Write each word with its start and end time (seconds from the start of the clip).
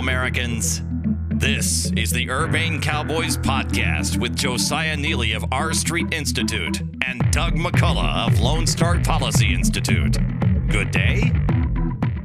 Americans. 0.00 0.80
This 1.28 1.92
is 1.92 2.10
the 2.10 2.30
Urbane 2.30 2.80
Cowboys 2.80 3.36
podcast 3.36 4.18
with 4.18 4.34
Josiah 4.34 4.96
Neeley 4.96 5.36
of 5.36 5.44
R 5.52 5.74
Street 5.74 6.14
Institute 6.14 6.80
and 7.06 7.20
Doug 7.30 7.56
McCullough 7.56 8.26
of 8.26 8.40
Lone 8.40 8.66
Star 8.66 8.98
Policy 9.00 9.52
Institute. 9.52 10.16
Good 10.68 10.90
day. 10.90 11.30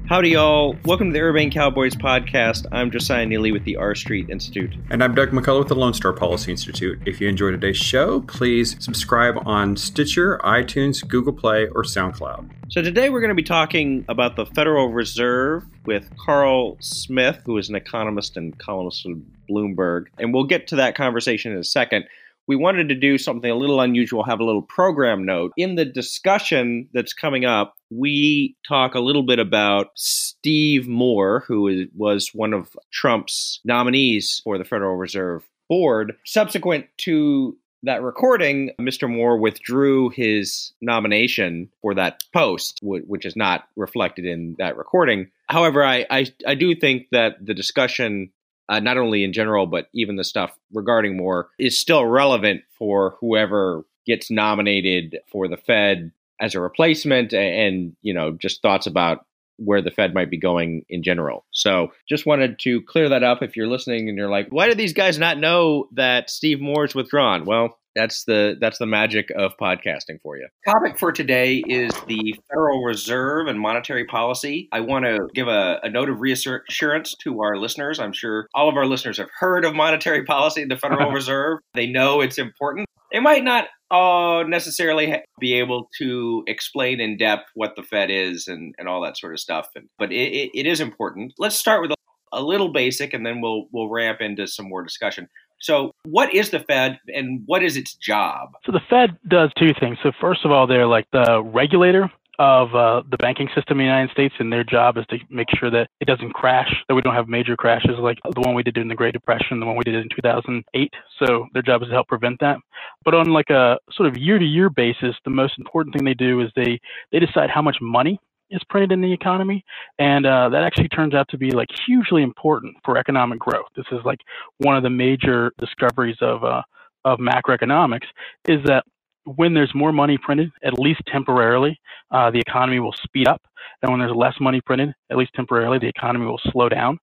Howdy, 0.07 0.29
y'all. 0.29 0.75
Welcome 0.85 1.07
to 1.07 1.13
the 1.13 1.19
Urbane 1.19 1.49
Cowboys 1.49 1.95
podcast. 1.95 2.67
I'm 2.71 2.91
Josiah 2.91 3.25
Neeley 3.25 3.51
with 3.51 3.63
the 3.63 3.75
R 3.77 3.95
Street 3.95 4.29
Institute. 4.29 4.71
And 4.91 5.03
I'm 5.03 5.15
Doug 5.15 5.31
McCullough 5.31 5.57
with 5.57 5.67
the 5.67 5.75
Lone 5.75 5.95
Star 5.95 6.13
Policy 6.13 6.51
Institute. 6.51 6.99
If 7.07 7.19
you 7.19 7.27
enjoyed 7.27 7.53
today's 7.53 7.77
show, 7.77 8.21
please 8.21 8.75
subscribe 8.79 9.35
on 9.47 9.75
Stitcher, 9.75 10.39
iTunes, 10.43 11.05
Google 11.07 11.33
Play, 11.33 11.65
or 11.69 11.81
SoundCloud. 11.81 12.51
So 12.69 12.83
today 12.83 13.09
we're 13.09 13.19
going 13.19 13.29
to 13.29 13.35
be 13.35 13.41
talking 13.41 14.05
about 14.07 14.35
the 14.35 14.45
Federal 14.45 14.89
Reserve 14.89 15.65
with 15.87 16.07
Karl 16.23 16.77
Smith, 16.81 17.41
who 17.43 17.57
is 17.57 17.69
an 17.69 17.75
economist 17.75 18.37
and 18.37 18.55
columnist 18.59 19.07
of 19.07 19.17
Bloomberg. 19.49 20.05
And 20.19 20.35
we'll 20.35 20.43
get 20.43 20.67
to 20.67 20.75
that 20.75 20.93
conversation 20.93 21.51
in 21.51 21.57
a 21.57 21.63
second 21.63 22.05
we 22.47 22.55
wanted 22.55 22.89
to 22.89 22.95
do 22.95 23.17
something 23.17 23.49
a 23.49 23.55
little 23.55 23.81
unusual, 23.81 24.23
have 24.23 24.39
a 24.39 24.45
little 24.45 24.61
program 24.61 25.25
note. 25.25 25.51
In 25.57 25.75
the 25.75 25.85
discussion 25.85 26.87
that's 26.93 27.13
coming 27.13 27.45
up, 27.45 27.75
we 27.89 28.55
talk 28.67 28.95
a 28.95 28.99
little 28.99 29.23
bit 29.23 29.39
about 29.39 29.87
Steve 29.95 30.87
Moore, 30.87 31.43
who 31.47 31.67
is, 31.67 31.87
was 31.95 32.29
one 32.33 32.53
of 32.53 32.75
Trump's 32.91 33.59
nominees 33.65 34.41
for 34.43 34.57
the 34.57 34.65
Federal 34.65 34.95
Reserve 34.95 35.43
Board. 35.69 36.15
Subsequent 36.25 36.85
to 36.97 37.57
that 37.85 38.01
recording, 38.01 38.71
Mr. 38.79 39.09
Moore 39.09 39.37
withdrew 39.37 40.09
his 40.09 40.73
nomination 40.81 41.69
for 41.81 41.93
that 41.93 42.23
post, 42.33 42.79
which 42.81 43.25
is 43.25 43.35
not 43.35 43.67
reflected 43.75 44.25
in 44.25 44.55
that 44.57 44.75
recording. 44.75 45.29
However, 45.47 45.83
I, 45.83 46.05
I, 46.09 46.25
I 46.47 46.55
do 46.55 46.75
think 46.75 47.07
that 47.11 47.33
the 47.43 47.53
discussion 47.53 48.31
uh, 48.69 48.79
not 48.79 48.97
only 48.97 49.23
in 49.23 49.33
general, 49.33 49.67
but 49.67 49.87
even 49.93 50.15
the 50.15 50.23
stuff 50.23 50.57
regarding 50.73 51.17
Moore, 51.17 51.49
is 51.59 51.79
still 51.79 52.05
relevant 52.05 52.61
for 52.77 53.15
whoever 53.19 53.85
gets 54.05 54.29
nominated 54.29 55.17
for 55.31 55.47
the 55.47 55.57
Fed 55.57 56.11
as 56.39 56.53
a 56.55 56.59
replacement 56.59 57.33
and, 57.33 57.95
you 58.01 58.13
know, 58.13 58.31
just 58.31 58.61
thoughts 58.61 58.87
about 58.87 59.25
where 59.57 59.81
the 59.81 59.91
Fed 59.91 60.13
might 60.13 60.29
be 60.29 60.37
going 60.37 60.83
in 60.89 61.03
general. 61.03 61.45
So 61.51 61.89
just 62.07 62.25
wanted 62.25 62.59
to 62.59 62.81
clear 62.81 63.09
that 63.09 63.23
up 63.23 63.41
if 63.41 63.55
you're 63.55 63.67
listening 63.67 64.09
and 64.09 64.17
you're 64.17 64.29
like, 64.29 64.47
why 64.49 64.67
do 64.67 64.75
these 64.75 64.93
guys 64.93 65.17
not 65.17 65.37
know 65.37 65.87
that 65.93 66.29
Steve 66.29 66.61
Moore's 66.61 66.95
withdrawn? 66.95 67.45
Well, 67.45 67.77
that's 67.95 68.25
the 68.25 68.57
that's 68.59 68.77
the 68.77 68.85
magic 68.85 69.29
of 69.35 69.53
podcasting 69.59 70.19
for 70.21 70.37
you. 70.37 70.47
Topic 70.67 70.99
for 70.99 71.11
today 71.11 71.63
is 71.67 71.91
the 72.07 72.35
Federal 72.49 72.83
Reserve 72.83 73.47
and 73.47 73.59
monetary 73.59 74.05
policy. 74.05 74.67
I 74.71 74.81
want 74.81 75.05
to 75.05 75.19
give 75.33 75.47
a, 75.47 75.79
a 75.81 75.89
note 75.89 76.09
of 76.09 76.19
reassurance 76.19 77.15
to 77.23 77.41
our 77.41 77.55
listeners. 77.55 77.99
I'm 77.99 78.11
sure 78.11 78.47
all 78.53 78.67
of 78.67 78.75
our 78.75 78.85
listeners 78.85 79.17
have 79.17 79.29
heard 79.39 79.63
of 79.63 79.73
monetary 79.73 80.25
policy, 80.25 80.65
the 80.65 80.75
Federal 80.77 81.11
Reserve. 81.13 81.59
They 81.73 81.87
know 81.87 82.19
it's 82.19 82.37
important. 82.37 82.87
They 83.13 83.21
might 83.21 83.45
not 83.45 83.67
uh, 83.91 84.43
necessarily 84.47 85.21
be 85.39 85.53
able 85.53 85.89
to 85.97 86.43
explain 86.47 86.99
in 86.99 87.17
depth 87.17 87.49
what 87.53 87.75
the 87.75 87.83
Fed 87.83 88.09
is 88.09 88.47
and, 88.47 88.73
and 88.77 88.87
all 88.87 89.01
that 89.01 89.17
sort 89.17 89.33
of 89.33 89.39
stuff. 89.39 89.69
And, 89.75 89.87
but 89.97 90.11
it, 90.11 90.33
it, 90.33 90.51
it 90.53 90.65
is 90.65 90.79
important. 90.79 91.33
Let's 91.37 91.55
start 91.55 91.81
with 91.81 91.91
a, 91.91 91.95
a 92.33 92.41
little 92.41 92.71
basic, 92.71 93.13
and 93.13 93.25
then 93.25 93.41
we'll 93.41 93.67
we'll 93.71 93.89
ramp 93.89 94.21
into 94.21 94.47
some 94.47 94.67
more 94.67 94.83
discussion. 94.83 95.27
So, 95.59 95.91
what 96.03 96.33
is 96.33 96.49
the 96.49 96.59
Fed 96.59 96.99
and 97.07 97.41
what 97.45 97.63
is 97.63 97.77
its 97.77 97.93
job? 97.95 98.49
So, 98.65 98.71
the 98.71 98.81
Fed 98.89 99.17
does 99.27 99.51
two 99.57 99.71
things. 99.79 99.97
So, 100.03 100.11
first 100.19 100.45
of 100.45 100.51
all, 100.51 100.67
they're 100.67 100.87
like 100.87 101.07
the 101.11 101.41
regulator 101.43 102.11
of 102.39 102.75
uh, 102.75 103.01
the 103.09 103.17
banking 103.17 103.47
system 103.55 103.79
in 103.79 103.85
the 103.85 103.91
United 103.91 104.11
States, 104.11 104.33
and 104.39 104.51
their 104.51 104.63
job 104.63 104.97
is 104.97 105.05
to 105.09 105.17
make 105.29 105.47
sure 105.57 105.69
that 105.71 105.89
it 105.99 106.05
doesn't 106.05 106.33
crash, 106.33 106.73
that 106.87 106.95
we 106.95 107.01
don't 107.01 107.15
have 107.15 107.27
major 107.27 107.55
crashes 107.55 107.97
like 107.99 108.17
the 108.33 108.41
one 108.41 108.55
we 108.55 108.63
did 108.63 108.77
in 108.77 108.87
the 108.87 108.95
Great 108.95 109.13
Depression, 109.13 109.59
the 109.59 109.65
one 109.65 109.75
we 109.75 109.83
did 109.83 109.95
in 109.95 110.09
2008. 110.15 110.93
So 111.19 111.47
their 111.53 111.61
job 111.61 111.81
is 111.81 111.89
to 111.89 111.93
help 111.93 112.07
prevent 112.07 112.39
that. 112.41 112.57
But 113.03 113.13
on 113.13 113.27
like 113.27 113.49
a 113.49 113.77
sort 113.91 114.09
of 114.09 114.17
year-to-year 114.17 114.69
basis, 114.69 115.15
the 115.23 115.31
most 115.31 115.53
important 115.57 115.95
thing 115.95 116.05
they 116.05 116.13
do 116.13 116.41
is 116.41 116.49
they 116.55 116.79
they 117.11 117.19
decide 117.19 117.49
how 117.49 117.61
much 117.61 117.77
money 117.81 118.19
is 118.51 118.61
printed 118.69 118.91
in 118.91 119.01
the 119.01 119.11
economy, 119.11 119.63
and 119.97 120.25
uh, 120.25 120.49
that 120.49 120.63
actually 120.63 120.89
turns 120.89 121.13
out 121.13 121.27
to 121.29 121.37
be 121.37 121.51
like 121.51 121.69
hugely 121.85 122.21
important 122.21 122.75
for 122.83 122.97
economic 122.97 123.39
growth. 123.39 123.65
This 123.75 123.85
is 123.91 123.99
like 124.05 124.19
one 124.59 124.77
of 124.77 124.83
the 124.83 124.89
major 124.89 125.51
discoveries 125.59 126.17
of 126.21 126.43
uh, 126.43 126.61
of 127.05 127.19
macroeconomics 127.19 128.07
is 128.47 128.59
that 128.65 128.83
when 129.25 129.53
there's 129.53 129.73
more 129.73 129.91
money 129.91 130.17
printed, 130.17 130.51
at 130.63 130.79
least 130.79 131.01
temporarily, 131.07 131.79
uh, 132.11 132.31
the 132.31 132.39
economy 132.39 132.79
will 132.79 132.93
speed 133.03 133.27
up. 133.27 133.41
And 133.81 133.91
when 133.91 133.99
there's 133.99 134.15
less 134.15 134.35
money 134.39 134.61
printed, 134.61 134.93
at 135.11 135.17
least 135.17 135.33
temporarily, 135.33 135.79
the 135.79 135.87
economy 135.87 136.25
will 136.25 136.39
slow 136.51 136.69
down. 136.69 136.99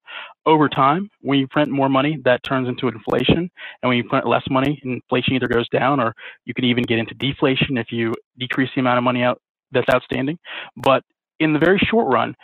Over 0.46 0.68
time, 0.68 1.10
when 1.20 1.38
you 1.38 1.46
print 1.48 1.70
more 1.70 1.88
money, 1.88 2.18
that 2.24 2.42
turns 2.44 2.68
into 2.68 2.88
inflation. 2.88 3.50
And 3.82 3.88
when 3.88 3.96
you 3.96 4.04
print 4.04 4.26
less 4.26 4.44
money, 4.50 4.80
inflation 4.84 5.34
either 5.34 5.48
goes 5.48 5.68
down 5.68 6.00
or 6.00 6.14
you 6.44 6.54
can 6.54 6.64
even 6.64 6.84
get 6.84 6.98
into 6.98 7.14
deflation 7.14 7.76
if 7.76 7.90
you 7.90 8.12
decrease 8.38 8.70
the 8.74 8.80
amount 8.80 8.98
of 8.98 9.04
money 9.04 9.22
out 9.22 9.40
that's 9.72 9.88
outstanding. 9.92 10.38
But 10.76 11.02
in 11.40 11.52
the 11.52 11.58
very 11.58 11.78
short 11.78 12.12
run, 12.12 12.34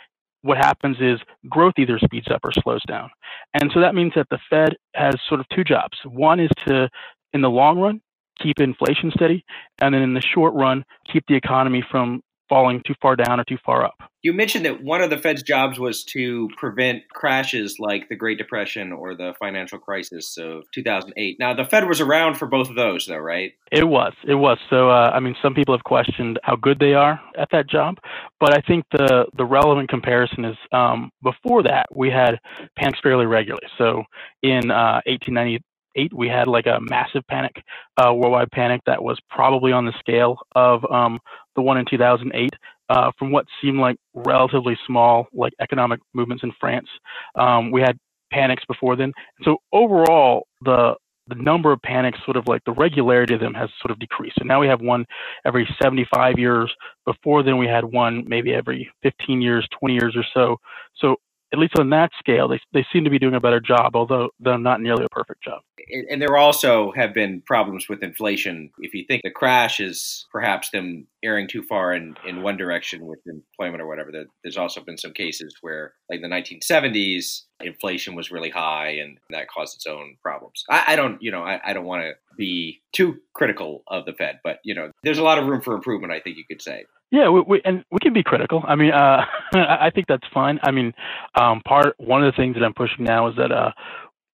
what 0.41 0.57
happens 0.57 0.97
is 0.99 1.19
growth 1.49 1.73
either 1.77 1.99
speeds 1.99 2.27
up 2.29 2.41
or 2.43 2.51
slows 2.51 2.81
down. 2.87 3.09
And 3.53 3.71
so 3.73 3.81
that 3.81 3.95
means 3.95 4.13
that 4.15 4.27
the 4.29 4.39
Fed 4.49 4.75
has 4.95 5.15
sort 5.27 5.39
of 5.39 5.47
two 5.49 5.63
jobs. 5.63 5.97
One 6.05 6.39
is 6.39 6.49
to, 6.67 6.89
in 7.33 7.41
the 7.41 7.49
long 7.49 7.79
run, 7.79 8.01
keep 8.41 8.59
inflation 8.59 9.11
steady, 9.15 9.43
and 9.81 9.93
then 9.93 10.01
in 10.01 10.13
the 10.13 10.21
short 10.21 10.53
run, 10.53 10.83
keep 11.11 11.23
the 11.27 11.35
economy 11.35 11.83
from 11.89 12.21
falling 12.49 12.81
too 12.85 12.95
far 13.01 13.15
down 13.15 13.39
or 13.39 13.43
too 13.43 13.57
far 13.63 13.85
up. 13.85 13.93
You 14.21 14.33
mentioned 14.33 14.65
that 14.65 14.83
one 14.83 15.01
of 15.01 15.09
the 15.09 15.17
Fed's 15.17 15.43
jobs 15.43 15.79
was 15.79 16.03
to 16.05 16.49
prevent 16.57 17.07
crashes 17.09 17.77
like 17.79 18.09
the 18.09 18.15
Great 18.15 18.37
Depression 18.37 18.91
or 18.91 19.15
the 19.15 19.33
financial 19.39 19.79
crisis 19.79 20.37
of 20.37 20.63
2008. 20.73 21.37
Now, 21.39 21.53
the 21.53 21.63
Fed 21.63 21.87
was 21.87 22.01
around 22.01 22.35
for 22.35 22.45
both 22.45 22.69
of 22.69 22.75
those, 22.75 23.05
though, 23.05 23.17
right? 23.17 23.53
It 23.71 23.87
was. 23.87 24.13
It 24.27 24.35
was. 24.35 24.57
So, 24.69 24.89
uh, 24.89 25.11
I 25.13 25.21
mean, 25.21 25.35
some 25.41 25.53
people 25.53 25.73
have 25.73 25.85
questioned 25.85 26.37
how 26.43 26.57
good 26.57 26.79
they 26.79 26.95
are 26.95 27.21
at 27.37 27.47
that 27.51 27.69
job, 27.69 27.95
but 28.41 28.57
I 28.57 28.61
think 28.67 28.83
the 28.91 29.25
the 29.37 29.45
relevant 29.45 29.87
comparison 29.87 30.43
is 30.43 30.57
um, 30.73 31.11
before 31.23 31.63
that 31.63 31.85
we 31.95 32.09
had 32.09 32.39
panics 32.77 32.99
fairly 33.01 33.25
regularly. 33.25 33.67
So, 33.77 34.03
in 34.41 34.69
uh, 34.71 34.99
1890 35.05 35.63
eight, 35.95 36.13
we 36.13 36.27
had 36.27 36.47
like 36.47 36.65
a 36.65 36.79
massive 36.81 37.23
panic, 37.27 37.63
uh, 37.97 38.13
worldwide 38.13 38.51
panic 38.51 38.81
that 38.85 39.03
was 39.03 39.19
probably 39.29 39.71
on 39.71 39.85
the 39.85 39.93
scale 39.99 40.37
of 40.55 40.83
um, 40.91 41.19
the 41.55 41.61
one 41.61 41.77
in 41.77 41.85
2008. 41.89 42.53
Uh, 42.89 43.11
from 43.19 43.31
what 43.31 43.45
seemed 43.61 43.77
like 43.77 43.97
relatively 44.15 44.75
small, 44.87 45.27
like 45.31 45.53
economic 45.61 45.99
movements 46.15 46.43
in 46.43 46.51
France, 46.59 46.87
um, 47.35 47.69
we 47.69 47.81
had 47.81 47.95
panics 48.31 48.63
before 48.67 48.95
then. 48.95 49.13
So 49.43 49.57
overall, 49.71 50.47
the 50.61 50.95
the 51.29 51.35
number 51.35 51.71
of 51.71 51.81
panics, 51.83 52.17
sort 52.25 52.37
of 52.37 52.47
like 52.47 52.63
the 52.65 52.71
regularity 52.71 53.35
of 53.35 53.39
them, 53.39 53.53
has 53.53 53.69
sort 53.81 53.91
of 53.91 53.99
decreased. 53.99 54.35
So 54.39 54.45
now 54.45 54.59
we 54.59 54.67
have 54.67 54.81
one 54.81 55.05
every 55.45 55.67
75 55.81 56.39
years. 56.39 56.73
Before 57.05 57.43
then, 57.43 57.57
we 57.57 57.67
had 57.67 57.85
one 57.85 58.23
maybe 58.27 58.53
every 58.53 58.89
15 59.03 59.41
years, 59.41 59.67
20 59.79 59.93
years 59.93 60.15
or 60.15 60.25
so. 60.33 60.57
So 60.95 61.17
at 61.51 61.59
least 61.59 61.77
on 61.79 61.89
that 61.89 62.11
scale, 62.19 62.47
they, 62.47 62.59
they 62.73 62.85
seem 62.93 63.03
to 63.03 63.09
be 63.09 63.19
doing 63.19 63.33
a 63.33 63.39
better 63.39 63.59
job, 63.59 63.95
although 63.95 64.29
they're 64.39 64.57
not 64.57 64.81
nearly 64.81 65.05
a 65.05 65.09
perfect 65.09 65.43
job. 65.43 65.61
And 66.09 66.21
there 66.21 66.37
also 66.37 66.91
have 66.91 67.13
been 67.13 67.41
problems 67.41 67.89
with 67.89 68.03
inflation. 68.03 68.69
If 68.79 68.93
you 68.93 69.05
think 69.07 69.23
the 69.23 69.31
crash 69.31 69.79
is 69.79 70.27
perhaps 70.31 70.69
them 70.69 71.07
erring 71.23 71.47
too 71.47 71.63
far 71.63 71.93
in, 71.93 72.15
in 72.27 72.41
one 72.41 72.57
direction 72.57 73.05
with 73.05 73.19
employment 73.25 73.81
or 73.81 73.87
whatever, 73.87 74.11
there's 74.43 74.57
also 74.57 74.81
been 74.81 74.97
some 74.97 75.13
cases 75.13 75.53
where, 75.61 75.93
like 76.09 76.21
the 76.21 76.27
1970s, 76.27 77.43
inflation 77.61 78.15
was 78.15 78.31
really 78.31 78.49
high 78.49 78.89
and 78.89 79.17
that 79.29 79.47
caused 79.49 79.75
its 79.75 79.85
own 79.85 80.15
problems. 80.21 80.63
I, 80.69 80.93
I 80.93 80.95
don't, 80.95 81.21
you 81.21 81.31
know, 81.31 81.43
I, 81.43 81.59
I 81.63 81.73
don't 81.73 81.85
want 81.85 82.03
to 82.03 82.13
be 82.37 82.81
too 82.93 83.17
critical 83.33 83.83
of 83.87 84.05
the 84.05 84.13
Fed, 84.13 84.39
but, 84.43 84.59
you 84.63 84.73
know, 84.73 84.91
there's 85.03 85.19
a 85.19 85.23
lot 85.23 85.37
of 85.37 85.47
room 85.47 85.61
for 85.61 85.73
improvement, 85.73 86.13
I 86.13 86.19
think 86.19 86.37
you 86.37 86.45
could 86.49 86.61
say. 86.61 86.85
Yeah, 87.11 87.29
we, 87.29 87.41
we, 87.41 87.61
and 87.65 87.83
we 87.91 87.97
can 88.01 88.13
be 88.13 88.23
critical. 88.23 88.63
I 88.67 88.75
mean, 88.75 88.91
uh, 88.91 89.25
I 89.53 89.89
think 89.93 90.07
that's 90.07 90.27
fine. 90.33 90.59
I 90.63 90.71
mean, 90.71 90.93
um, 91.35 91.61
part 91.67 91.95
one 91.97 92.23
of 92.23 92.33
the 92.33 92.37
things 92.41 92.55
that 92.55 92.63
I'm 92.63 92.73
pushing 92.73 93.03
now 93.03 93.29
is 93.29 93.35
that 93.37 93.51
uh, 93.51 93.71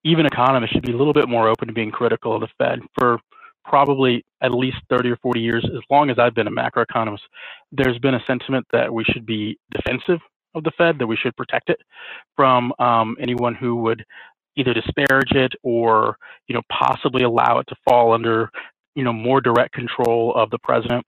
even 0.04 0.26
economists 0.26 0.72
should 0.72 0.84
be 0.84 0.92
a 0.92 0.96
little 0.96 1.14
bit 1.14 1.28
more 1.28 1.48
open 1.48 1.68
to 1.68 1.74
being 1.74 1.90
critical 1.90 2.34
of 2.34 2.42
the 2.42 2.48
Fed 2.58 2.80
for 2.98 3.18
probably 3.66 4.24
at 4.40 4.52
least 4.52 4.78
30 4.88 5.10
or 5.10 5.16
40 5.16 5.40
years. 5.40 5.64
As 5.64 5.82
long 5.90 6.10
as 6.10 6.18
I've 6.18 6.34
been 6.34 6.46
a 6.46 6.50
macroeconomist, 6.50 7.20
there's 7.72 7.98
been 7.98 8.14
a 8.14 8.24
sentiment 8.26 8.66
that 8.72 8.92
we 8.92 9.04
should 9.04 9.26
be 9.26 9.58
defensive 9.70 10.20
of 10.54 10.64
the 10.64 10.72
Fed, 10.78 10.98
that 10.98 11.06
we 11.06 11.16
should 11.16 11.36
protect 11.36 11.70
it 11.70 11.78
from 12.34 12.72
um, 12.78 13.16
anyone 13.20 13.54
who 13.54 13.76
would 13.76 14.04
either 14.56 14.72
disparage 14.72 15.32
it 15.32 15.52
or 15.62 16.16
you 16.48 16.54
know 16.54 16.62
possibly 16.72 17.22
allow 17.22 17.58
it 17.58 17.66
to 17.68 17.76
fall 17.86 18.12
under 18.12 18.50
you 18.94 19.04
know 19.04 19.12
more 19.12 19.40
direct 19.40 19.74
control 19.74 20.34
of 20.34 20.48
the 20.50 20.58
president 20.60 21.04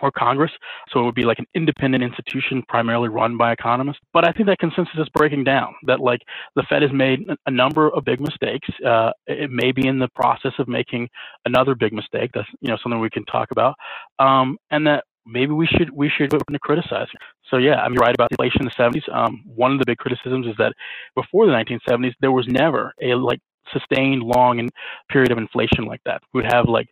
or 0.00 0.10
Congress. 0.10 0.50
So 0.90 1.00
it 1.00 1.04
would 1.04 1.14
be 1.14 1.24
like 1.24 1.38
an 1.38 1.46
independent 1.54 2.02
institution 2.02 2.62
primarily 2.68 3.08
run 3.08 3.36
by 3.36 3.52
economists. 3.52 4.00
But 4.12 4.26
I 4.28 4.32
think 4.32 4.46
that 4.48 4.58
consensus 4.58 4.94
is 4.98 5.08
breaking 5.14 5.44
down 5.44 5.74
that 5.84 6.00
like 6.00 6.20
the 6.54 6.64
Fed 6.68 6.82
has 6.82 6.92
made 6.92 7.20
a 7.46 7.50
number 7.50 7.88
of 7.90 8.04
big 8.04 8.20
mistakes. 8.20 8.68
Uh, 8.84 9.10
it 9.26 9.50
may 9.50 9.72
be 9.72 9.86
in 9.86 9.98
the 9.98 10.08
process 10.14 10.52
of 10.58 10.68
making 10.68 11.08
another 11.44 11.74
big 11.74 11.92
mistake. 11.92 12.30
That's, 12.34 12.48
you 12.60 12.70
know, 12.70 12.78
something 12.82 13.00
we 13.00 13.10
can 13.10 13.24
talk 13.24 13.50
about. 13.50 13.74
Um, 14.18 14.58
and 14.70 14.86
that 14.86 15.04
maybe 15.26 15.52
we 15.52 15.66
should 15.66 15.90
we 15.90 16.08
should 16.08 16.32
open 16.32 16.52
to 16.52 16.58
criticize. 16.58 17.08
So 17.50 17.56
yeah, 17.56 17.76
I'm 17.76 17.94
right 17.94 18.14
about 18.14 18.30
inflation 18.30 18.62
in 18.62 18.66
the 18.66 19.00
70s. 19.00 19.14
Um, 19.14 19.42
one 19.44 19.72
of 19.72 19.78
the 19.78 19.84
big 19.86 19.98
criticisms 19.98 20.46
is 20.46 20.54
that 20.58 20.72
before 21.14 21.46
the 21.46 21.52
1970s, 21.52 22.12
there 22.20 22.32
was 22.32 22.46
never 22.48 22.92
a 23.02 23.14
like 23.14 23.40
sustained 23.72 24.22
long 24.22 24.60
and 24.60 24.70
period 25.10 25.32
of 25.32 25.38
inflation 25.38 25.84
like 25.84 26.00
that. 26.04 26.22
We 26.32 26.42
would 26.42 26.52
have 26.52 26.66
like 26.68 26.88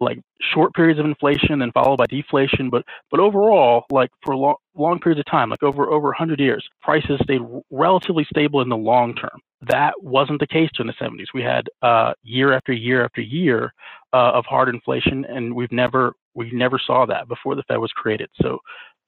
like 0.00 0.20
short 0.40 0.74
periods 0.74 1.00
of 1.00 1.06
inflation 1.06 1.62
and 1.62 1.72
followed 1.72 1.98
by 1.98 2.06
deflation, 2.06 2.70
but 2.70 2.84
but 3.10 3.20
overall, 3.20 3.84
like 3.90 4.10
for 4.24 4.36
long, 4.36 4.56
long 4.76 4.98
periods 5.00 5.20
of 5.20 5.26
time, 5.30 5.50
like 5.50 5.62
over 5.62 5.90
over 5.90 6.08
100 6.08 6.40
years, 6.40 6.66
prices 6.82 7.18
stayed 7.22 7.40
relatively 7.70 8.26
stable 8.30 8.60
in 8.60 8.68
the 8.68 8.76
long 8.76 9.14
term. 9.14 9.40
That 9.62 9.94
wasn't 10.02 10.40
the 10.40 10.46
case 10.46 10.70
during 10.74 10.92
the 10.98 11.04
70s. 11.04 11.26
We 11.34 11.42
had 11.42 11.66
uh, 11.82 12.12
year 12.22 12.52
after 12.52 12.72
year 12.72 13.04
after 13.04 13.20
year 13.20 13.72
uh, 14.12 14.32
of 14.34 14.44
hard 14.46 14.68
inflation, 14.68 15.24
and 15.24 15.54
we've 15.54 15.72
never 15.72 16.14
we 16.34 16.50
never 16.52 16.78
saw 16.78 17.04
that 17.06 17.28
before 17.28 17.54
the 17.56 17.64
Fed 17.64 17.78
was 17.78 17.92
created. 17.92 18.30
So 18.40 18.58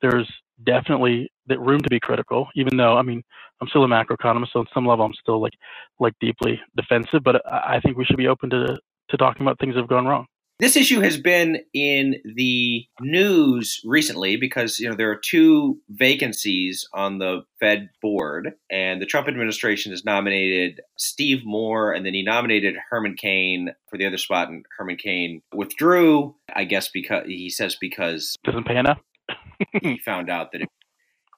there's 0.02 0.30
definitely 0.64 1.30
that 1.46 1.60
room 1.60 1.80
to 1.80 1.88
be 1.88 2.00
critical, 2.00 2.48
even 2.56 2.76
though 2.76 2.96
I 2.96 3.02
mean 3.02 3.22
I'm 3.60 3.68
still 3.68 3.84
a 3.84 3.88
macroeconomist, 3.88 4.52
so 4.52 4.60
on 4.60 4.66
some 4.74 4.86
level 4.86 5.04
I'm 5.04 5.14
still 5.14 5.40
like 5.40 5.54
like 6.00 6.14
deeply 6.20 6.60
defensive. 6.76 7.22
But 7.22 7.42
I 7.46 7.80
think 7.80 7.96
we 7.96 8.04
should 8.04 8.16
be 8.16 8.28
open 8.28 8.50
to 8.50 8.78
to 9.10 9.16
talking 9.16 9.42
about 9.42 9.58
things 9.58 9.74
that 9.74 9.80
have 9.80 9.88
gone 9.88 10.06
wrong. 10.06 10.26
This 10.60 10.76
issue 10.76 11.00
has 11.00 11.16
been 11.16 11.60
in 11.72 12.16
the 12.36 12.84
news 13.00 13.80
recently 13.82 14.36
because 14.36 14.78
you 14.78 14.90
know 14.90 14.94
there 14.94 15.10
are 15.10 15.16
two 15.16 15.80
vacancies 15.88 16.86
on 16.92 17.18
the 17.18 17.44
Fed 17.58 17.88
board, 18.02 18.52
and 18.70 19.00
the 19.00 19.06
Trump 19.06 19.26
administration 19.26 19.90
has 19.92 20.04
nominated 20.04 20.82
Steve 20.98 21.46
Moore, 21.46 21.92
and 21.92 22.04
then 22.04 22.12
he 22.12 22.22
nominated 22.22 22.76
Herman 22.90 23.14
Cain 23.16 23.70
for 23.88 23.96
the 23.96 24.06
other 24.06 24.18
spot, 24.18 24.50
and 24.50 24.66
Herman 24.76 24.96
Cain 24.96 25.40
withdrew. 25.54 26.34
I 26.54 26.64
guess 26.64 26.88
because 26.88 27.24
he 27.26 27.48
says 27.48 27.76
because 27.80 28.36
doesn't 28.44 28.66
pay 28.66 28.76
enough. 28.76 29.00
he 29.82 29.96
found 29.96 30.28
out 30.28 30.52
that. 30.52 30.60
If, 30.60 30.68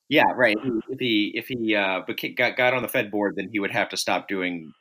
yeah, 0.09 0.33
right. 0.35 0.57
If 0.89 0.99
he 0.99 1.31
if 1.35 1.47
he 1.47 1.77
uh, 1.77 2.01
got 2.37 2.57
got 2.57 2.75
on 2.75 2.83
the 2.83 2.89
Fed 2.89 3.13
board, 3.13 3.35
then 3.37 3.51
he 3.53 3.61
would 3.61 3.71
have 3.71 3.91
to 3.91 3.97
stop 3.97 4.27
doing 4.27 4.73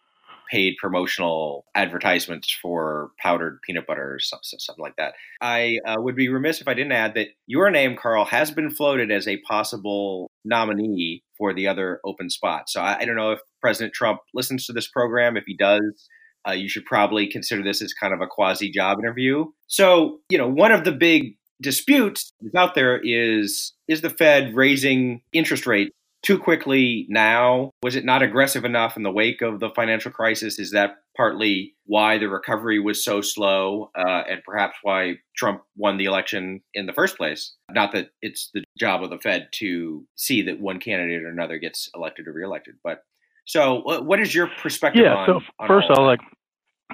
paid 0.51 0.75
promotional 0.79 1.65
advertisements 1.75 2.51
for 2.61 3.11
powdered 3.19 3.59
peanut 3.65 3.87
butter 3.87 4.15
or 4.15 4.19
something 4.19 4.83
like 4.83 4.95
that. 4.97 5.13
I 5.39 5.79
uh, 5.87 5.95
would 5.99 6.15
be 6.15 6.29
remiss 6.29 6.59
if 6.59 6.67
I 6.67 6.73
didn't 6.73 6.91
add 6.91 7.13
that 7.15 7.29
your 7.47 7.71
name, 7.71 7.95
Karl, 7.95 8.25
has 8.25 8.51
been 8.51 8.69
floated 8.69 9.11
as 9.11 9.27
a 9.27 9.37
possible 9.37 10.29
nominee 10.43 11.23
for 11.37 11.53
the 11.53 11.67
other 11.67 12.01
open 12.05 12.29
spot. 12.29 12.69
So 12.69 12.81
I, 12.81 12.99
I 12.99 13.05
don't 13.05 13.15
know 13.15 13.31
if 13.31 13.39
President 13.61 13.93
Trump 13.93 14.19
listens 14.33 14.65
to 14.65 14.73
this 14.73 14.87
program. 14.87 15.37
If 15.37 15.45
he 15.47 15.55
does, 15.55 16.09
uh, 16.47 16.51
you 16.51 16.67
should 16.67 16.85
probably 16.85 17.27
consider 17.27 17.63
this 17.63 17.81
as 17.81 17.93
kind 17.93 18.13
of 18.13 18.21
a 18.21 18.27
quasi 18.27 18.69
job 18.69 18.99
interview. 18.99 19.45
So, 19.67 20.19
you 20.29 20.37
know, 20.37 20.49
one 20.49 20.71
of 20.71 20.83
the 20.83 20.91
big 20.91 21.37
disputes 21.61 22.33
out 22.55 22.75
there 22.75 22.99
is 23.03 23.73
is 23.87 24.01
the 24.01 24.09
Fed 24.09 24.55
raising 24.55 25.21
interest 25.31 25.67
rates 25.67 25.91
too 26.23 26.37
quickly 26.37 27.05
now? 27.09 27.71
Was 27.83 27.95
it 27.95 28.05
not 28.05 28.21
aggressive 28.21 28.65
enough 28.65 28.97
in 28.97 29.03
the 29.03 29.11
wake 29.11 29.41
of 29.41 29.59
the 29.59 29.69
financial 29.69 30.11
crisis? 30.11 30.59
Is 30.59 30.71
that 30.71 30.97
partly 31.15 31.75
why 31.85 32.17
the 32.17 32.29
recovery 32.29 32.79
was 32.79 33.03
so 33.03 33.21
slow 33.21 33.89
uh, 33.97 34.23
and 34.29 34.41
perhaps 34.43 34.77
why 34.83 35.15
Trump 35.35 35.61
won 35.75 35.97
the 35.97 36.05
election 36.05 36.61
in 36.73 36.85
the 36.85 36.93
first 36.93 37.17
place? 37.17 37.55
Not 37.71 37.91
that 37.93 38.09
it's 38.21 38.49
the 38.53 38.63
job 38.77 39.03
of 39.03 39.09
the 39.09 39.17
Fed 39.17 39.49
to 39.53 40.05
see 40.15 40.41
that 40.43 40.59
one 40.59 40.79
candidate 40.79 41.23
or 41.23 41.29
another 41.29 41.57
gets 41.57 41.89
elected 41.95 42.27
or 42.27 42.33
reelected, 42.33 42.75
but 42.83 43.03
so 43.45 43.81
what 43.83 44.19
is 44.19 44.35
your 44.35 44.47
perspective 44.61 45.03
yeah, 45.03 45.15
on, 45.15 45.27
so 45.27 45.41
on 45.59 45.67
first 45.67 45.87
I'll 45.89 46.05
like 46.05 46.19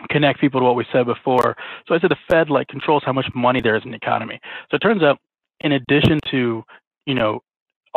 connect 0.09 0.39
people 0.39 0.61
to 0.61 0.65
what 0.65 0.75
we 0.75 0.85
said 0.91 1.05
before. 1.05 1.55
So 1.87 1.93
I 1.93 1.99
said 1.99 2.09
the 2.09 2.17
Fed 2.29 2.49
like 2.49 2.67
controls 2.67 3.03
how 3.05 3.13
much 3.13 3.27
money 3.35 3.61
there 3.61 3.75
is 3.75 3.83
in 3.83 3.91
the 3.91 3.97
economy. 3.97 4.39
So 4.71 4.75
it 4.75 4.79
turns 4.79 5.03
out 5.03 5.19
in 5.59 5.73
addition 5.73 6.19
to 6.31 6.63
you 7.05 7.15
know 7.15 7.41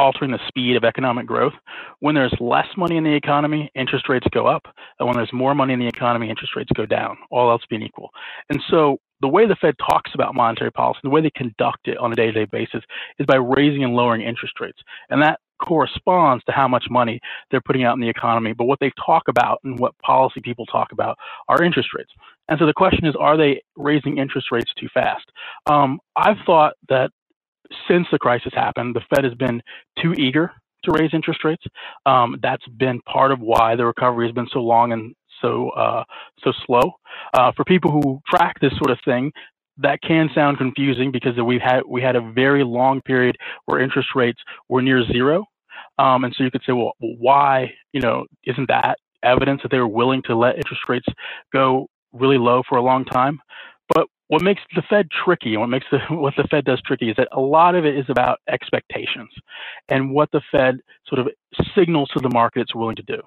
altering 0.01 0.31
the 0.31 0.41
speed 0.49 0.77
of 0.77 0.85
economic 0.85 1.27
growth. 1.27 1.53
When 1.99 2.15
there's 2.15 2.35
less 2.41 2.67
money 2.77 2.97
in 2.97 3.05
the 3.05 3.15
economy, 3.15 3.71
interest 3.75 4.09
rates 4.09 4.27
go 4.33 4.47
up. 4.47 4.67
And 4.99 5.07
when 5.07 5.17
there's 5.17 5.33
more 5.33 5.55
money 5.55 5.75
in 5.75 5.79
the 5.79 5.87
economy, 5.87 6.31
interest 6.31 6.57
rates 6.57 6.71
go 6.75 6.87
down, 6.87 7.19
all 7.31 7.51
else 7.51 7.63
being 7.69 7.83
equal. 7.83 8.11
And 8.49 8.63
so 8.71 8.99
the 9.21 9.29
way 9.29 9.47
the 9.47 9.57
Fed 9.57 9.75
talks 9.79 10.13
about 10.15 10.35
monetary 10.35 10.73
policy, 10.73 11.01
the 11.03 11.11
way 11.11 11.21
they 11.21 11.31
conduct 11.31 11.87
it 11.87 11.99
on 11.99 12.13
a 12.13 12.17
day 12.17 12.27
to 12.27 12.33
day 12.33 12.47
basis, 12.47 12.83
is 13.19 13.27
by 13.27 13.37
raising 13.37 13.85
and 13.85 13.95
lowering 13.95 14.23
interest 14.23 14.59
rates. 14.59 14.79
And 15.11 15.21
that 15.21 15.39
corresponds 15.63 16.43
to 16.45 16.53
how 16.53 16.67
much 16.67 16.87
money 16.89 17.21
they're 17.51 17.61
putting 17.61 17.85
out 17.85 17.95
in 17.95 18.01
the 18.01 18.09
economy. 18.09 18.55
But 18.55 18.65
what 18.65 18.81
they 18.81 18.91
talk 19.05 19.25
about 19.29 19.61
and 19.65 19.79
what 19.79 19.99
policy 19.99 20.41
people 20.41 20.65
talk 20.65 20.93
about 20.93 21.19
are 21.49 21.63
interest 21.63 21.91
rates. 21.95 22.11
And 22.49 22.59
so 22.59 22.65
the 22.65 22.73
question 22.73 23.05
is, 23.05 23.15
are 23.21 23.37
they 23.37 23.61
raising 23.77 24.17
interest 24.17 24.49
rates 24.51 24.73
too 24.79 24.89
fast? 24.95 25.31
Um, 25.67 26.01
I've 26.17 26.39
thought 26.47 26.73
that 26.89 27.11
since 27.89 28.07
the 28.11 28.19
crisis 28.19 28.53
happened, 28.55 28.95
the 28.95 29.03
Fed 29.15 29.25
has 29.25 29.35
been 29.35 29.63
too 30.01 30.13
eager 30.15 30.53
to 30.85 30.93
raise 30.93 31.11
interest 31.13 31.45
rates. 31.45 31.65
Um, 32.07 32.37
that's 32.43 32.67
been 32.79 33.01
part 33.03 33.33
of 33.33 33.41
why 33.41 33.77
the 33.77 33.85
recovery 33.85 34.27
has 34.27 34.35
been 34.35 34.49
so 34.53 34.61
long 34.61 34.93
and 34.93 35.15
so 35.41 35.71
uh, 35.71 36.05
so 36.43 36.53
slow. 36.67 36.93
Uh, 37.35 37.53
for 37.57 37.65
people 37.65 37.91
who 37.91 38.21
track 38.29 38.59
this 38.61 38.73
sort 38.77 38.91
of 38.91 38.99
thing, 39.05 39.33
that 39.79 40.01
can 40.03 40.29
sound 40.35 40.59
confusing 40.59 41.11
because 41.11 41.33
we've 41.43 41.61
had 41.61 41.83
we 41.89 42.03
had 42.03 42.17
a 42.17 42.33
very 42.33 42.65
long 42.65 43.01
period 43.03 43.37
where 43.67 43.81
interest 43.81 44.09
rates 44.15 44.41
were 44.69 44.83
near 44.83 45.05
zero, 45.07 45.45
um, 45.99 46.25
and 46.25 46.35
so 46.37 46.45
you 46.45 46.51
could 46.51 46.63
say, 46.67 46.73
well, 46.73 46.93
why? 46.99 47.73
You 47.93 48.01
know, 48.01 48.27
isn't 48.45 48.69
that 48.69 48.99
evidence 49.23 49.61
that 49.63 49.71
they 49.71 49.79
were 49.79 49.89
willing 49.89 50.23
to 50.23 50.35
let 50.35 50.57
interest 50.57 50.83
rates 50.89 51.07
go 51.53 51.87
really 52.13 52.39
low 52.39 52.63
for 52.69 52.79
a 52.79 52.83
long 52.83 53.05
time? 53.05 53.39
What 54.31 54.43
makes 54.43 54.63
the 54.77 54.83
Fed 54.89 55.09
tricky 55.11 55.55
and 55.55 55.61
what 55.61 55.71
makes 55.71 55.87
the, 55.91 55.99
what 56.15 56.35
the 56.37 56.47
Fed 56.49 56.65
does 56.65 56.81
tricky 56.83 57.11
is 57.11 57.17
that 57.17 57.27
a 57.33 57.41
lot 57.41 57.75
of 57.75 57.85
it 57.85 57.99
is 57.99 58.05
about 58.09 58.39
expectations 58.49 59.31
and 59.89 60.13
what 60.13 60.31
the 60.31 60.41
Fed 60.53 60.79
sort 61.09 61.19
of 61.19 61.29
signals 61.75 62.11
to 62.11 62.21
the 62.21 62.31
market 62.31 62.61
it's 62.61 62.75
willing 62.75 62.95
to 62.95 63.03
do. 63.03 63.21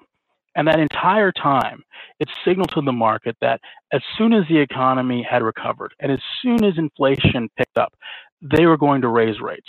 And 0.56 0.66
that 0.66 0.80
entire 0.80 1.30
time, 1.30 1.82
it 2.20 2.30
signaled 2.42 2.70
to 2.70 2.80
the 2.80 2.92
market 2.92 3.36
that 3.42 3.60
as 3.92 4.00
soon 4.16 4.32
as 4.32 4.44
the 4.48 4.56
economy 4.56 5.26
had 5.28 5.42
recovered 5.42 5.92
and 6.00 6.10
as 6.10 6.20
soon 6.40 6.64
as 6.64 6.78
inflation 6.78 7.50
picked 7.58 7.76
up, 7.76 7.92
they 8.40 8.64
were 8.64 8.78
going 8.78 9.02
to 9.02 9.08
raise 9.08 9.42
rates. 9.42 9.68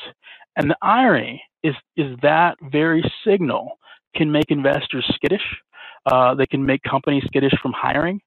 And 0.56 0.70
the 0.70 0.78
irony 0.82 1.44
is, 1.64 1.76
is 1.98 2.16
that 2.22 2.56
very 2.72 3.04
signal 3.28 3.78
can 4.16 4.32
make 4.32 4.52
investors 4.52 5.06
skittish. 5.16 5.46
Uh, 6.06 6.34
they 6.34 6.46
can 6.46 6.66
make 6.66 6.82
companies 6.84 7.24
skittish 7.26 7.60
from 7.62 7.74
hiring. 7.74 8.22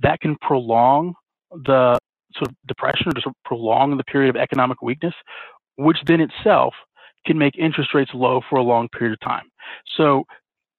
That 0.00 0.20
can 0.20 0.36
prolong 0.40 1.14
the 1.50 1.98
sort 2.36 2.50
of 2.50 2.56
depression 2.66 3.08
or 3.08 3.12
just 3.12 3.26
prolong 3.44 3.96
the 3.96 4.04
period 4.04 4.34
of 4.34 4.40
economic 4.40 4.82
weakness, 4.82 5.14
which 5.76 5.98
then 6.06 6.20
itself 6.20 6.74
can 7.26 7.38
make 7.38 7.56
interest 7.56 7.94
rates 7.94 8.10
low 8.14 8.40
for 8.48 8.56
a 8.56 8.62
long 8.62 8.88
period 8.88 9.14
of 9.14 9.20
time. 9.20 9.44
So 9.96 10.24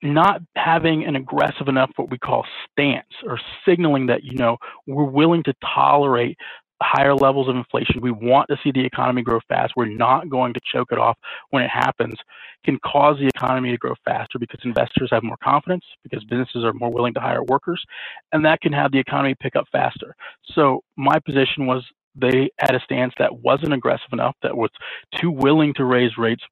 not 0.01 0.41
having 0.55 1.03
an 1.05 1.15
aggressive 1.15 1.67
enough 1.67 1.89
what 1.95 2.11
we 2.11 2.17
call 2.17 2.45
stance 2.71 3.07
or 3.25 3.39
signaling 3.67 4.05
that 4.07 4.23
you 4.23 4.37
know 4.37 4.57
we're 4.85 5.03
willing 5.03 5.43
to 5.43 5.53
tolerate 5.73 6.37
higher 6.81 7.15
levels 7.15 7.47
of 7.47 7.55
inflation. 7.55 8.01
We 8.01 8.11
want 8.11 8.47
to 8.49 8.57
see 8.63 8.71
the 8.71 8.85
economy 8.85 9.21
grow 9.21 9.39
fast. 9.47 9.73
We're 9.75 9.85
not 9.85 10.29
going 10.29 10.53
to 10.53 10.61
choke 10.73 10.91
it 10.91 10.97
off 10.97 11.17
when 11.51 11.63
it 11.63 11.69
happens, 11.69 12.15
can 12.63 12.77
cause 12.85 13.17
the 13.19 13.27
economy 13.27 13.71
to 13.71 13.77
grow 13.77 13.93
faster 14.03 14.39
because 14.39 14.59
investors 14.63 15.09
have 15.11 15.23
more 15.23 15.37
confidence, 15.43 15.85
because 16.03 16.23
businesses 16.25 16.63
are 16.63 16.73
more 16.73 16.91
willing 16.91 17.13
to 17.13 17.19
hire 17.19 17.43
workers, 17.43 17.83
and 18.31 18.43
that 18.45 18.61
can 18.61 18.73
have 18.73 18.91
the 18.91 18.99
economy 18.99 19.35
pick 19.39 19.55
up 19.55 19.65
faster. 19.71 20.15
So 20.53 20.81
my 20.97 21.19
position 21.19 21.65
was 21.65 21.85
they 22.15 22.49
had 22.59 22.75
a 22.75 22.79
stance 22.79 23.13
that 23.19 23.41
wasn't 23.41 23.73
aggressive 23.73 24.11
enough, 24.13 24.35
that 24.41 24.55
was 24.55 24.69
too 25.13 25.31
willing 25.31 25.73
to 25.75 25.85
raise 25.85 26.17
rates 26.17 26.43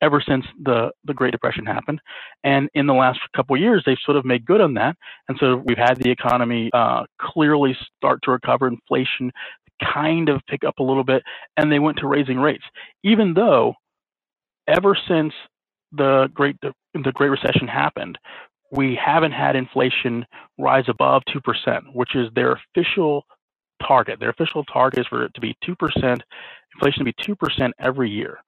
ever 0.00 0.22
since 0.26 0.44
the, 0.62 0.90
the 1.04 1.14
Great 1.14 1.32
Depression 1.32 1.66
happened. 1.66 2.00
And 2.44 2.68
in 2.74 2.86
the 2.86 2.94
last 2.94 3.20
couple 3.34 3.56
of 3.56 3.62
years, 3.62 3.82
they've 3.84 3.96
sort 4.04 4.16
of 4.16 4.24
made 4.24 4.44
good 4.46 4.60
on 4.60 4.74
that. 4.74 4.96
And 5.28 5.36
so 5.40 5.62
we've 5.64 5.78
had 5.78 5.96
the 5.96 6.10
economy 6.10 6.70
uh, 6.72 7.04
clearly 7.20 7.76
start 7.96 8.20
to 8.24 8.30
recover, 8.30 8.68
inflation 8.68 9.30
kind 9.94 10.28
of 10.28 10.40
pick 10.48 10.64
up 10.64 10.78
a 10.78 10.82
little 10.82 11.04
bit, 11.04 11.22
and 11.56 11.70
they 11.70 11.78
went 11.78 11.98
to 11.98 12.06
raising 12.06 12.38
rates, 12.38 12.64
even 13.04 13.34
though 13.34 13.74
ever 14.66 14.96
since 15.08 15.32
the 15.92 16.28
Great 16.34 16.56
the 16.60 17.12
Great 17.12 17.28
Recession 17.28 17.68
happened, 17.68 18.18
we 18.72 18.98
haven't 19.02 19.32
had 19.32 19.56
inflation 19.56 20.26
rise 20.58 20.84
above 20.88 21.22
two 21.32 21.40
percent, 21.40 21.84
which 21.94 22.14
is 22.14 22.28
their 22.34 22.52
official 22.52 23.24
target. 23.86 24.18
Their 24.18 24.30
official 24.30 24.64
target 24.64 25.00
is 25.00 25.06
for 25.06 25.24
it 25.24 25.34
to 25.34 25.40
be 25.40 25.56
two 25.64 25.76
percent, 25.76 26.22
inflation 26.74 27.04
to 27.04 27.04
be 27.04 27.14
two 27.24 27.36
percent 27.36 27.72
every 27.78 28.10
year 28.10 28.38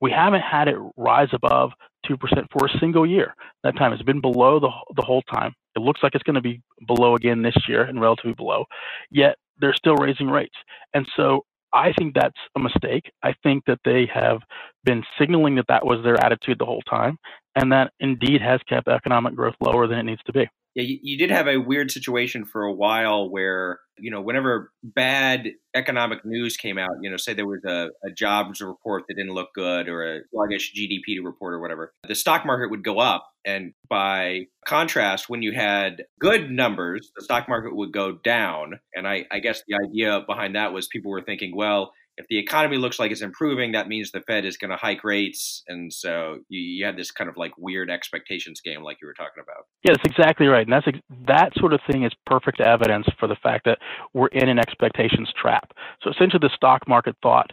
we 0.00 0.10
haven't 0.10 0.42
had 0.42 0.68
it 0.68 0.76
rise 0.96 1.28
above 1.32 1.72
2% 2.06 2.18
for 2.52 2.66
a 2.66 2.78
single 2.78 3.06
year. 3.06 3.34
That 3.64 3.76
time 3.76 3.92
it's 3.92 4.02
been 4.02 4.20
below 4.20 4.58
the, 4.60 4.70
the 4.96 5.02
whole 5.02 5.22
time. 5.22 5.54
It 5.76 5.80
looks 5.80 6.02
like 6.02 6.14
it's 6.14 6.24
going 6.24 6.34
to 6.34 6.40
be 6.40 6.62
below 6.86 7.14
again 7.14 7.42
this 7.42 7.56
year 7.68 7.82
and 7.84 8.00
relatively 8.00 8.34
below, 8.34 8.64
yet 9.10 9.36
they're 9.60 9.74
still 9.74 9.96
raising 9.96 10.28
rates. 10.28 10.56
And 10.94 11.06
so 11.16 11.44
I 11.72 11.92
think 11.92 12.14
that's 12.14 12.38
a 12.56 12.60
mistake. 12.60 13.12
I 13.22 13.34
think 13.42 13.64
that 13.66 13.80
they 13.84 14.06
have 14.12 14.40
been 14.84 15.04
signaling 15.18 15.56
that 15.56 15.66
that 15.68 15.84
was 15.86 16.02
their 16.02 16.22
attitude 16.24 16.58
the 16.58 16.66
whole 16.66 16.82
time. 16.82 17.18
and 17.56 17.72
that 17.72 17.92
indeed 18.00 18.40
has 18.40 18.60
kept 18.68 18.88
economic 18.88 19.34
growth 19.34 19.56
lower 19.60 19.86
than 19.86 19.98
it 19.98 20.04
needs 20.04 20.22
to 20.26 20.32
be. 20.32 20.48
Yeah, 20.74 20.84
you, 20.84 20.98
you, 21.02 21.18
did 21.18 21.30
have 21.30 21.48
a 21.48 21.56
weird 21.56 21.90
situation 21.90 22.44
for 22.44 22.62
a 22.62 22.72
while 22.72 23.28
where, 23.28 23.80
you 23.98 24.10
know, 24.10 24.20
whenever 24.20 24.70
bad 24.84 25.48
economic 25.74 26.24
news 26.24 26.56
came 26.56 26.78
out, 26.78 26.90
you 27.02 27.10
know, 27.10 27.16
say 27.16 27.34
there 27.34 27.46
was 27.46 27.64
a, 27.64 27.88
a 28.04 28.10
jobs 28.12 28.60
report 28.60 29.04
that 29.08 29.14
didn't 29.14 29.34
look 29.34 29.48
good 29.54 29.88
or 29.88 30.04
a 30.04 30.20
sluggish 30.32 30.72
GDP 30.72 31.16
to 31.16 31.22
report 31.22 31.54
or 31.54 31.60
whatever, 31.60 31.92
the 32.06 32.14
stock 32.14 32.46
market 32.46 32.70
would 32.70 32.84
go 32.84 33.00
up. 33.00 33.28
And 33.44 33.72
by 33.88 34.46
contrast, 34.64 35.28
when 35.28 35.42
you 35.42 35.52
had 35.52 36.04
good 36.20 36.50
numbers, 36.50 37.10
the 37.16 37.24
stock 37.24 37.48
market 37.48 37.74
would 37.74 37.92
go 37.92 38.12
down. 38.12 38.78
And 38.94 39.08
I, 39.08 39.26
I 39.30 39.40
guess 39.40 39.62
the 39.66 39.76
idea 39.88 40.22
behind 40.26 40.54
that 40.54 40.72
was 40.72 40.86
people 40.86 41.10
were 41.10 41.22
thinking, 41.22 41.56
well, 41.56 41.92
if 42.16 42.26
the 42.28 42.38
economy 42.38 42.76
looks 42.76 42.98
like 42.98 43.10
it's 43.10 43.22
improving, 43.22 43.72
that 43.72 43.88
means 43.88 44.10
the 44.10 44.20
Fed 44.20 44.44
is 44.44 44.56
going 44.56 44.70
to 44.70 44.76
hike 44.76 45.04
rates, 45.04 45.62
and 45.68 45.92
so 45.92 46.38
you, 46.48 46.60
you 46.60 46.84
had 46.84 46.96
this 46.96 47.10
kind 47.10 47.30
of 47.30 47.36
like 47.36 47.52
weird 47.56 47.90
expectations 47.90 48.60
game, 48.60 48.82
like 48.82 48.98
you 49.00 49.06
were 49.06 49.14
talking 49.14 49.42
about. 49.42 49.64
Yeah, 49.84 49.92
that's 49.92 50.04
exactly 50.04 50.46
right, 50.46 50.66
and 50.66 50.72
that's 50.72 50.86
that 51.26 51.52
sort 51.56 51.72
of 51.72 51.80
thing 51.90 52.04
is 52.04 52.12
perfect 52.26 52.60
evidence 52.60 53.06
for 53.18 53.26
the 53.26 53.36
fact 53.42 53.64
that 53.64 53.78
we're 54.12 54.28
in 54.28 54.48
an 54.48 54.58
expectations 54.58 55.32
trap. 55.40 55.72
So 56.02 56.10
essentially, 56.10 56.40
the 56.40 56.54
stock 56.54 56.86
market 56.86 57.16
thought 57.22 57.50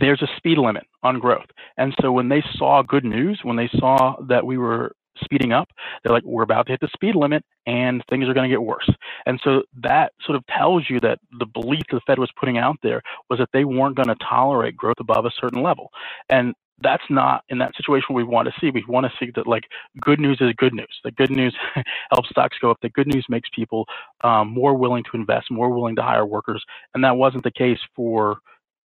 there's 0.00 0.22
a 0.22 0.28
speed 0.36 0.58
limit 0.58 0.84
on 1.02 1.18
growth, 1.18 1.48
and 1.76 1.94
so 2.00 2.12
when 2.12 2.28
they 2.28 2.42
saw 2.56 2.82
good 2.82 3.04
news, 3.04 3.40
when 3.42 3.56
they 3.56 3.70
saw 3.78 4.16
that 4.28 4.46
we 4.46 4.58
were 4.58 4.92
speeding 5.22 5.52
up. 5.52 5.68
They're 6.02 6.14
like, 6.14 6.24
we're 6.24 6.42
about 6.42 6.66
to 6.66 6.72
hit 6.72 6.80
the 6.80 6.88
speed 6.92 7.14
limit 7.14 7.44
and 7.66 8.02
things 8.08 8.28
are 8.28 8.34
going 8.34 8.48
to 8.48 8.54
get 8.54 8.62
worse. 8.62 8.88
And 9.26 9.40
so 9.42 9.62
that 9.82 10.12
sort 10.24 10.36
of 10.36 10.46
tells 10.46 10.88
you 10.88 11.00
that 11.00 11.18
the 11.38 11.46
belief 11.46 11.82
the 11.90 12.00
Fed 12.06 12.18
was 12.18 12.30
putting 12.38 12.58
out 12.58 12.76
there 12.82 13.02
was 13.28 13.38
that 13.38 13.48
they 13.52 13.64
weren't 13.64 13.96
going 13.96 14.08
to 14.08 14.16
tolerate 14.16 14.76
growth 14.76 15.00
above 15.00 15.24
a 15.24 15.30
certain 15.40 15.62
level. 15.62 15.90
And 16.28 16.54
that's 16.82 17.02
not 17.08 17.42
in 17.48 17.58
that 17.58 17.74
situation 17.76 18.14
we 18.14 18.24
want 18.24 18.48
to 18.48 18.54
see. 18.60 18.70
We 18.70 18.84
want 18.86 19.06
to 19.06 19.12
see 19.18 19.32
that 19.34 19.46
like 19.46 19.64
good 20.00 20.20
news 20.20 20.38
is 20.40 20.52
good 20.56 20.74
news. 20.74 21.00
The 21.04 21.10
good 21.10 21.30
news 21.30 21.56
helps 22.12 22.28
stocks 22.30 22.58
go 22.60 22.70
up. 22.70 22.78
The 22.82 22.90
good 22.90 23.06
news 23.06 23.24
makes 23.28 23.48
people 23.54 23.86
um, 24.22 24.48
more 24.48 24.74
willing 24.74 25.04
to 25.04 25.10
invest, 25.14 25.50
more 25.50 25.70
willing 25.70 25.96
to 25.96 26.02
hire 26.02 26.26
workers, 26.26 26.62
and 26.94 27.02
that 27.04 27.16
wasn't 27.16 27.44
the 27.44 27.50
case 27.50 27.78
for 27.94 28.38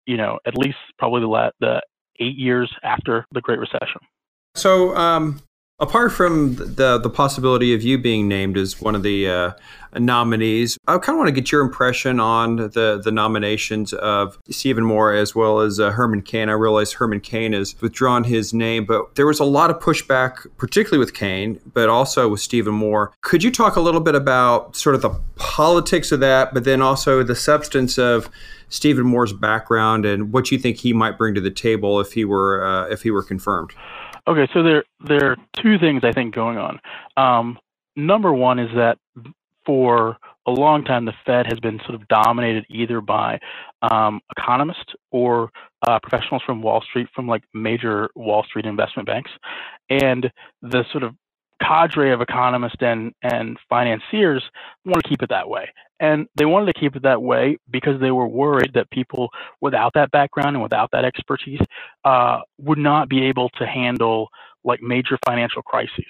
you 0.06 0.18
know 0.18 0.40
at 0.46 0.58
least 0.58 0.78
probably 0.98 1.22
the 1.22 1.52
the 1.60 1.82
eight 2.20 2.38
years 2.38 2.72
after 2.84 3.26
the 3.34 3.42
Great 3.42 3.60
Recession. 3.60 4.02
So 4.56 4.96
um, 4.96 5.42
Apart 5.82 6.12
from 6.12 6.58
the 6.58 7.00
the 7.00 7.10
possibility 7.10 7.74
of 7.74 7.82
you 7.82 7.98
being 7.98 8.28
named 8.28 8.56
as 8.56 8.80
one 8.80 8.94
of 8.94 9.02
the 9.02 9.28
uh, 9.28 9.52
nominees, 9.98 10.78
I 10.88 11.00
kind 11.00 11.16
of 11.16 11.18
want 11.18 11.30
to 11.30 11.32
get 11.32 11.52
your 11.52 11.62
impression 11.62 12.20
on 12.20 12.58
the 12.58 13.02
the 13.04 13.12
nominations 13.12 13.92
of 13.92 14.38
Stephen 14.52 14.84
Moore 14.84 15.12
as 15.12 15.34
well 15.34 15.60
as 15.60 15.80
uh, 15.80 15.90
Herman 15.90 16.22
Cain. 16.22 16.50
I 16.50 16.52
realize 16.52 16.94
Herman 16.94 17.20
Cain 17.20 17.54
has 17.54 17.76
withdrawn 17.82 18.26
his 18.26 18.54
name, 18.54 18.86
but 18.86 19.16
there 19.16 19.26
was 19.26 19.40
a 19.40 19.44
lot 19.44 19.72
of 19.72 19.80
pushback, 19.80 20.46
particularly 20.58 21.00
with 21.00 21.16
Cain, 21.16 21.60
but 21.74 21.90
also 21.90 22.30
with 22.30 22.42
Stephen 22.42 22.76
Moore. 22.76 23.12
Could 23.22 23.44
you 23.44 23.50
talk 23.50 23.76
a 23.76 23.82
little 23.82 24.02
bit 24.02 24.14
about 24.14 24.76
sort 24.76 24.94
of 24.94 25.02
the 25.02 25.20
politics 25.38 26.12
of 26.12 26.20
that, 26.20 26.54
but 26.54 26.64
then 26.64 26.84
also 26.84 27.24
the 27.24 27.36
substance 27.36 27.98
of 27.98 28.30
Stephen 28.70 29.08
Moore's 29.08 29.34
background 29.34 30.06
and 30.06 30.32
what 30.32 30.52
you 30.52 30.60
think 30.60 30.78
he 30.78 30.94
might 30.94 31.18
bring 31.18 31.34
to 31.34 31.42
the 31.42 31.50
table 31.50 32.00
if 32.00 32.14
he 32.14 32.24
were 32.24 32.64
uh, 32.64 32.88
if 32.90 33.02
he 33.02 33.10
were 33.10 33.24
confirmed? 33.24 33.72
Okay, 34.28 34.48
so 34.54 34.64
there 34.64 34.84
there 35.08 35.32
are 35.32 35.38
two 35.62 35.78
things 35.80 36.02
I 36.04 36.12
think 36.12 36.36
going 36.36 36.58
on. 36.58 36.80
Um, 37.18 37.58
number 37.96 38.34
one 38.34 38.60
is 38.60 38.70
that 38.76 38.98
for 39.66 40.18
a 40.48 40.52
long 40.52 40.84
time 40.84 41.06
the 41.06 41.14
Fed 41.26 41.46
has 41.48 41.60
been 41.60 41.80
sort 41.86 41.96
of 41.96 42.08
dominated 42.08 42.66
either 42.70 43.02
by 43.02 43.40
um, 43.82 44.22
economists 44.38 44.94
or 45.12 45.52
uh, 45.88 46.00
professionals 46.02 46.42
from 46.46 46.62
Wall 46.62 46.82
Street, 46.82 47.08
from 47.14 47.28
like 47.28 47.44
major 47.54 48.10
Wall 48.16 48.44
Street 48.44 48.66
investment 48.66 49.08
banks, 49.08 49.32
and 49.90 50.32
the 50.62 50.84
sort 50.92 51.04
of 51.04 51.16
cadre 51.62 52.12
of 52.12 52.22
economists 52.22 52.78
and, 52.82 53.14
and 53.22 53.58
financiers 53.70 54.44
want 54.86 55.02
to 55.04 55.08
keep 55.08 55.22
it 55.22 55.30
that 55.30 55.48
way. 55.48 55.70
And 56.02 56.28
they 56.38 56.46
wanted 56.46 56.74
to 56.74 56.82
keep 56.82 56.98
it 56.98 57.04
that 57.04 57.24
way 57.24 57.58
because 57.72 58.02
they 58.02 58.12
were 58.12 58.28
worried 58.28 58.74
that 58.76 58.92
people 58.92 59.30
without 59.62 59.94
that 59.96 60.12
background 60.12 60.58
and 60.58 60.64
without 60.64 60.92
that 60.94 61.06
expertise 61.06 61.62
uh, 62.06 62.42
would 62.60 62.80
not 62.80 63.10
be 63.10 63.24
able 63.26 63.50
to 63.52 63.68
handle 63.68 64.30
like 64.66 64.82
major 64.84 65.20
financial 65.28 65.64
crises. 65.64 66.06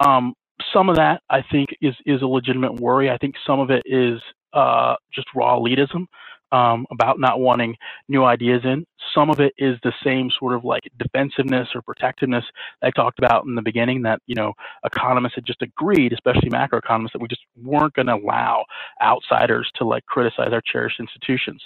Um, 0.00 0.34
some 0.74 0.90
of 0.90 0.96
that 0.96 1.22
I 1.30 1.42
think 1.52 1.70
is 1.82 1.96
is 2.06 2.22
a 2.22 2.28
legitimate 2.28 2.74
worry. 2.76 3.10
I 3.10 3.18
think 3.18 3.36
some 3.46 3.60
of 3.60 3.70
it 3.70 3.84
is 3.86 4.20
uh, 4.54 4.96
just 5.14 5.28
raw 5.36 5.58
elitism 5.58 6.06
um, 6.52 6.86
about 6.90 7.18
not 7.18 7.40
wanting 7.40 7.76
new 8.08 8.24
ideas 8.24 8.62
in. 8.64 8.86
Some 9.14 9.30
of 9.30 9.40
it 9.40 9.52
is 9.58 9.76
the 9.82 9.92
same 10.04 10.30
sort 10.38 10.54
of 10.54 10.64
like 10.64 10.82
defensiveness 10.98 11.68
or 11.74 11.82
protectiveness 11.82 12.44
I 12.82 12.90
talked 12.90 13.18
about 13.18 13.44
in 13.44 13.54
the 13.54 13.62
beginning 13.62 14.02
that, 14.02 14.20
you 14.26 14.34
know, 14.34 14.52
economists 14.84 15.34
had 15.34 15.46
just 15.46 15.62
agreed, 15.62 16.12
especially 16.12 16.50
macroeconomists, 16.50 17.12
that 17.12 17.20
we 17.20 17.28
just 17.28 17.42
weren't 17.60 17.94
going 17.94 18.06
to 18.06 18.14
allow 18.14 18.64
outsiders 19.02 19.70
to 19.76 19.84
like 19.84 20.04
criticize 20.06 20.52
our 20.52 20.62
cherished 20.64 21.00
institutions. 21.00 21.62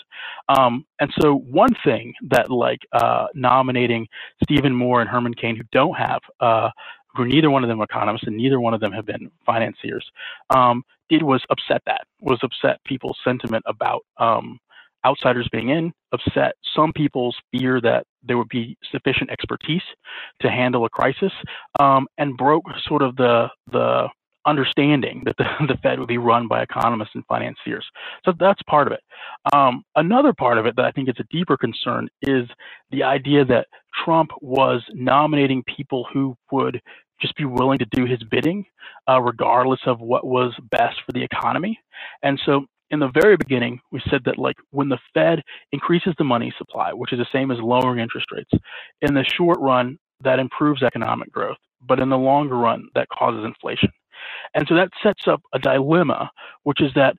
Um, 0.49 0.87
and 1.01 1.13
so 1.21 1.35
one 1.35 1.75
thing 1.85 2.15
that 2.31 2.51
like 2.51 2.81
uh, 2.93 3.27
nominating 3.35 4.07
Stephen 4.43 4.75
Moore 4.75 5.01
and 5.01 5.11
Herman 5.11 5.35
Cain, 5.35 5.57
who 5.57 5.65
don't 5.73 5.95
have 5.95 6.21
uh, 6.41 6.71
who 7.15 7.25
neither 7.25 7.51
one 7.51 7.63
of 7.63 7.69
them 7.69 7.81
economists 7.81 8.27
and 8.27 8.37
neither 8.37 8.61
one 8.61 8.75
of 8.75 8.81
them 8.81 8.93
have 8.93 9.07
been 9.07 9.31
financiers, 9.47 10.05
um, 10.51 10.83
did 11.09 11.23
was 11.23 11.43
upset 11.51 11.83
that, 11.87 12.07
was 12.21 12.39
upset 12.43 12.83
people's 12.85 13.19
sentiment 13.25 13.63
about 13.67 14.05
um, 14.19 14.59
outsiders 15.05 15.49
being 15.53 15.69
in 15.69 15.93
upset 16.13 16.55
some 16.75 16.93
people's 16.93 17.37
fear 17.53 17.81
that 17.81 18.05
there 18.23 18.39
would 18.39 18.49
be 18.49 18.77
sufficient 18.91 19.31
expertise 19.31 19.83
to 20.41 20.51
handle 20.51 20.85
a 20.85 20.91
crisis 20.91 21.33
um, 21.81 22.07
and 22.19 22.37
broke 22.37 22.65
sort 22.87 23.03
of 23.03 23.17
the 23.17 23.49
the 23.71 24.09
understanding 24.47 25.23
that 25.25 25.37
the, 25.39 25.45
the 25.69 25.77
Fed 25.83 25.99
would 25.99 26.09
be 26.09 26.19
run 26.19 26.49
by 26.49 26.63
economists 26.63 27.13
and 27.15 27.25
financiers. 27.27 27.85
So 28.25 28.33
that's 28.39 28.61
part 28.69 28.87
of 28.87 28.93
it. 28.93 29.01
Um, 29.55 29.83
another 29.97 30.33
part 30.33 30.59
of 30.59 30.67
it 30.67 30.77
that 30.77 30.85
I 30.85 30.91
think 30.91 31.09
is 31.09 31.17
a 31.19 31.25
deeper 31.31 31.57
concern 31.57 32.09
is 32.23 32.49
the 32.91 33.03
idea 33.03 33.45
that 33.47 33.69
Trump 34.05 34.31
was 34.41 34.83
nominating 34.93 35.63
people 35.65 36.07
who 36.13 36.37
would 36.51 36.81
just 37.21 37.37
be 37.37 37.45
willing 37.45 37.79
to 37.79 37.87
do 37.93 38.05
his 38.05 38.23
bidding, 38.31 38.67
uh, 39.09 39.21
regardless 39.21 39.81
of 39.87 40.01
what 40.01 40.27
was 40.27 40.53
best 40.71 40.97
for 41.07 41.13
the 41.13 41.23
economy. 41.23 41.79
And 42.23 42.41
so 42.45 42.67
in 42.91 43.01
the 43.01 43.11
very 43.15 43.37
beginning, 43.37 43.81
we 43.91 44.01
said 44.11 44.23
that 44.25 44.39
like 44.39 44.57
when 44.71 44.89
the 44.89 44.99
Fed 45.13 45.43
increases 45.73 46.15
the 46.19 46.25
money 46.25 46.53
supply, 46.59 46.93
which 46.93 47.13
is 47.13 47.19
the 47.19 47.27
same 47.33 47.51
as 47.51 47.59
lowering 47.61 47.99
interest 47.99 48.27
rates, 48.33 48.51
in 49.03 49.15
the 49.15 49.25
short 49.25 49.59
run, 49.61 49.99
that 50.23 50.39
improves 50.39 50.83
economic 50.83 51.31
growth, 51.33 51.57
but 51.87 52.01
in 52.01 52.09
the 52.09 52.19
longer 52.19 52.57
run, 52.57 52.89
that 52.95 53.09
causes 53.09 53.45
inflation. 53.45 53.91
And 54.55 54.67
so 54.69 54.75
that 54.77 54.91
sets 55.03 55.27
up 55.27 55.43
a 55.53 55.59
dilemma, 55.59 56.31
which 56.63 56.81
is 56.81 56.93
that 56.95 57.17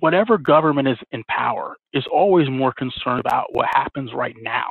whatever 0.00 0.38
government 0.38 0.88
is 0.88 0.98
in 1.12 1.22
power 1.28 1.76
is 1.92 2.04
always 2.12 2.48
more 2.48 2.72
concerned 2.72 3.20
about 3.20 3.46
what 3.52 3.68
happens 3.72 4.12
right 4.12 4.34
now 4.40 4.68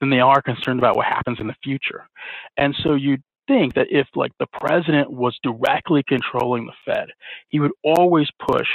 than 0.00 0.10
they 0.10 0.20
are 0.20 0.40
concerned 0.40 0.78
about 0.78 0.96
what 0.96 1.06
happens 1.06 1.40
in 1.40 1.46
the 1.46 1.56
future. 1.62 2.08
And 2.56 2.74
so 2.82 2.94
you 2.94 3.18
think 3.48 3.74
that 3.74 3.88
if 3.90 4.06
like 4.14 4.32
the 4.38 4.46
president 4.46 5.10
was 5.10 5.38
directly 5.42 6.02
controlling 6.06 6.66
the 6.66 6.72
Fed, 6.84 7.08
he 7.48 7.58
would 7.60 7.72
always 7.82 8.28
push 8.38 8.68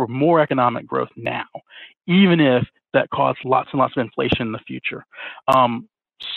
for 0.00 0.06
more 0.06 0.40
economic 0.40 0.86
growth 0.86 1.10
now, 1.14 1.44
even 2.06 2.40
if 2.40 2.66
that 2.94 3.10
caused 3.10 3.36
lots 3.44 3.68
and 3.70 3.80
lots 3.80 3.92
of 3.94 4.00
inflation 4.00 4.40
in 4.40 4.50
the 4.50 4.58
future. 4.66 5.04
Um, 5.46 5.90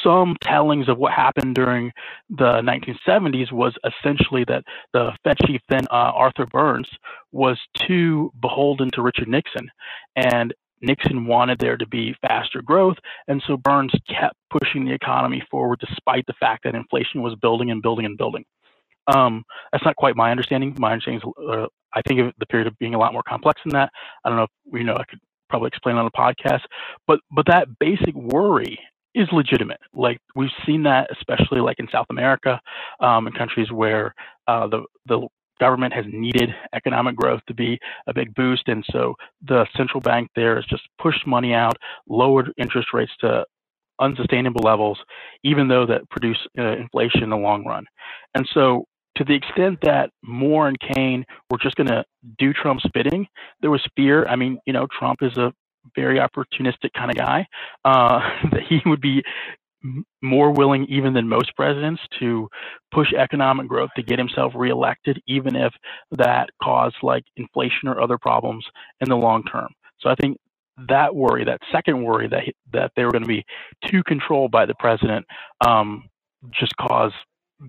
some 0.04 0.36
tellings 0.42 0.90
of 0.90 0.98
what 0.98 1.14
happened 1.14 1.56
during 1.56 1.94
the 2.30 2.62
1970s 2.62 3.54
was 3.54 3.74
essentially 3.86 4.44
that 4.50 4.66
the 4.92 5.14
Fed 5.24 5.38
chief 5.46 5.62
then, 5.70 5.86
uh, 5.92 6.12
Arthur 6.14 6.46
Burns, 6.46 6.90
was 7.32 7.58
too 7.88 8.34
beholden 8.42 8.92
to 8.92 9.02
Richard 9.02 9.30
Nixon. 9.30 9.70
And 10.18 10.54
Nixon 10.82 11.26
wanted 11.26 11.60
there 11.60 11.78
to 11.78 11.88
be 11.88 12.14
faster 12.22 12.62
growth, 12.62 12.98
and 13.30 13.42
so 13.48 13.56
Burns 13.56 13.94
kept 14.10 14.36
pushing 14.50 14.84
the 14.84 14.92
economy 14.92 15.42
forward 15.50 15.80
despite 15.80 16.26
the 16.26 16.34
fact 16.34 16.66
that 16.66 16.76
inflation 16.76 17.22
was 17.22 17.36
building 17.36 17.72
and 17.72 17.82
building 17.82 18.06
and 18.06 18.18
building. 18.18 18.44
Um, 19.08 19.44
that's 19.72 19.86
not 19.86 19.96
quite 19.96 20.16
my 20.16 20.32
understanding. 20.32 20.76
My 20.80 20.94
understanding 20.94 21.22
is, 21.26 21.46
uh, 21.50 21.68
I 21.94 22.02
think 22.08 22.20
of 22.20 22.34
the 22.40 22.46
period 22.46 22.68
of 22.68 22.78
being 22.80 22.96
a 22.96 23.00
lot 23.00 23.14
more 23.14 23.24
complex 23.28 23.62
than 23.64 23.74
that. 23.74 23.92
I 24.24 24.30
don't 24.30 24.38
know 24.38 24.44
if 24.44 24.50
you 24.74 24.84
know 24.84 24.96
I 24.96 25.04
could 25.06 25.20
probably 25.50 25.68
explain 25.68 25.98
on 25.98 26.06
a 26.06 26.12
podcast, 26.12 26.62
but 27.08 27.20
but 27.32 27.46
that 27.48 27.68
basic 27.80 28.16
worry 28.16 28.80
is 29.16 29.28
legitimate. 29.32 29.80
Like 29.94 30.18
we've 30.36 30.50
seen 30.66 30.84
that, 30.84 31.10
especially 31.12 31.62
like 31.62 31.80
in 31.80 31.88
South 31.92 32.08
America, 32.10 32.60
um, 33.00 33.28
in 33.28 33.34
countries 33.34 33.72
where 33.72 34.14
uh, 34.48 34.68
the 34.68 34.84
the 35.06 35.28
government 35.60 35.94
has 35.94 36.06
needed 36.12 36.50
economic 36.74 37.16
growth 37.16 37.42
to 37.48 37.54
be 37.54 37.80
a 38.08 38.14
big 38.14 38.34
boost, 38.36 38.68
and 38.68 38.84
so 38.92 39.14
the 39.48 39.66
central 39.78 40.02
bank 40.02 40.30
there 40.36 40.56
has 40.56 40.66
just 40.66 40.84
pushed 41.02 41.28
money 41.28 41.54
out, 41.54 41.76
lowered 42.08 42.52
interest 42.58 42.90
rates 42.94 43.12
to 43.22 43.46
unsustainable 44.00 44.62
levels, 44.64 44.98
even 45.44 45.68
though 45.68 45.86
that 45.86 46.10
produce 46.10 46.40
uh, 46.58 46.76
inflation 46.78 47.24
in 47.24 47.30
the 47.30 47.38
long 47.38 47.64
run. 47.66 47.86
And 48.36 48.48
so 48.54 48.86
to 49.18 49.24
the 49.24 49.36
extent 49.36 49.80
that 49.84 50.10
Moore 50.24 50.68
and 50.68 50.78
Cain 50.80 51.26
were 51.50 51.58
just 51.58 51.76
going 51.76 51.88
to 51.88 52.04
do 52.38 52.54
Trump's 52.54 52.86
bidding, 52.94 53.28
there 53.62 53.72
was 53.72 53.86
fear. 53.96 54.26
I 54.26 54.36
mean, 54.36 54.60
you 54.66 54.74
know, 54.74 54.88
Trump 54.98 55.20
is 55.22 55.38
a 55.38 55.54
very 55.96 56.20
opportunistic 56.20 56.94
kind 56.96 57.12
of 57.12 57.18
guy, 57.18 57.46
uh, 57.86 58.20
that 58.52 58.62
he 58.68 58.82
would 58.86 59.02
be 59.02 59.24
more 60.22 60.52
willing 60.52 60.86
even 60.86 61.14
than 61.14 61.28
most 61.28 61.54
presidents 61.56 62.02
to 62.20 62.48
push 62.94 63.12
economic 63.14 63.68
growth 63.68 63.90
to 63.96 64.04
get 64.04 64.18
himself 64.18 64.54
reelected, 64.56 65.22
even 65.28 65.56
if 65.56 65.74
that 66.12 66.50
caused 66.62 66.96
like 67.04 67.24
inflation 67.36 67.88
or 67.90 68.00
other 68.00 68.18
problems 68.18 68.66
in 69.02 69.10
the 69.10 69.16
long 69.16 69.44
term. 69.44 69.68
So 70.00 70.10
I 70.10 70.16
think 70.16 70.38
that 70.88 71.14
worry, 71.14 71.44
that 71.46 71.60
second 71.72 72.02
worry 72.02 72.28
that 72.30 72.44
that 72.72 72.92
they 72.96 73.04
were 73.04 73.12
going 73.12 73.24
to 73.24 73.28
be 73.28 73.46
too 73.86 74.04
controlled 74.04 74.52
by 74.52 74.66
the 74.66 74.76
president, 74.80 75.26
um, 75.66 76.04
just 76.52 76.76
caused 76.78 77.16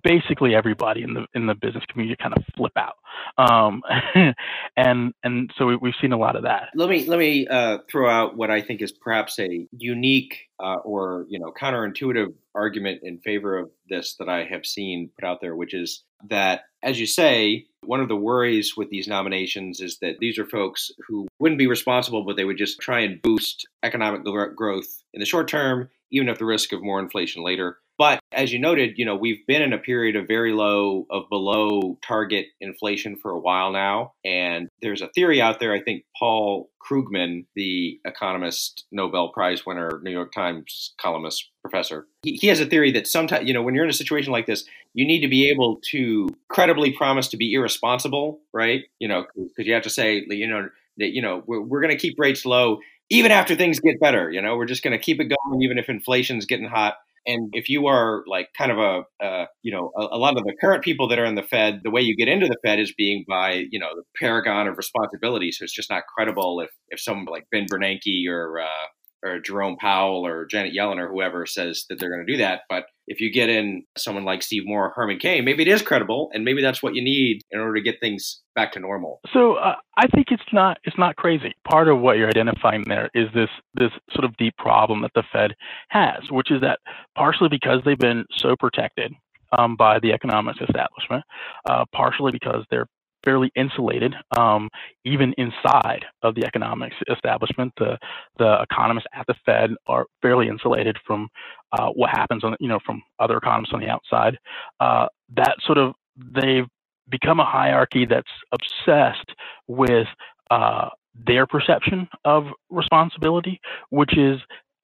basically 0.02 0.54
everybody 0.54 1.02
in 1.02 1.14
the 1.14 1.26
in 1.34 1.46
the 1.46 1.54
business 1.54 1.84
community 1.88 2.16
kind 2.20 2.34
of 2.36 2.44
flip 2.56 2.72
out, 2.76 2.96
um, 3.38 3.82
and 4.76 5.12
and 5.22 5.52
so 5.56 5.66
we, 5.66 5.90
have 5.90 5.94
seen 6.00 6.12
a 6.12 6.18
lot 6.18 6.36
of 6.36 6.42
that. 6.42 6.68
Let 6.74 6.88
me 6.88 7.06
let 7.06 7.18
me 7.18 7.46
uh, 7.46 7.78
throw 7.90 8.08
out 8.08 8.36
what 8.36 8.50
I 8.50 8.60
think 8.60 8.82
is 8.82 8.92
perhaps 8.92 9.38
a 9.38 9.66
unique 9.72 10.48
uh, 10.60 10.76
or 10.84 11.26
you 11.28 11.38
know 11.38 11.52
counterintuitive 11.52 12.32
argument 12.54 13.00
in 13.02 13.18
favor 13.18 13.58
of 13.58 13.70
this 13.88 14.14
that 14.16 14.28
I 14.28 14.44
have 14.44 14.64
seen 14.64 15.10
put 15.18 15.26
out 15.26 15.40
there, 15.40 15.56
which 15.56 15.74
is 15.74 16.04
that, 16.28 16.62
as 16.82 16.98
you 16.98 17.06
say, 17.06 17.66
one 17.84 18.00
of 18.00 18.08
the 18.08 18.16
worries 18.16 18.76
with 18.76 18.90
these 18.90 19.08
nominations 19.08 19.80
is 19.80 19.98
that 19.98 20.18
these 20.20 20.38
are 20.38 20.46
folks 20.46 20.90
who 21.06 21.26
wouldn't 21.38 21.58
be 21.58 21.66
responsible, 21.66 22.24
but 22.24 22.36
they 22.36 22.44
would 22.44 22.58
just 22.58 22.80
try 22.80 23.00
and 23.00 23.20
boost 23.22 23.66
economic 23.82 24.22
growth 24.56 25.02
in 25.12 25.20
the 25.20 25.26
short 25.26 25.48
term, 25.48 25.90
even 26.10 26.28
at 26.28 26.38
the 26.38 26.44
risk 26.44 26.72
of 26.72 26.82
more 26.82 27.00
inflation 27.00 27.42
later. 27.42 27.78
But 27.96 28.20
as 28.32 28.52
you 28.52 28.58
noted, 28.58 28.94
you 28.96 29.04
know, 29.04 29.14
we've 29.14 29.46
been 29.46 29.62
in 29.62 29.72
a 29.72 29.78
period 29.78 30.16
of 30.16 30.26
very 30.26 30.52
low, 30.52 31.06
of 31.10 31.28
below 31.30 31.98
target 32.04 32.46
inflation 32.60 33.16
for 33.16 33.30
a 33.30 33.38
while 33.38 33.70
now. 33.70 34.14
And 34.24 34.68
there's 34.82 35.02
a 35.02 35.08
theory 35.08 35.40
out 35.40 35.60
there, 35.60 35.72
I 35.72 35.80
think 35.80 36.04
Paul 36.18 36.70
Krugman, 36.84 37.46
the 37.54 38.00
economist, 38.04 38.84
Nobel 38.90 39.28
Prize 39.28 39.64
winner, 39.64 40.00
New 40.02 40.10
York 40.10 40.32
Times 40.32 40.94
columnist, 41.00 41.50
professor, 41.62 42.06
he, 42.22 42.34
he 42.34 42.48
has 42.48 42.60
a 42.60 42.66
theory 42.66 42.90
that 42.92 43.06
sometimes, 43.06 43.46
you 43.46 43.54
know, 43.54 43.62
when 43.62 43.74
you're 43.74 43.84
in 43.84 43.90
a 43.90 43.94
situation 43.94 44.32
like 44.32 44.46
this, 44.46 44.64
you 44.92 45.06
need 45.06 45.20
to 45.20 45.28
be 45.28 45.50
able 45.50 45.80
to 45.90 46.28
credibly 46.48 46.92
promise 46.92 47.28
to 47.28 47.36
be 47.36 47.52
irresponsible, 47.54 48.40
right? 48.52 48.82
You 48.98 49.08
know, 49.08 49.24
because 49.36 49.66
you 49.66 49.74
have 49.74 49.84
to 49.84 49.90
say, 49.90 50.24
you 50.28 50.48
know, 50.48 50.68
that, 50.98 51.10
you 51.10 51.22
know, 51.22 51.42
we're, 51.46 51.60
we're 51.60 51.80
going 51.80 51.96
to 51.96 52.00
keep 52.00 52.18
rates 52.18 52.44
low 52.44 52.78
even 53.10 53.30
after 53.30 53.54
things 53.54 53.80
get 53.80 54.00
better. 54.00 54.30
You 54.30 54.40
know, 54.40 54.56
we're 54.56 54.66
just 54.66 54.82
going 54.82 54.96
to 54.96 55.02
keep 55.02 55.20
it 55.20 55.24
going, 55.24 55.62
even 55.62 55.78
if 55.78 55.88
inflation's 55.88 56.46
getting 56.46 56.66
hot 56.66 56.96
and 57.26 57.50
if 57.52 57.68
you 57.68 57.86
are 57.86 58.24
like 58.26 58.48
kind 58.56 58.70
of 58.70 58.78
a, 58.78 59.24
uh, 59.24 59.46
you 59.62 59.72
know, 59.72 59.90
a, 59.96 60.16
a, 60.16 60.18
lot 60.18 60.36
of 60.36 60.44
the 60.44 60.54
current 60.60 60.84
people 60.84 61.08
that 61.08 61.18
are 61.18 61.24
in 61.24 61.34
the 61.34 61.42
Fed, 61.42 61.80
the 61.82 61.90
way 61.90 62.00
you 62.00 62.16
get 62.16 62.28
into 62.28 62.46
the 62.46 62.56
Fed 62.64 62.78
is 62.78 62.92
being 62.96 63.24
by, 63.28 63.64
you 63.70 63.78
know, 63.78 63.88
the 63.94 64.02
paragon 64.18 64.68
of 64.68 64.76
responsibility. 64.76 65.50
So 65.50 65.64
it's 65.64 65.74
just 65.74 65.90
not 65.90 66.04
credible 66.14 66.60
if, 66.60 66.70
if 66.88 67.00
someone 67.00 67.26
like 67.26 67.44
Ben 67.50 67.66
Bernanke 67.70 68.28
or, 68.28 68.60
uh, 68.60 68.86
or 69.24 69.40
Jerome 69.40 69.76
Powell 69.76 70.26
or 70.26 70.46
Janet 70.46 70.74
Yellen 70.74 70.98
or 70.98 71.08
whoever 71.08 71.46
says 71.46 71.84
that 71.88 71.98
they're 71.98 72.10
going 72.10 72.24
to 72.26 72.32
do 72.32 72.38
that. 72.38 72.62
But 72.68 72.84
if 73.06 73.20
you 73.20 73.32
get 73.32 73.48
in 73.48 73.84
someone 73.96 74.24
like 74.24 74.42
Steve 74.42 74.62
Moore, 74.66 74.86
or 74.86 74.92
Herman 74.94 75.18
Cain, 75.18 75.44
maybe 75.44 75.62
it 75.62 75.68
is 75.68 75.82
credible, 75.82 76.30
and 76.32 76.44
maybe 76.44 76.62
that's 76.62 76.82
what 76.82 76.94
you 76.94 77.02
need 77.02 77.42
in 77.50 77.60
order 77.60 77.74
to 77.74 77.82
get 77.82 78.00
things 78.00 78.40
back 78.54 78.72
to 78.72 78.80
normal. 78.80 79.20
So 79.32 79.54
uh, 79.54 79.74
I 79.96 80.06
think 80.08 80.28
it's 80.30 80.42
not 80.52 80.78
it's 80.84 80.98
not 80.98 81.16
crazy. 81.16 81.52
Part 81.68 81.88
of 81.88 82.00
what 82.00 82.16
you're 82.16 82.28
identifying 82.28 82.84
there 82.86 83.10
is 83.14 83.28
this 83.34 83.50
this 83.74 83.90
sort 84.12 84.24
of 84.24 84.36
deep 84.36 84.56
problem 84.56 85.02
that 85.02 85.12
the 85.14 85.24
Fed 85.32 85.54
has, 85.88 86.22
which 86.30 86.50
is 86.50 86.60
that 86.60 86.78
partially 87.16 87.48
because 87.48 87.80
they've 87.84 87.98
been 87.98 88.24
so 88.38 88.54
protected 88.58 89.12
um, 89.56 89.76
by 89.76 89.98
the 89.98 90.12
economics 90.12 90.60
establishment, 90.60 91.24
uh, 91.68 91.84
partially 91.92 92.32
because 92.32 92.64
they're 92.70 92.86
fairly 93.24 93.50
insulated, 93.56 94.14
um, 94.36 94.68
even 95.04 95.34
inside 95.38 96.04
of 96.22 96.34
the 96.34 96.44
economics 96.44 96.96
establishment. 97.10 97.72
The 97.78 97.98
the 98.38 98.62
economists 98.62 99.06
at 99.14 99.26
the 99.26 99.34
Fed 99.44 99.70
are 99.86 100.06
fairly 100.22 100.48
insulated 100.48 100.96
from 101.06 101.28
uh, 101.72 101.88
what 101.90 102.10
happens 102.10 102.44
on 102.44 102.56
you 102.60 102.68
know 102.68 102.78
from 102.84 103.02
other 103.18 103.36
economists 103.36 103.72
on 103.72 103.80
the 103.80 103.88
outside. 103.88 104.38
Uh, 104.80 105.06
that 105.36 105.56
sort 105.64 105.78
of 105.78 105.94
they've 106.16 106.66
become 107.10 107.40
a 107.40 107.44
hierarchy 107.44 108.06
that's 108.06 108.30
obsessed 108.52 109.32
with 109.66 110.06
uh, 110.50 110.88
their 111.26 111.46
perception 111.46 112.08
of 112.24 112.46
responsibility, 112.70 113.60
which 113.90 114.16
is 114.16 114.40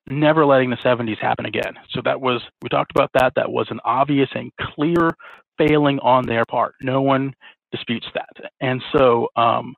never 0.08 0.44
letting 0.44 0.70
the 0.70 0.76
70s 0.76 1.18
happen 1.18 1.46
again. 1.46 1.74
So 1.90 2.00
that 2.04 2.20
was 2.20 2.42
we 2.62 2.68
talked 2.68 2.92
about 2.94 3.10
that. 3.14 3.32
That 3.36 3.50
was 3.50 3.68
an 3.70 3.80
obvious 3.84 4.28
and 4.34 4.50
clear 4.60 5.10
failing 5.58 5.98
on 6.00 6.26
their 6.26 6.44
part. 6.44 6.74
No 6.80 7.02
one 7.02 7.34
disputes 7.72 8.06
that. 8.14 8.50
And 8.60 8.82
so, 8.92 9.28
um, 9.36 9.74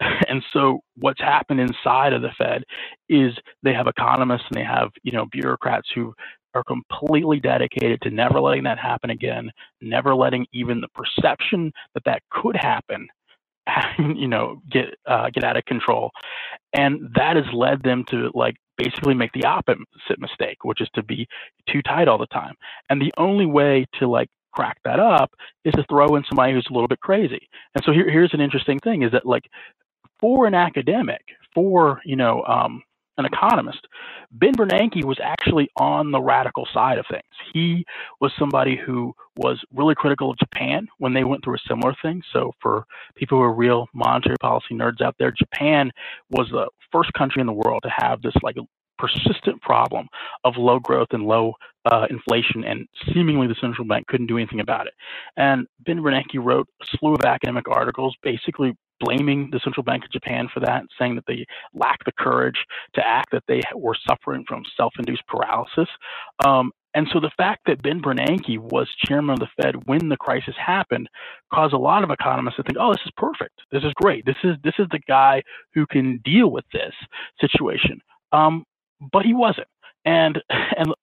and 0.28 0.42
so 0.52 0.80
what's 0.96 1.20
happened 1.20 1.60
inside 1.60 2.12
of 2.12 2.22
the 2.22 2.30
Fed 2.38 2.64
is 3.08 3.32
they 3.62 3.74
have 3.74 3.86
economists 3.86 4.44
and 4.50 4.58
they 4.58 4.64
have 4.64 4.90
you 5.02 5.12
know 5.12 5.26
bureaucrats 5.32 5.88
who 5.94 6.14
are 6.54 6.64
completely 6.64 7.40
dedicated 7.40 8.00
to 8.02 8.10
never 8.10 8.40
letting 8.40 8.64
that 8.64 8.78
happen 8.78 9.10
again, 9.10 9.50
never 9.80 10.14
letting 10.14 10.46
even 10.52 10.80
the 10.80 10.88
perception 10.88 11.72
that 11.94 12.04
that 12.04 12.22
could 12.30 12.56
happen, 12.56 13.06
you 13.98 14.28
know, 14.28 14.60
get 14.70 14.86
uh, 15.06 15.30
get 15.30 15.44
out 15.44 15.56
of 15.56 15.64
control, 15.64 16.10
and 16.72 17.10
that 17.14 17.36
has 17.36 17.44
led 17.52 17.82
them 17.82 18.04
to 18.08 18.30
like 18.34 18.56
basically 18.76 19.14
make 19.14 19.32
the 19.32 19.44
opposite 19.44 20.18
mistake, 20.18 20.64
which 20.64 20.80
is 20.80 20.88
to 20.94 21.02
be 21.02 21.26
too 21.68 21.82
tight 21.82 22.08
all 22.08 22.18
the 22.18 22.26
time. 22.26 22.54
And 22.88 23.02
the 23.02 23.12
only 23.18 23.46
way 23.46 23.86
to 23.98 24.08
like 24.08 24.28
crack 24.52 24.78
that 24.84 25.00
up 25.00 25.30
is 25.64 25.74
to 25.74 25.84
throw 25.88 26.16
in 26.16 26.24
somebody 26.28 26.52
who's 26.52 26.66
a 26.70 26.72
little 26.72 26.88
bit 26.88 27.00
crazy. 27.00 27.48
And 27.74 27.84
so 27.84 27.92
here, 27.92 28.10
here's 28.10 28.34
an 28.34 28.40
interesting 28.40 28.78
thing 28.78 29.02
is 29.02 29.12
that 29.12 29.26
like 29.26 29.44
for 30.20 30.46
an 30.46 30.54
academic, 30.54 31.22
for 31.54 32.00
you 32.04 32.16
know 32.16 32.42
um, 32.44 32.82
an 33.18 33.24
economist, 33.24 33.86
Ben 34.30 34.54
Bernanke 34.54 35.04
was 35.04 35.18
actually 35.22 35.68
on 35.76 36.10
the 36.10 36.20
radical 36.20 36.66
side 36.72 36.98
of 36.98 37.06
things. 37.10 37.22
He 37.52 37.84
was 38.20 38.32
somebody 38.38 38.76
who 38.76 39.14
was 39.36 39.60
really 39.74 39.94
critical 39.94 40.30
of 40.30 40.38
Japan 40.38 40.86
when 40.98 41.14
they 41.14 41.24
went 41.24 41.44
through 41.44 41.56
a 41.56 41.68
similar 41.68 41.94
thing. 42.00 42.22
So 42.32 42.52
for 42.60 42.84
people 43.16 43.38
who 43.38 43.44
are 43.44 43.52
real 43.52 43.88
monetary 43.92 44.36
policy 44.40 44.74
nerds 44.74 45.00
out 45.00 45.16
there, 45.18 45.32
Japan 45.32 45.90
was 46.30 46.48
the 46.50 46.68
first 46.92 47.12
country 47.12 47.40
in 47.40 47.46
the 47.46 47.52
world 47.52 47.82
to 47.82 47.90
have 47.98 48.22
this 48.22 48.34
like 48.42 48.56
persistent 48.98 49.60
problem 49.62 50.08
of 50.44 50.56
low 50.56 50.78
growth 50.78 51.08
and 51.12 51.24
low 51.24 51.54
uh, 51.90 52.06
inflation, 52.10 52.64
and 52.64 52.86
seemingly 53.12 53.46
the 53.46 53.56
central 53.60 53.86
bank 53.86 54.06
couldn't 54.08 54.26
do 54.26 54.36
anything 54.36 54.60
about 54.60 54.86
it. 54.86 54.94
And 55.36 55.66
Ben 55.80 55.98
Bernanke 55.98 56.42
wrote 56.42 56.68
a 56.82 56.86
slew 56.86 57.14
of 57.14 57.22
academic 57.22 57.68
articles 57.68 58.16
basically 58.22 58.76
blaming 59.00 59.48
the 59.52 59.60
central 59.60 59.84
bank 59.84 60.04
of 60.04 60.10
Japan 60.10 60.48
for 60.52 60.60
that, 60.60 60.82
saying 60.98 61.14
that 61.14 61.24
they 61.26 61.46
lacked 61.72 62.04
the 62.04 62.12
courage 62.12 62.64
to 62.94 63.06
act, 63.06 63.30
that 63.30 63.44
they 63.46 63.62
were 63.74 63.96
suffering 64.08 64.44
from 64.46 64.64
self-induced 64.76 65.26
paralysis. 65.28 65.88
Um, 66.44 66.72
and 66.94 67.06
so 67.12 67.20
the 67.20 67.30
fact 67.36 67.60
that 67.66 67.82
Ben 67.82 68.00
Bernanke 68.00 68.58
was 68.58 68.88
chairman 69.06 69.34
of 69.34 69.38
the 69.40 69.62
Fed 69.62 69.86
when 69.86 70.08
the 70.08 70.16
crisis 70.16 70.54
happened 70.58 71.08
caused 71.52 71.74
a 71.74 71.78
lot 71.78 72.02
of 72.02 72.10
economists 72.10 72.56
to 72.56 72.62
think, 72.62 72.78
"Oh, 72.80 72.92
this 72.92 73.04
is 73.04 73.12
perfect. 73.16 73.60
This 73.70 73.84
is 73.84 73.92
great. 73.94 74.24
This 74.24 74.36
is 74.42 74.56
this 74.64 74.74
is 74.78 74.88
the 74.90 75.00
guy 75.06 75.42
who 75.74 75.86
can 75.86 76.18
deal 76.24 76.50
with 76.50 76.64
this 76.72 76.94
situation." 77.40 78.00
Um, 78.32 78.64
but 79.00 79.24
he 79.24 79.34
wasn't. 79.34 79.68
And 80.04 80.42
and 80.50 80.94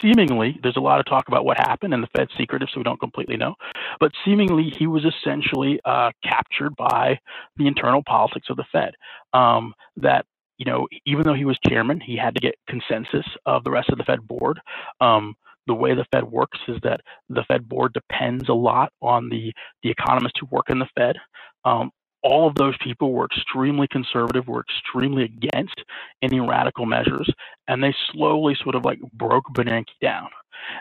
seemingly, 0.00 0.58
there's 0.62 0.76
a 0.76 0.80
lot 0.80 1.00
of 1.00 1.06
talk 1.06 1.28
about 1.28 1.44
what 1.44 1.58
happened, 1.58 1.94
and 1.94 2.02
the 2.02 2.08
Fed's 2.16 2.32
secretive, 2.36 2.68
so 2.72 2.80
we 2.80 2.84
don't 2.84 3.00
completely 3.00 3.36
know. 3.36 3.54
But 4.00 4.12
seemingly, 4.24 4.72
he 4.76 4.86
was 4.86 5.04
essentially 5.04 5.80
uh, 5.84 6.10
captured 6.22 6.74
by 6.76 7.18
the 7.56 7.66
internal 7.66 8.02
politics 8.06 8.48
of 8.50 8.56
the 8.56 8.64
Fed. 8.72 8.94
Um, 9.32 9.74
that 9.96 10.24
you 10.58 10.70
know, 10.70 10.86
even 11.06 11.24
though 11.24 11.34
he 11.34 11.44
was 11.44 11.58
chairman, 11.66 12.00
he 12.00 12.16
had 12.16 12.34
to 12.34 12.40
get 12.40 12.54
consensus 12.68 13.26
of 13.46 13.64
the 13.64 13.70
rest 13.70 13.88
of 13.90 13.98
the 13.98 14.04
Fed 14.04 14.26
board. 14.26 14.60
Um, 15.00 15.34
the 15.66 15.74
way 15.74 15.94
the 15.94 16.06
Fed 16.12 16.24
works 16.24 16.58
is 16.68 16.78
that 16.82 17.00
the 17.28 17.44
Fed 17.48 17.68
board 17.68 17.92
depends 17.92 18.48
a 18.48 18.54
lot 18.54 18.92
on 19.00 19.28
the 19.28 19.52
the 19.82 19.90
economists 19.90 20.38
who 20.40 20.46
work 20.50 20.70
in 20.70 20.78
the 20.78 20.88
Fed. 20.96 21.16
Um, 21.64 21.90
all 22.22 22.48
of 22.48 22.54
those 22.54 22.76
people 22.82 23.12
were 23.12 23.26
extremely 23.26 23.88
conservative, 23.88 24.46
were 24.46 24.64
extremely 24.68 25.24
against 25.24 25.82
any 26.22 26.40
radical 26.40 26.86
measures, 26.86 27.30
and 27.68 27.82
they 27.82 27.94
slowly 28.12 28.56
sort 28.62 28.74
of 28.74 28.84
like 28.84 29.00
broke 29.12 29.44
Bernanke 29.54 29.86
down. 30.00 30.28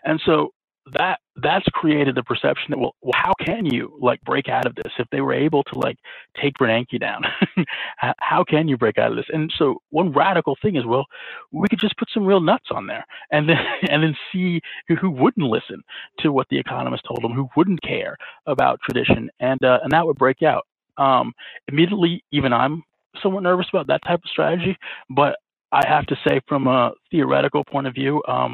And 0.04 0.22
so 0.26 0.52
that 0.94 1.20
that's 1.36 1.66
created 1.74 2.16
the 2.16 2.24
perception 2.24 2.68
that 2.70 2.80
well, 2.80 2.96
well 3.02 3.14
how 3.16 3.34
can 3.40 3.66
you 3.66 3.98
like 4.02 4.20
break 4.22 4.50
out 4.50 4.66
of 4.66 4.76
this? 4.76 4.92
If 4.98 5.08
they 5.12 5.22
were 5.22 5.34
able 5.34 5.64
to 5.64 5.80
like 5.80 5.98
take 6.42 6.54
Bernanke 6.60 7.00
down 7.00 7.24
how 8.18 8.44
can 8.44 8.68
you 8.68 8.78
break 8.78 8.98
out 8.98 9.12
of 9.12 9.18
this? 9.18 9.28
And 9.32 9.54
so 9.58 9.82
one 9.90 10.12
radical 10.12 10.58
thing 10.62 10.76
is 10.76 10.86
well 10.86 11.06
we 11.52 11.68
could 11.68 11.80
just 11.80 11.98
put 11.98 12.10
some 12.14 12.26
real 12.26 12.42
nuts 12.42 12.70
on 12.72 12.88
there 12.88 13.06
and 13.32 13.48
then 13.48 13.58
and 13.90 14.04
then 14.04 14.16
see 14.32 14.60
who, 14.88 14.96
who 14.96 15.12
wouldn't 15.12 15.48
listen 15.48 15.82
to 16.20 16.32
what 16.32 16.48
the 16.50 16.58
economists 16.58 17.04
told 17.08 17.24
them 17.24 17.34
who 17.34 17.48
wouldn't 17.56 17.82
care 17.84 18.18
about 18.48 18.80
tradition 18.82 19.30
and 19.40 19.64
uh, 19.64 19.80
and 19.84 19.92
that 19.92 20.06
would 20.06 20.18
break 20.18 20.42
out 20.42 20.66
um, 21.02 21.26
immediately, 21.72 22.14
even 22.38 22.52
I'm 22.62 22.76
somewhat 23.22 23.44
nervous 23.44 23.68
about 23.74 23.88
that 23.92 24.02
type 24.08 24.22
of 24.26 24.30
strategy. 24.36 24.74
But 25.10 25.34
I 25.80 25.84
have 25.94 26.06
to 26.12 26.16
say, 26.26 26.36
from 26.50 26.68
a 26.68 26.92
theoretical 27.12 27.64
point 27.74 27.88
of 27.90 27.94
view, 27.94 28.14
um, 28.36 28.52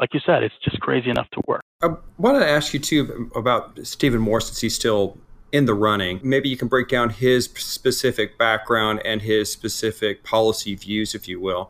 like 0.00 0.12
you 0.16 0.20
said, 0.28 0.38
it's 0.46 0.58
just 0.66 0.78
crazy 0.86 1.10
enough 1.14 1.30
to 1.36 1.40
work. 1.50 1.62
I 1.82 1.88
wanted 2.24 2.40
to 2.46 2.50
ask 2.56 2.66
you 2.74 2.80
too 2.90 3.30
about 3.42 3.62
Stephen 3.94 4.20
Moore, 4.26 4.40
since 4.40 4.60
he's 4.64 4.76
still 4.82 5.04
in 5.52 5.64
the 5.70 5.74
running. 5.74 6.20
Maybe 6.22 6.48
you 6.52 6.56
can 6.62 6.68
break 6.68 6.88
down 6.88 7.10
his 7.10 7.40
specific 7.76 8.38
background 8.38 8.96
and 9.04 9.18
his 9.20 9.44
specific 9.58 10.14
policy 10.22 10.74
views, 10.76 11.14
if 11.18 11.24
you 11.30 11.38
will. 11.46 11.64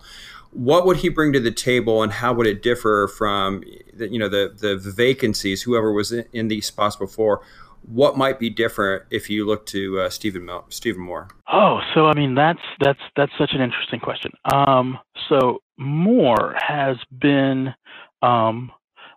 what 0.52 0.84
would 0.84 0.98
he 0.98 1.08
bring 1.08 1.32
to 1.32 1.40
the 1.40 1.52
table, 1.52 2.02
and 2.02 2.12
how 2.12 2.32
would 2.32 2.46
it 2.46 2.62
differ 2.62 3.08
from 3.16 3.62
the, 3.94 4.08
you 4.08 4.18
know 4.18 4.28
the 4.28 4.52
the 4.56 4.76
vacancies? 4.76 5.62
Whoever 5.62 5.92
was 5.92 6.12
in, 6.12 6.24
in 6.32 6.48
these 6.48 6.66
spots 6.66 6.96
before, 6.96 7.40
what 7.82 8.16
might 8.16 8.38
be 8.38 8.50
different 8.50 9.04
if 9.10 9.30
you 9.30 9.46
look 9.46 9.66
to 9.66 10.00
uh, 10.00 10.10
Stephen 10.10 10.48
Stephen 10.68 11.02
Moore? 11.02 11.28
Oh, 11.52 11.80
so 11.94 12.06
I 12.06 12.14
mean 12.14 12.34
that's 12.34 12.60
that's 12.80 13.00
that's 13.16 13.32
such 13.38 13.50
an 13.52 13.60
interesting 13.60 14.00
question. 14.00 14.32
Um, 14.52 14.98
so 15.28 15.58
Moore 15.78 16.54
has 16.58 16.96
been, 17.20 17.74
um, 18.22 18.70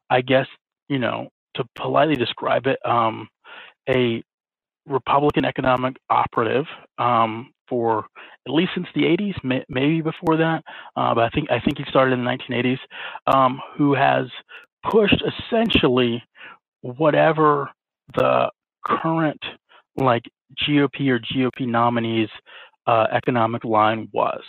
I 0.09 0.21
guess 0.21 0.47
you 0.89 0.99
know, 0.99 1.29
to 1.55 1.63
politely 1.75 2.15
describe 2.15 2.67
it, 2.67 2.79
um, 2.85 3.27
a 3.89 4.23
Republican 4.85 5.45
economic 5.45 5.95
operative 6.09 6.65
um, 6.97 7.53
for 7.69 8.05
at 8.45 8.53
least 8.53 8.71
since 8.75 8.87
the 8.93 9.03
80s, 9.03 9.41
may, 9.43 9.63
maybe 9.69 10.01
before 10.01 10.37
that, 10.37 10.63
uh, 10.97 11.15
but 11.15 11.23
I 11.23 11.29
think 11.29 11.49
I 11.51 11.59
think 11.59 11.77
he 11.77 11.85
started 11.89 12.13
in 12.13 12.23
the 12.23 12.29
1980s. 12.29 12.79
Um, 13.27 13.61
who 13.77 13.93
has 13.93 14.25
pushed 14.91 15.23
essentially 15.23 16.23
whatever 16.81 17.69
the 18.15 18.49
current 18.85 19.41
like 19.95 20.23
GOP 20.67 21.09
or 21.09 21.19
GOP 21.19 21.67
nominees 21.67 22.29
uh, 22.87 23.07
economic 23.11 23.63
line 23.63 24.09
was, 24.11 24.41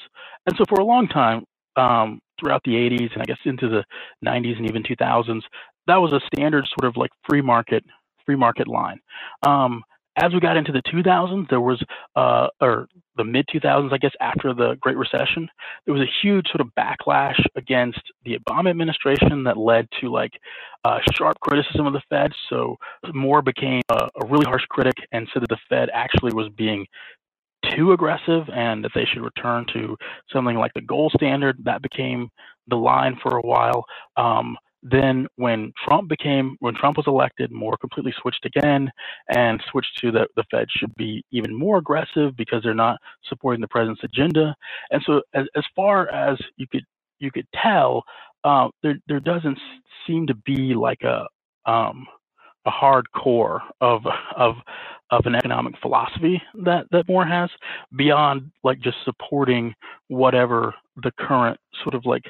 and 0.47 0.57
so 0.57 0.65
for 0.69 0.81
a 0.81 0.85
long 0.85 1.09
time. 1.09 1.45
Um, 1.77 2.21
throughout 2.39 2.63
the 2.65 2.73
80s 2.73 3.13
and 3.13 3.23
I 3.23 3.25
guess 3.25 3.39
into 3.45 3.69
the 3.69 3.85
90s 4.25 4.57
and 4.59 4.69
even 4.69 4.83
2000s, 4.83 5.43
that 5.87 5.97
was 5.97 6.13
a 6.13 6.21
standard 6.33 6.67
sort 6.79 6.89
of 6.89 6.97
like 6.97 7.11
free 7.29 7.43
market 7.43 7.85
free 8.25 8.37
market 8.37 8.69
line. 8.69 8.99
Um, 9.47 9.83
as 10.17 10.33
we 10.33 10.41
got 10.41 10.57
into 10.57 10.73
the 10.73 10.83
2000s, 10.83 11.49
there 11.49 11.61
was, 11.61 11.83
uh, 12.15 12.49
or 12.61 12.89
the 13.17 13.25
mid 13.25 13.47
2000s, 13.49 13.93
I 13.93 13.99
guess, 13.99 14.13
after 14.21 14.55
the 14.55 14.77
Great 14.81 14.97
Recession, 14.97 15.49
there 15.85 15.95
was 15.95 16.03
a 16.03 16.13
huge 16.23 16.47
sort 16.49 16.61
of 16.61 16.69
backlash 16.79 17.41
against 17.57 18.01
the 18.25 18.39
Obama 18.39 18.71
administration 18.71 19.45
that 19.45 19.57
led 19.57 19.89
to 20.01 20.11
like 20.11 20.33
uh, 20.85 20.99
sharp 21.15 21.39
criticism 21.41 21.87
of 21.87 21.93
the 21.93 22.03
Fed. 22.09 22.33
So 22.49 22.77
Moore 23.13 23.43
became 23.43 23.83
a, 23.89 24.09
a 24.21 24.27
really 24.27 24.45
harsh 24.47 24.65
critic 24.69 24.95
and 25.13 25.29
said 25.33 25.43
that 25.43 25.49
the 25.49 25.59
Fed 25.69 25.91
actually 25.93 26.33
was 26.33 26.49
being 26.57 26.87
too 27.75 27.93
aggressive 27.93 28.49
and 28.53 28.85
that 28.85 28.93
they 28.95 29.05
should 29.05 29.23
return 29.23 29.65
to 29.73 29.97
something 30.33 30.57
like 30.57 30.73
the 30.75 30.83
gold 30.83 31.13
standard. 31.17 31.57
That 31.65 31.83
became 31.83 32.29
the 32.69 32.77
line 32.77 33.19
for 33.23 33.37
a 33.37 33.43
while. 33.43 33.85
Um, 34.17 34.57
then 34.85 35.27
when 35.37 35.73
Trump 35.83 36.09
became 36.11 36.57
when 36.61 36.75
Trump 36.75 36.99
was 36.99 37.07
elected, 37.07 37.51
Moore 37.51 37.77
completely 37.79 38.15
switched 38.21 38.45
again 38.45 38.91
and 39.29 39.63
switched 39.71 39.99
to 40.01 40.13
the 40.13 40.27
the 40.37 40.45
Fed 40.51 40.69
should 40.71 40.95
be 40.95 41.25
even 41.31 41.55
more 41.55 41.79
aggressive 41.79 42.37
because 42.37 42.63
they're 42.63 42.75
not 42.75 42.99
supporting 43.29 43.63
the 43.63 43.69
president's 43.69 44.05
agenda. 44.05 44.55
And 44.91 45.03
so 45.07 45.23
as 45.33 45.47
as 45.57 45.65
far 45.75 46.09
as 46.11 46.39
you 46.57 46.67
could 46.71 46.85
you 47.19 47.31
could 47.33 47.47
tell, 47.55 48.05
uh, 48.45 48.69
there 48.83 48.99
there 49.09 49.21
doesn't 49.21 49.59
seem 50.07 50.27
to 50.27 50.35
be 50.35 50.75
like 50.75 51.03
a 51.03 51.27
um, 51.65 52.07
a 52.67 52.71
hard 52.71 53.11
core 53.13 53.63
of 53.81 54.03
of 54.37 54.57
of 55.11 55.27
an 55.27 55.35
economic 55.35 55.75
philosophy 55.81 56.43
that 56.65 56.87
that 56.91 57.09
Moore 57.09 57.27
has 57.27 57.51
beyond 57.97 58.51
like 58.63 58.81
just 58.81 58.99
supporting 59.05 59.75
whatever 60.09 60.75
the 61.03 61.13
current 61.19 61.59
sort 61.83 61.95
of 61.95 62.05
like 62.07 62.25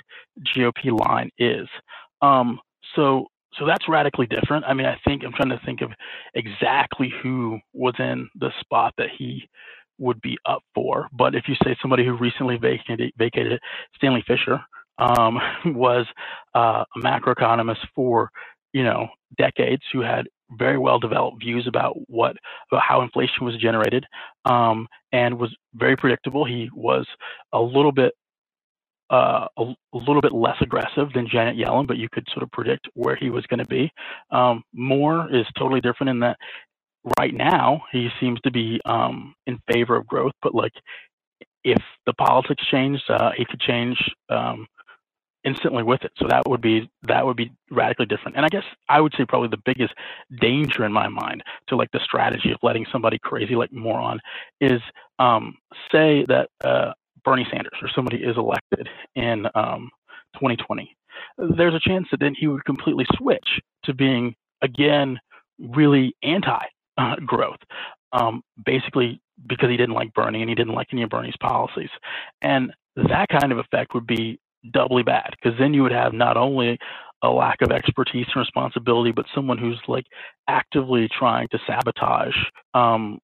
GOP 0.54 0.96
line 1.06 1.30
is. 1.38 1.68
Um, 2.24 2.60
so 2.94 3.26
so 3.58 3.66
that's 3.66 3.88
radically 3.88 4.26
different. 4.26 4.64
I 4.66 4.74
mean, 4.74 4.86
I 4.86 4.96
think 5.06 5.22
I'm 5.24 5.32
trying 5.32 5.50
to 5.50 5.60
think 5.64 5.80
of 5.80 5.90
exactly 6.34 7.12
who 7.22 7.60
was 7.72 7.94
in 7.98 8.28
the 8.34 8.50
spot 8.60 8.94
that 8.98 9.10
he 9.16 9.48
would 9.98 10.20
be 10.20 10.36
up 10.44 10.62
for. 10.74 11.08
But 11.12 11.36
if 11.36 11.44
you 11.46 11.54
say 11.62 11.76
somebody 11.80 12.04
who 12.04 12.16
recently 12.16 12.56
vacated, 12.56 13.12
vacated 13.16 13.60
Stanley 13.94 14.24
Fischer 14.26 14.60
um, 14.98 15.38
was 15.66 16.06
uh, 16.54 16.84
a 16.96 16.98
macroeconomist 17.00 17.86
for 17.94 18.30
you 18.72 18.82
know 18.82 19.08
decades, 19.38 19.82
who 19.92 20.00
had 20.00 20.26
very 20.58 20.78
well 20.78 20.98
developed 20.98 21.42
views 21.42 21.66
about 21.66 21.94
what 22.08 22.36
about 22.70 22.82
how 22.82 23.02
inflation 23.02 23.44
was 23.44 23.56
generated 23.56 24.04
um, 24.44 24.86
and 25.12 25.38
was 25.38 25.54
very 25.74 25.96
predictable. 25.96 26.44
He 26.44 26.70
was 26.74 27.06
a 27.52 27.60
little 27.60 27.92
bit 27.92 28.14
uh, 29.10 29.46
a, 29.56 29.62
a, 29.62 29.98
little 29.98 30.22
bit 30.22 30.32
less 30.32 30.56
aggressive 30.60 31.12
than 31.14 31.28
Janet 31.28 31.56
Yellen, 31.56 31.86
but 31.86 31.98
you 31.98 32.08
could 32.10 32.26
sort 32.32 32.42
of 32.42 32.50
predict 32.50 32.88
where 32.94 33.16
he 33.16 33.30
was 33.30 33.44
going 33.46 33.58
to 33.58 33.66
be. 33.66 33.90
Um, 34.30 34.62
Moore 34.72 35.28
is 35.30 35.46
totally 35.58 35.80
different 35.80 36.10
in 36.10 36.20
that 36.20 36.38
right 37.18 37.34
now 37.34 37.82
he 37.92 38.08
seems 38.20 38.40
to 38.40 38.50
be 38.50 38.80
um, 38.84 39.34
in 39.46 39.60
favor 39.70 39.96
of 39.96 40.06
growth, 40.06 40.32
but 40.42 40.54
like 40.54 40.72
if 41.64 41.82
the 42.06 42.14
politics 42.14 42.64
changed, 42.70 43.04
uh, 43.08 43.30
he 43.36 43.44
could 43.44 43.60
change 43.60 43.98
um, 44.28 44.66
instantly 45.44 45.82
with 45.82 46.02
it. 46.02 46.12
So 46.18 46.26
that 46.28 46.42
would 46.46 46.60
be 46.60 46.90
that 47.02 47.24
would 47.24 47.36
be 47.36 47.52
radically 47.70 48.06
different. 48.06 48.36
And 48.36 48.44
I 48.44 48.48
guess 48.48 48.64
I 48.88 49.00
would 49.00 49.14
say 49.16 49.24
probably 49.26 49.48
the 49.48 49.62
biggest 49.64 49.94
danger 50.40 50.84
in 50.84 50.92
my 50.92 51.08
mind 51.08 51.42
to 51.68 51.76
like 51.76 51.90
the 51.92 52.00
strategy 52.02 52.52
of 52.52 52.58
letting 52.62 52.86
somebody 52.90 53.18
crazy 53.18 53.54
like 53.54 53.72
moron 53.72 54.20
is 54.60 54.80
um, 55.18 55.56
say 55.92 56.24
that 56.28 56.48
uh, 56.62 56.92
Bernie 57.24 57.46
Sanders 57.50 57.78
or 57.82 57.88
somebody 57.94 58.18
is 58.18 58.36
elected 58.36 58.88
in 59.14 59.46
um, 59.54 59.90
2020, 60.34 60.94
there's 61.56 61.74
a 61.74 61.80
chance 61.80 62.06
that 62.10 62.20
then 62.20 62.34
he 62.38 62.46
would 62.46 62.64
completely 62.64 63.06
switch 63.16 63.60
to 63.84 63.94
being 63.94 64.34
again 64.62 65.18
really 65.58 66.14
anti-growth, 66.22 67.60
um, 68.12 68.42
basically 68.64 69.20
because 69.46 69.68
he 69.68 69.76
didn't 69.76 69.94
like 69.94 70.12
Bernie 70.14 70.40
and 70.40 70.48
he 70.48 70.54
didn't 70.54 70.74
like 70.74 70.88
any 70.92 71.02
of 71.02 71.10
Bernie's 71.10 71.36
policies, 71.40 71.90
and 72.42 72.72
that 72.96 73.28
kind 73.28 73.52
of 73.52 73.58
effect 73.58 73.94
would 73.94 74.06
be 74.06 74.38
doubly 74.72 75.02
bad 75.02 75.30
because 75.30 75.58
then 75.58 75.74
you 75.74 75.82
would 75.82 75.92
have 75.92 76.12
not 76.12 76.36
only 76.36 76.78
a 77.22 77.28
lack 77.28 77.62
of 77.62 77.70
expertise 77.70 78.26
and 78.34 78.40
responsibility, 78.40 79.10
but 79.10 79.24
someone 79.34 79.58
who's 79.58 79.80
like 79.88 80.06
actively 80.48 81.08
trying 81.08 81.48
to 81.48 81.58
sabotage 81.66 82.36
um, 82.74 83.18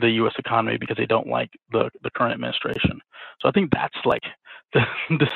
the 0.00 0.10
U.S. 0.10 0.34
economy 0.38 0.76
because 0.78 0.96
they 0.96 1.06
don't 1.06 1.26
like 1.26 1.50
the 1.72 1.90
the 2.02 2.10
current 2.10 2.34
administration. 2.34 3.00
So 3.40 3.48
I 3.48 3.52
think 3.52 3.70
that's 3.72 3.98
like 4.04 4.22
the 4.72 4.84
the, 5.10 5.28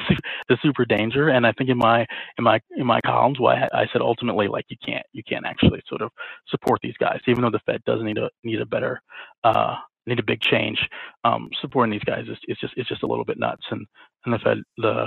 the 0.49 0.59
super 0.63 0.85
danger. 0.85 1.29
And 1.29 1.47
I 1.47 1.53
think 1.53 1.71
in 1.71 1.79
my 1.79 2.07
in 2.39 2.45
my 2.45 2.61
in 2.77 2.87
my 2.87 3.01
columns, 3.01 3.41
why 3.41 3.69
I 3.73 3.87
said 3.93 4.03
ultimately 4.03 4.49
like 4.49 4.67
you 4.69 4.77
can't 4.85 5.07
you 5.13 5.23
can't 5.23 5.47
actually 5.47 5.83
sort 5.89 6.03
of 6.03 6.11
support 6.49 6.81
these 6.83 6.97
guys, 6.99 7.21
even 7.27 7.43
though 7.43 7.51
the 7.51 7.61
Fed 7.67 7.83
does 7.85 8.03
need 8.03 8.19
a 8.19 8.31
need 8.45 8.61
a 8.61 8.67
better 8.67 9.01
uh, 9.45 9.77
need 10.07 10.19
a 10.19 10.25
big 10.25 10.41
change. 10.41 10.79
Um, 11.25 11.49
supporting 11.61 11.93
these 11.93 12.05
guys 12.05 12.25
is, 12.29 12.39
is 12.49 12.59
just 12.61 12.75
it's 12.77 12.89
just 12.89 13.03
a 13.03 13.07
little 13.07 13.25
bit 13.25 13.39
nuts, 13.39 13.65
and 13.71 13.87
and 14.25 14.35
the 14.35 14.39
Fed 14.39 14.59
the 14.79 15.07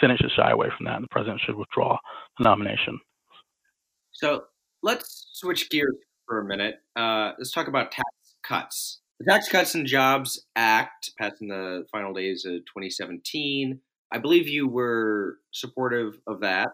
Senate 0.00 0.18
should 0.18 0.32
shy 0.32 0.50
away 0.50 0.68
from 0.76 0.86
that, 0.86 0.96
and 0.96 1.04
the 1.04 1.08
president 1.10 1.40
should 1.40 1.56
withdraw 1.56 1.96
the 2.38 2.44
nomination. 2.44 2.98
So 4.12 4.44
let's 4.82 5.28
switch 5.32 5.68
gears 5.68 5.96
for 6.26 6.40
a 6.40 6.44
minute. 6.44 6.76
Uh, 6.96 7.32
let's 7.38 7.52
talk 7.52 7.68
about 7.68 7.92
tax 7.92 8.08
cuts. 8.46 9.00
The 9.18 9.30
Tax 9.30 9.48
Cuts 9.48 9.74
and 9.74 9.86
Jobs 9.86 10.44
Act 10.56 11.10
passed 11.18 11.40
in 11.40 11.48
the 11.48 11.86
final 11.90 12.12
days 12.12 12.44
of 12.44 12.52
2017. 12.66 13.80
I 14.12 14.18
believe 14.18 14.46
you 14.46 14.68
were 14.68 15.38
supportive 15.52 16.18
of 16.26 16.40
that. 16.40 16.68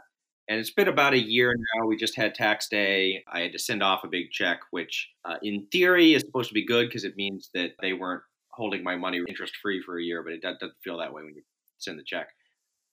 And 0.49 0.59
it's 0.59 0.73
been 0.73 0.89
about 0.89 1.15
a 1.15 1.19
year 1.19 1.55
now. 1.55 1.87
We 1.87 1.97
just 1.97 2.17
had 2.17 2.35
tax 2.35 2.69
day. 2.69 3.23
I 3.33 3.41
had 3.41 3.53
to 3.53 3.59
send 3.59 3.83
off 3.83 4.03
a 4.05 4.09
big 4.09 4.33
check, 4.33 4.61
which 4.71 5.09
uh, 5.25 5.37
in 5.43 5.67
theory 5.71 6.15
is 6.15 6.23
supposed 6.23 6.49
to 6.49 6.55
be 6.55 6.67
good 6.67 6.89
because 6.89 7.05
it 7.05 7.17
means 7.17 7.49
that 7.55 7.71
they 7.81 7.93
weren't 7.93 8.23
holding 8.51 8.83
my 8.83 8.97
money 8.97 9.21
interest 9.29 9.55
free 9.63 9.81
for 9.81 9.99
a 9.99 10.03
year, 10.03 10.23
but 10.23 10.33
it 10.33 10.43
doesn't 10.43 10.73
feel 10.83 10.99
that 10.99 11.13
way 11.13 11.23
when 11.23 11.35
you 11.35 11.43
send 11.79 11.99
the 11.99 12.05
check. 12.05 12.29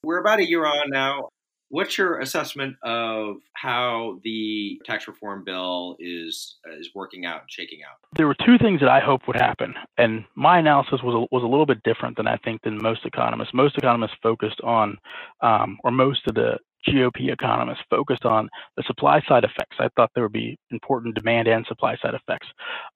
We're 0.04 0.20
about 0.20 0.40
a 0.40 0.48
year 0.48 0.66
on 0.66 0.90
now. 0.90 1.30
What's 1.70 1.98
your 1.98 2.20
assessment 2.20 2.78
of 2.84 3.38
how 3.54 4.20
the 4.24 4.82
tax 4.86 5.08
reform 5.08 5.44
bill 5.44 5.96
is 6.00 6.58
is 6.80 6.90
working 6.96 7.26
out 7.26 7.42
and 7.42 7.52
shaking 7.52 7.80
out? 7.84 7.98
There 8.16 8.28
were 8.28 8.36
two 8.46 8.58
things 8.58 8.80
that 8.80 8.90
I 8.90 9.00
hoped 9.00 9.28
would 9.28 9.36
happen, 9.36 9.76
and 9.98 10.26
my 10.36 10.60
analysis 10.60 11.02
was 11.04 11.16
a, 11.16 11.36
was 11.36 11.44
a 11.44 11.48
little 11.48 11.68
bit 11.68 11.84
different 11.84 12.18
than 12.18 12.28
I 12.28 12.38
think 12.38 12.64
than 12.64 12.82
most 12.82 13.06
economists. 13.06 13.54
Most 13.54 13.78
economists 13.78 14.18
focused 14.22 14.60
on, 14.62 14.98
um, 15.42 15.78
or 15.84 15.92
most 15.92 16.22
of 16.28 16.34
the 16.34 16.58
GOP 16.88 17.32
economists 17.32 17.84
focused 17.90 18.26
on 18.26 18.50
the 18.78 18.84
supply 18.88 19.22
side 19.28 19.44
effects. 19.44 19.78
I 19.80 19.90
thought 19.96 20.12
there 20.14 20.24
would 20.24 20.34
be 20.34 20.58
important 20.72 21.16
demand 21.16 21.48
and 21.48 21.66
supply 21.68 21.98
side 22.02 22.14
effects. 22.14 22.48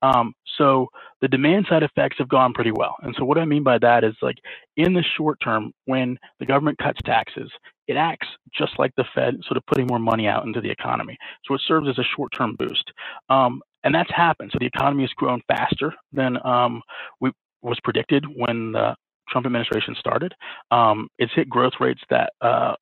Um, 0.01 0.33
so 0.57 0.87
the 1.21 1.27
demand 1.27 1.65
side 1.69 1.83
effects 1.83 2.17
have 2.19 2.29
gone 2.29 2.53
pretty 2.53 2.71
well. 2.71 2.95
And 3.01 3.15
so 3.17 3.25
what 3.25 3.37
I 3.37 3.45
mean 3.45 3.63
by 3.63 3.77
that 3.79 4.03
is 4.03 4.13
like 4.21 4.37
in 4.77 4.93
the 4.93 5.03
short 5.17 5.39
term, 5.43 5.71
when 5.85 6.17
the 6.39 6.45
government 6.45 6.77
cuts 6.77 6.99
taxes, 7.05 7.51
it 7.87 7.97
acts 7.97 8.27
just 8.57 8.77
like 8.79 8.91
the 8.95 9.05
Fed, 9.13 9.35
sort 9.45 9.57
of 9.57 9.65
putting 9.65 9.87
more 9.87 9.99
money 9.99 10.27
out 10.27 10.45
into 10.45 10.61
the 10.61 10.69
economy. 10.69 11.17
So 11.45 11.53
it 11.53 11.61
serves 11.67 11.89
as 11.89 11.99
a 11.99 12.03
short 12.15 12.31
term 12.37 12.55
boost. 12.57 12.91
Um, 13.29 13.61
and 13.83 13.93
that's 13.93 14.11
happened. 14.11 14.51
So 14.53 14.59
the 14.59 14.65
economy 14.65 15.03
has 15.03 15.11
grown 15.11 15.41
faster 15.47 15.93
than 16.13 16.37
um, 16.45 16.81
we 17.19 17.31
was 17.61 17.79
predicted 17.83 18.25
when 18.35 18.71
the 18.71 18.95
Trump 19.29 19.45
administration 19.45 19.95
started. 19.97 20.33
Um, 20.71 21.07
it's 21.17 21.33
hit 21.33 21.49
growth 21.49 21.73
rates 21.79 22.01
that 22.09 22.33
uh, 22.41 22.75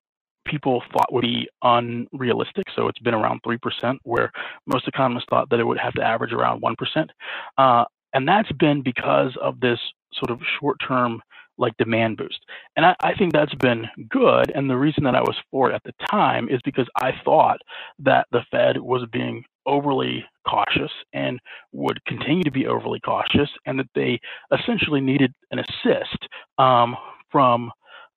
people 0.46 0.84
thought 0.92 1.12
would 1.12 1.22
be 1.22 1.48
unrealistic. 1.62 2.66
So 2.76 2.88
it's 2.88 3.00
been 3.00 3.14
around 3.14 3.42
3%, 3.44 3.98
where 4.04 4.32
most 4.66 4.88
economists 4.88 5.28
thought 5.30 5.50
that 5.50 5.60
it 5.60 5.66
would 5.66 5.80
have 5.80 5.94
to 5.94 6.04
average 6.04 6.34
around 6.34 6.62
1%. 6.62 7.10
Uh, 7.58 7.86
and 8.14 8.28
that's 8.28 8.52
been 8.54 8.82
because 8.82 9.36
of 9.42 9.60
this 9.60 9.80
sort 10.14 10.32
of 10.32 10.40
short 10.60 10.78
term 10.86 11.22
like 11.58 11.78
demand 11.78 12.18
boost. 12.18 12.40
And 12.76 12.86
I, 12.86 12.96
I, 13.02 13.14
think 13.14 13.34
that's 13.34 13.54
been 13.56 13.86
good. 14.10 14.52
And 14.56 14.70
the 14.70 14.78
reason 14.78 15.04
that 15.04 15.16
I 15.16 15.22
was 15.22 15.36
for 15.52 15.70
it 15.70 15.76
at 15.76 15.84
the 15.84 15.94
time 16.10 16.50
is 16.50 16.60
because 16.66 16.88
I 16.96 17.12
thought 17.24 17.60
that 18.00 18.26
the 18.32 18.42
Fed 18.50 18.78
was 18.80 19.08
being 19.12 19.44
overly 19.66 20.26
cautious 20.48 20.92
and 21.14 21.40
would 21.72 22.04
continue 22.06 22.44
to 22.44 22.52
be 22.52 22.66
overly 22.66 23.00
cautious, 23.02 23.50
and 23.66 23.78
that 23.78 23.90
they 23.94 24.20
essentially 24.52 25.02
needed 25.02 25.34
an 25.52 25.60
assist 25.60 26.28
um, 26.58 26.96
from 27.32 27.72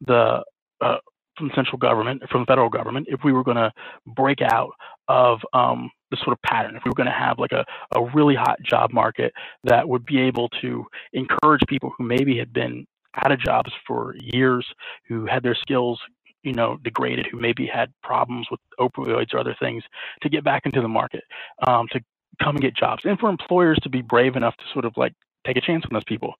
the 0.07 0.43
uh, 0.81 0.97
from 1.37 1.49
the 1.49 1.55
central 1.55 1.79
government, 1.79 2.23
from 2.31 2.43
the 2.43 2.47
federal 2.47 2.69
government, 2.69 3.07
if 3.11 3.21
we 3.25 3.33
were 3.33 3.45
going 3.45 3.57
to 3.57 3.73
break 4.07 4.41
out 4.43 4.71
of 5.09 5.41
um, 5.53 5.91
this 6.11 6.21
sort 6.21 6.33
of 6.33 6.43
pattern, 6.43 6.77
if 6.77 6.83
we 6.85 6.89
were 6.89 6.95
going 6.95 7.07
to 7.07 7.13
have 7.13 7.39
like 7.39 7.53
a, 7.53 7.65
a 7.97 8.03
really 8.15 8.35
hot 8.35 8.59
job 8.63 8.93
market 8.93 9.33
that 9.65 9.89
would 9.89 10.07
be 10.07 10.21
able 10.21 10.49
to 10.61 10.85
encourage 11.13 11.61
people 11.69 11.93
who 11.97 12.05
maybe 12.05 12.39
had 12.39 12.53
been 12.53 12.87
out 13.17 13.33
of 13.33 13.39
jobs 13.39 13.71
for 13.87 14.15
years, 14.17 14.67
who 15.09 15.27
had 15.27 15.43
their 15.43 15.55
skills 15.55 16.01
you 16.43 16.53
know 16.53 16.79
degraded 16.85 17.27
who 17.31 17.41
maybe 17.41 17.67
had 17.67 17.93
problems 18.03 18.47
with 18.51 18.61
opioids 18.79 19.33
or 19.33 19.39
other 19.39 19.57
things 19.59 19.83
to 20.21 20.29
get 20.29 20.45
back 20.45 20.67
into 20.67 20.81
the 20.81 20.89
market 20.89 21.25
um, 21.67 21.89
to 21.91 22.01
come 22.43 22.57
and 22.57 22.61
get 22.61 22.77
jobs. 22.77 23.03
And 23.05 23.19
for 23.19 23.31
employers 23.31 23.79
to 23.83 23.89
be 23.89 24.03
brave 24.03 24.37
enough 24.37 24.57
to 24.57 24.65
sort 24.73 24.85
of 24.85 24.93
like 24.97 25.15
take 25.47 25.57
a 25.57 25.61
chance 25.61 25.85
on 25.85 25.93
those 25.93 26.05
people. 26.05 26.35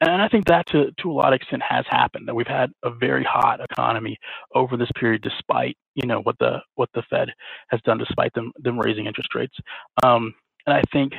And 0.00 0.22
I 0.22 0.28
think 0.28 0.46
that 0.46 0.66
to, 0.68 0.92
to 0.98 1.10
a 1.10 1.12
lot 1.12 1.32
of 1.32 1.36
extent 1.36 1.62
has 1.62 1.84
happened 1.88 2.28
that 2.28 2.34
we've 2.34 2.46
had 2.46 2.70
a 2.82 2.90
very 2.90 3.24
hot 3.24 3.60
economy 3.60 4.18
over 4.54 4.76
this 4.76 4.90
period, 4.94 5.22
despite, 5.22 5.76
you 5.94 6.06
know, 6.06 6.20
what 6.20 6.38
the, 6.38 6.60
what 6.74 6.90
the 6.94 7.02
Fed 7.10 7.30
has 7.68 7.80
done, 7.82 7.98
despite 7.98 8.32
them, 8.34 8.52
them 8.58 8.78
raising 8.78 9.06
interest 9.06 9.34
rates. 9.34 9.56
Um, 10.02 10.34
and 10.66 10.76
I 10.76 10.82
think 10.92 11.14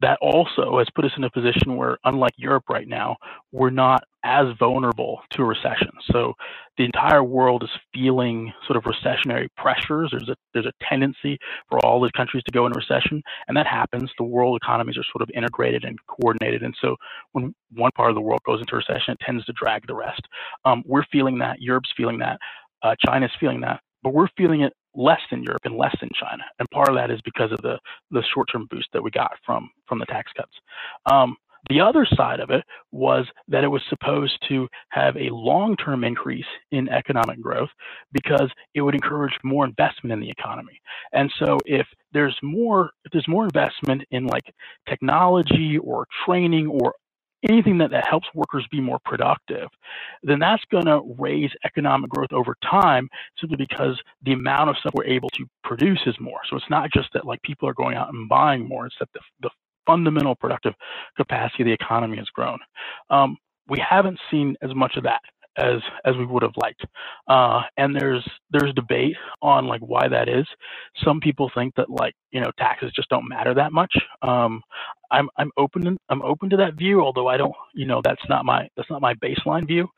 that 0.00 0.18
also 0.20 0.78
has 0.78 0.88
put 0.94 1.04
us 1.04 1.12
in 1.16 1.24
a 1.24 1.30
position 1.30 1.76
where, 1.76 1.98
unlike 2.04 2.32
Europe 2.36 2.64
right 2.70 2.88
now, 2.88 3.16
we're 3.52 3.70
not 3.70 4.02
as 4.24 4.46
vulnerable 4.58 5.20
to 5.30 5.44
recession. 5.44 5.90
So 6.10 6.34
the 6.76 6.84
entire 6.84 7.22
world 7.22 7.62
is 7.62 7.70
feeling 7.92 8.52
sort 8.66 8.76
of 8.76 8.84
recessionary 8.84 9.48
pressures. 9.56 10.10
There's 10.10 10.28
a 10.28 10.36
there's 10.52 10.66
a 10.66 10.72
tendency 10.88 11.38
for 11.68 11.84
all 11.84 12.00
the 12.00 12.10
countries 12.16 12.42
to 12.44 12.52
go 12.52 12.66
into 12.66 12.78
recession, 12.78 13.22
and 13.48 13.56
that 13.56 13.66
happens. 13.66 14.10
The 14.18 14.24
world 14.24 14.58
economies 14.62 14.96
are 14.96 15.04
sort 15.12 15.22
of 15.22 15.30
integrated 15.34 15.84
and 15.84 15.98
coordinated, 16.06 16.62
and 16.62 16.74
so 16.80 16.96
when 17.32 17.54
one 17.72 17.90
part 17.96 18.10
of 18.10 18.14
the 18.14 18.22
world 18.22 18.40
goes 18.46 18.60
into 18.60 18.76
recession, 18.76 19.12
it 19.12 19.24
tends 19.24 19.44
to 19.46 19.52
drag 19.52 19.86
the 19.86 19.94
rest. 19.94 20.22
Um, 20.64 20.82
we're 20.86 21.04
feeling 21.12 21.38
that. 21.38 21.60
Europe's 21.60 21.92
feeling 21.96 22.18
that. 22.18 22.38
Uh, 22.82 22.94
China's 23.04 23.30
feeling 23.38 23.60
that 23.60 23.80
but 24.02 24.14
we're 24.14 24.28
feeling 24.36 24.62
it 24.62 24.72
less 24.94 25.20
than 25.30 25.42
Europe 25.42 25.62
and 25.64 25.76
less 25.76 25.94
than 26.00 26.10
China. 26.18 26.42
And 26.58 26.68
part 26.70 26.88
of 26.88 26.94
that 26.96 27.10
is 27.10 27.20
because 27.22 27.52
of 27.52 27.60
the, 27.62 27.78
the 28.10 28.22
short 28.34 28.48
term 28.50 28.66
boost 28.70 28.88
that 28.92 29.02
we 29.02 29.10
got 29.10 29.32
from, 29.44 29.70
from 29.86 29.98
the 29.98 30.06
tax 30.06 30.32
cuts. 30.36 30.52
Um, 31.10 31.36
the 31.68 31.80
other 31.80 32.06
side 32.16 32.40
of 32.40 32.50
it 32.50 32.64
was 32.90 33.26
that 33.48 33.64
it 33.64 33.68
was 33.68 33.82
supposed 33.88 34.38
to 34.48 34.66
have 34.88 35.16
a 35.16 35.28
long 35.30 35.76
term 35.76 36.04
increase 36.04 36.46
in 36.70 36.88
economic 36.88 37.40
growth 37.40 37.68
because 38.12 38.50
it 38.74 38.80
would 38.80 38.94
encourage 38.94 39.34
more 39.44 39.66
investment 39.66 40.12
in 40.12 40.20
the 40.20 40.30
economy. 40.30 40.80
And 41.12 41.30
so 41.38 41.58
if 41.66 41.86
there's 42.12 42.36
more 42.42 42.90
if 43.04 43.12
there's 43.12 43.28
more 43.28 43.44
investment 43.44 44.02
in 44.10 44.26
like 44.26 44.52
technology 44.88 45.76
or 45.78 46.06
training 46.24 46.66
or 46.66 46.94
anything 47.48 47.78
that, 47.78 47.90
that 47.90 48.06
helps 48.06 48.28
workers 48.34 48.66
be 48.70 48.80
more 48.80 48.98
productive, 49.04 49.68
then 50.22 50.38
that's 50.38 50.62
going 50.70 50.86
to 50.86 51.00
raise 51.18 51.50
economic 51.64 52.10
growth 52.10 52.32
over 52.32 52.56
time 52.68 53.08
simply 53.40 53.56
because 53.56 54.00
the 54.22 54.32
amount 54.32 54.70
of 54.70 54.76
stuff 54.76 54.92
we're 54.94 55.04
able 55.04 55.30
to 55.30 55.46
produce 55.64 56.00
is 56.06 56.14
more. 56.20 56.40
So 56.48 56.56
it's 56.56 56.70
not 56.70 56.90
just 56.92 57.08
that 57.14 57.26
like 57.26 57.42
people 57.42 57.68
are 57.68 57.74
going 57.74 57.96
out 57.96 58.12
and 58.12 58.28
buying 58.28 58.68
more, 58.68 58.86
it's 58.86 58.96
that 59.00 59.08
the, 59.14 59.20
the 59.42 59.50
fundamental 59.86 60.34
productive 60.34 60.74
capacity 61.16 61.62
of 61.62 61.66
the 61.66 61.72
economy 61.72 62.18
has 62.18 62.28
grown. 62.28 62.58
Um, 63.08 63.36
we 63.68 63.78
haven't 63.78 64.18
seen 64.30 64.56
as 64.62 64.74
much 64.74 64.96
of 64.96 65.04
that 65.04 65.20
as 65.56 65.80
as 66.04 66.16
we 66.16 66.24
would 66.26 66.42
have 66.42 66.52
liked. 66.56 66.84
Uh, 67.28 67.62
and 67.76 67.94
there's 67.94 68.26
there's 68.50 68.72
debate 68.74 69.16
on 69.42 69.66
like 69.66 69.80
why 69.80 70.08
that 70.08 70.28
is. 70.28 70.46
Some 71.04 71.20
people 71.20 71.50
think 71.54 71.74
that 71.76 71.90
like 71.90 72.14
you 72.30 72.40
know 72.40 72.50
taxes 72.58 72.92
just 72.94 73.08
don't 73.08 73.28
matter 73.28 73.54
that 73.54 73.72
much. 73.72 73.94
Um, 74.22 74.62
I'm 75.10 75.28
I'm 75.36 75.50
open 75.56 75.96
I'm 76.08 76.22
open 76.22 76.50
to 76.50 76.56
that 76.58 76.74
view, 76.74 77.02
although 77.02 77.28
I 77.28 77.36
don't 77.36 77.54
you 77.74 77.86
know 77.86 78.00
that's 78.02 78.26
not 78.28 78.44
my 78.44 78.68
that's 78.76 78.90
not 78.90 79.00
my 79.00 79.14
baseline 79.14 79.66
view. 79.66 79.88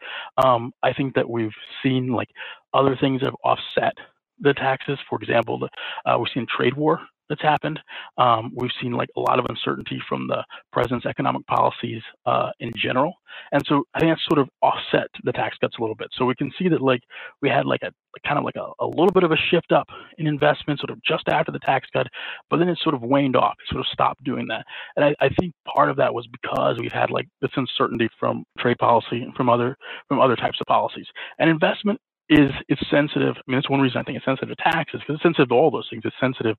Um, 0.42 0.72
I 0.82 0.92
think 0.92 1.14
that 1.14 1.28
we've 1.28 1.54
seen 1.82 2.08
like 2.08 2.28
other 2.74 2.96
things 2.96 3.22
have 3.22 3.34
offset 3.44 3.94
the 4.40 4.54
taxes. 4.54 4.98
For 5.08 5.18
example, 5.20 5.58
the, 5.60 5.68
uh, 6.10 6.18
we've 6.18 6.32
seen 6.32 6.46
trade 6.46 6.74
war 6.76 7.00
that's 7.32 7.42
happened. 7.42 7.80
Um, 8.18 8.52
we've 8.54 8.70
seen 8.80 8.92
like 8.92 9.08
a 9.16 9.20
lot 9.20 9.38
of 9.38 9.46
uncertainty 9.48 10.00
from 10.06 10.28
the 10.28 10.44
president's 10.72 11.06
economic 11.06 11.46
policies 11.46 12.02
uh, 12.26 12.50
in 12.60 12.72
general, 12.76 13.14
and 13.52 13.62
so 13.66 13.84
I 13.94 14.00
think 14.00 14.12
that's 14.12 14.24
sort 14.28 14.38
of 14.38 14.48
offset 14.60 15.08
the 15.24 15.32
tax 15.32 15.56
cuts 15.58 15.76
a 15.78 15.80
little 15.80 15.96
bit. 15.96 16.08
So 16.12 16.26
we 16.26 16.34
can 16.34 16.52
see 16.58 16.68
that 16.68 16.82
like 16.82 17.00
we 17.40 17.48
had 17.48 17.64
like 17.64 17.80
a 17.82 17.90
kind 18.26 18.38
of 18.38 18.44
like 18.44 18.56
a, 18.56 18.68
a 18.84 18.86
little 18.86 19.10
bit 19.12 19.24
of 19.24 19.32
a 19.32 19.36
shift 19.50 19.72
up 19.72 19.88
in 20.18 20.26
investment 20.26 20.78
sort 20.80 20.90
of 20.90 21.02
just 21.02 21.28
after 21.28 21.50
the 21.50 21.58
tax 21.60 21.88
cut, 21.92 22.06
but 22.50 22.58
then 22.58 22.68
it 22.68 22.78
sort 22.82 22.94
of 22.94 23.00
waned 23.00 23.36
off. 23.36 23.54
It 23.60 23.72
sort 23.72 23.80
of 23.80 23.86
stopped 23.86 24.22
doing 24.24 24.46
that, 24.48 24.66
and 24.96 25.04
I, 25.04 25.14
I 25.20 25.28
think 25.40 25.54
part 25.66 25.88
of 25.88 25.96
that 25.96 26.12
was 26.12 26.26
because 26.30 26.76
we've 26.78 26.92
had 26.92 27.10
like 27.10 27.28
this 27.40 27.50
uncertainty 27.56 28.10
from 28.20 28.44
trade 28.58 28.78
policy 28.78 29.22
and 29.22 29.34
from 29.34 29.48
other 29.48 29.76
from 30.08 30.20
other 30.20 30.36
types 30.36 30.58
of 30.60 30.66
policies, 30.66 31.06
and 31.38 31.48
investment 31.48 31.98
is 32.32 32.50
it's 32.68 32.82
sensitive. 32.90 33.34
I 33.36 33.42
mean, 33.46 33.58
that's 33.58 33.70
one 33.70 33.80
reason 33.80 33.98
I 33.98 34.02
think 34.02 34.16
it's 34.16 34.24
sensitive 34.24 34.56
to 34.56 34.62
taxes 34.62 35.00
because 35.00 35.16
it's 35.16 35.22
sensitive 35.22 35.48
to 35.48 35.54
all 35.54 35.70
those 35.70 35.88
things. 35.90 36.02
It's 36.04 36.16
sensitive 36.20 36.56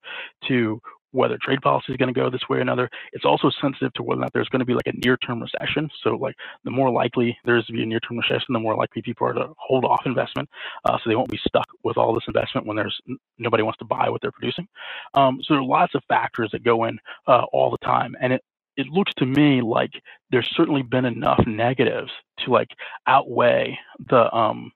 to 0.48 0.82
whether 1.14 1.38
trade 1.38 1.62
policy 1.62 1.92
is 1.94 1.98
going 1.98 2.12
to 2.14 2.20
go 2.20 2.30
this 2.30 2.42
way 2.50 2.58
or 2.58 2.62
another. 2.62 2.90
It's 3.14 3.24
also 3.24 3.52
sensitive 3.62 3.94
to 3.94 4.04
whether 4.04 4.20
or 4.20 4.24
not 4.24 4.34
there's 4.34 4.50
going 4.50 4.62
to 4.62 4.66
be 4.66 4.74
like 4.74 4.88
a 4.88 5.06
near-term 5.06 5.42
recession. 5.42 5.90
So, 6.04 6.16
like, 6.16 6.36
the 6.64 6.72
more 6.72 6.90
likely 6.90 7.38
there 7.46 7.56
is 7.56 7.66
to 7.68 7.74
be 7.74 7.84
a 7.84 7.86
near-term 7.86 8.18
recession, 8.18 8.48
the 8.50 8.60
more 8.60 8.76
likely 8.76 9.04
people 9.04 9.28
are 9.28 9.34
to 9.34 9.54
hold 9.58 9.86
off 9.86 10.02
investment, 10.06 10.50
uh, 10.86 10.98
so 10.98 11.10
they 11.10 11.16
won't 11.16 11.30
be 11.30 11.40
stuck 11.48 11.68
with 11.84 11.98
all 11.98 12.14
this 12.14 12.24
investment 12.28 12.66
when 12.68 12.76
there's 12.76 13.00
nobody 13.38 13.64
wants 13.64 13.78
to 13.78 13.86
buy 13.86 14.10
what 14.10 14.22
they're 14.22 14.32
producing. 14.32 14.68
Um, 15.14 15.40
so, 15.44 15.54
there 15.54 15.62
are 15.62 15.66
lots 15.66 15.94
of 15.96 16.04
factors 16.10 16.50
that 16.52 16.64
go 16.64 16.86
in 16.86 16.98
uh, 17.28 17.44
all 17.54 17.70
the 17.70 17.86
time, 17.86 18.16
and 18.20 18.34
it 18.34 18.44
it 18.76 18.88
looks 18.88 19.14
to 19.18 19.26
me 19.28 19.62
like 19.62 19.92
there's 20.32 20.50
certainly 20.56 20.82
been 20.82 21.06
enough 21.06 21.44
negatives 21.46 22.12
to 22.40 22.52
like 22.52 22.70
outweigh 23.06 23.78
the 24.10 24.34
um 24.36 24.72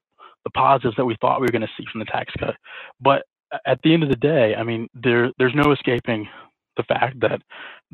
the 0.48 0.60
positives 0.60 0.96
that 0.96 1.06
we 1.06 1.18
thought 1.20 1.42
we 1.42 1.46
were 1.46 1.52
going 1.52 1.62
to 1.62 1.68
see 1.78 1.84
from 1.92 2.00
the 2.00 2.06
tax 2.06 2.34
cut. 2.40 2.56
But 3.02 3.24
at 3.66 3.80
the 3.84 3.94
end 3.94 4.04
of 4.04 4.10
the 4.10 4.16
day, 4.16 4.56
I 4.56 4.64
mean, 4.64 4.88
there 4.94 5.32
there's 5.38 5.56
no 5.56 5.72
escaping 5.72 6.28
the 6.78 6.84
fact 6.84 7.20
that 7.22 7.42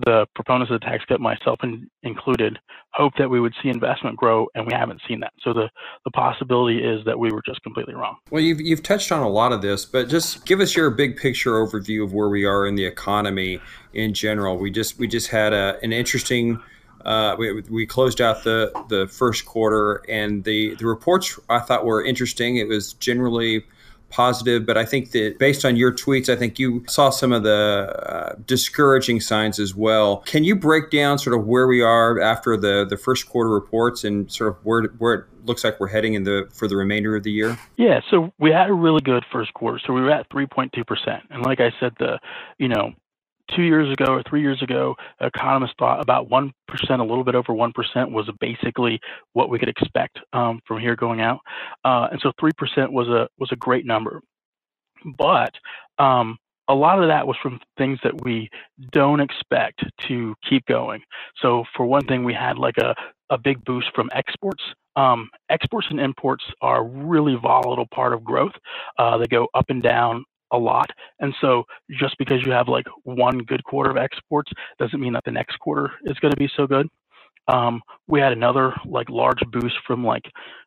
the 0.05 0.25
proponents 0.35 0.71
of 0.71 0.79
the 0.79 0.85
tax 0.85 1.05
cut, 1.05 1.21
myself 1.21 1.59
in, 1.63 1.87
included, 2.03 2.59
hoped 2.91 3.17
that 3.17 3.29
we 3.29 3.39
would 3.39 3.53
see 3.63 3.69
investment 3.69 4.17
grow, 4.17 4.45
and 4.55 4.67
we 4.67 4.73
haven't 4.73 5.01
seen 5.07 5.19
that. 5.21 5.31
So 5.41 5.53
the, 5.53 5.69
the 6.03 6.11
possibility 6.11 6.83
is 6.83 7.03
that 7.05 7.17
we 7.17 7.31
were 7.31 7.41
just 7.45 7.61
completely 7.63 7.93
wrong. 7.93 8.17
Well, 8.29 8.41
you've, 8.41 8.59
you've 8.59 8.83
touched 8.83 9.11
on 9.11 9.23
a 9.23 9.29
lot 9.29 9.53
of 9.53 9.61
this, 9.61 9.85
but 9.85 10.09
just 10.09 10.45
give 10.45 10.59
us 10.59 10.75
your 10.75 10.89
big 10.89 11.15
picture 11.15 11.51
overview 11.51 12.03
of 12.03 12.13
where 12.13 12.27
we 12.27 12.43
are 12.45 12.67
in 12.67 12.75
the 12.75 12.85
economy 12.85 13.61
in 13.93 14.13
general. 14.13 14.57
We 14.57 14.69
just 14.69 14.99
we 14.99 15.07
just 15.07 15.29
had 15.29 15.53
a, 15.53 15.79
an 15.81 15.93
interesting 15.93 16.61
uh, 17.05 17.35
we, 17.37 17.61
we 17.61 17.85
closed 17.85 18.21
out 18.21 18.43
the, 18.43 18.71
the 18.89 19.07
first 19.07 19.45
quarter, 19.45 20.03
and 20.07 20.43
the, 20.43 20.75
the 20.75 20.85
reports 20.85 21.39
I 21.49 21.59
thought 21.59 21.85
were 21.85 22.03
interesting. 22.03 22.57
It 22.57 22.67
was 22.67 22.93
generally 22.93 23.65
positive, 24.13 24.63
but 24.65 24.77
I 24.77 24.85
think 24.85 25.11
that 25.11 25.39
based 25.39 25.65
on 25.65 25.75
your 25.75 25.91
tweets, 25.91 26.29
I 26.29 26.35
think 26.35 26.59
you 26.59 26.83
saw 26.87 27.09
some 27.09 27.31
of 27.33 27.41
the 27.43 27.91
uh, 28.07 28.35
discouraging 28.45 29.19
signs 29.19 29.59
as 29.59 29.73
well. 29.73 30.17
Can 30.17 30.43
you 30.43 30.55
break 30.55 30.91
down 30.91 31.17
sort 31.17 31.37
of 31.37 31.47
where 31.47 31.67
we 31.67 31.81
are 31.81 32.21
after 32.21 32.55
the, 32.55 32.85
the 32.87 32.95
first 32.95 33.27
quarter 33.27 33.49
reports 33.49 34.03
and 34.03 34.31
sort 34.31 34.51
of 34.51 34.63
where 34.63 34.83
where 34.99 35.13
it 35.13 35.25
looks 35.45 35.63
like 35.63 35.79
we're 35.79 35.87
heading 35.87 36.13
in 36.13 36.23
the 36.23 36.47
for 36.53 36.67
the 36.67 36.77
remainder 36.77 37.15
of 37.15 37.23
the 37.23 37.31
year? 37.31 37.57
Yeah, 37.75 38.01
so 38.11 38.31
we 38.39 38.51
had 38.51 38.69
a 38.69 38.73
really 38.73 39.01
good 39.01 39.25
first 39.31 39.53
quarter. 39.55 39.79
So 39.85 39.93
we 39.93 40.01
were 40.01 40.11
at 40.11 40.29
3.2 40.29 40.85
percent, 40.85 41.23
and 41.31 41.43
like 41.43 41.59
I 41.59 41.71
said, 41.79 41.93
the 41.97 42.19
you 42.59 42.67
know 42.67 42.93
two 43.55 43.63
years 43.63 43.91
ago 43.91 44.13
or 44.13 44.23
three 44.23 44.41
years 44.41 44.61
ago, 44.61 44.95
economists 45.21 45.73
thought 45.77 46.01
about 46.01 46.29
1%, 46.29 46.51
a 46.89 47.03
little 47.03 47.23
bit 47.23 47.35
over 47.35 47.53
1% 47.53 48.11
was 48.11 48.29
basically 48.39 48.99
what 49.33 49.49
we 49.49 49.59
could 49.59 49.69
expect 49.69 50.19
um, 50.33 50.59
from 50.65 50.79
here 50.79 50.95
going 50.95 51.21
out. 51.21 51.39
Uh, 51.83 52.07
and 52.11 52.21
so 52.21 52.31
3% 52.41 52.91
was 52.91 53.07
a, 53.07 53.27
was 53.37 53.49
a 53.51 53.55
great 53.55 53.85
number. 53.85 54.21
But 55.17 55.53
um, 55.99 56.37
a 56.67 56.73
lot 56.73 57.01
of 57.01 57.09
that 57.09 57.27
was 57.27 57.37
from 57.41 57.59
things 57.77 57.99
that 58.03 58.23
we 58.23 58.49
don't 58.91 59.19
expect 59.19 59.83
to 60.07 60.33
keep 60.47 60.65
going. 60.65 61.01
So 61.41 61.65
for 61.75 61.85
one 61.85 62.05
thing, 62.05 62.23
we 62.23 62.33
had 62.33 62.57
like 62.57 62.77
a, 62.77 62.95
a 63.29 63.37
big 63.37 63.63
boost 63.65 63.87
from 63.93 64.09
exports. 64.13 64.63
Um, 64.95 65.29
exports 65.49 65.87
and 65.89 65.99
imports 65.99 66.43
are 66.61 66.79
a 66.79 66.83
really 66.83 67.35
volatile 67.35 67.87
part 67.93 68.13
of 68.13 68.23
growth. 68.23 68.53
Uh, 68.97 69.17
they 69.17 69.25
go 69.25 69.47
up 69.53 69.65
and 69.69 69.81
down 69.81 70.23
a 70.53 70.57
lot. 70.57 70.89
And 71.19 71.33
so 71.41 71.63
just 71.99 72.17
because 72.17 72.45
you 72.45 72.51
have 72.51 72.67
like 72.67 72.85
one 73.03 73.39
good 73.39 73.63
quarter 73.63 73.89
of 73.89 73.97
exports 73.97 74.51
doesn't 74.79 74.99
mean 74.99 75.13
that 75.13 75.25
the 75.25 75.31
next 75.31 75.57
quarter 75.59 75.91
is 76.05 76.17
going 76.19 76.31
to 76.31 76.37
be 76.37 76.49
so 76.55 76.67
good. 76.67 76.87
Um, 77.47 77.81
we 78.07 78.21
had 78.21 78.31
another 78.31 78.73
like 78.85 79.09
large 79.09 79.41
boost 79.51 79.75
from 79.85 80.05
like 80.05 80.23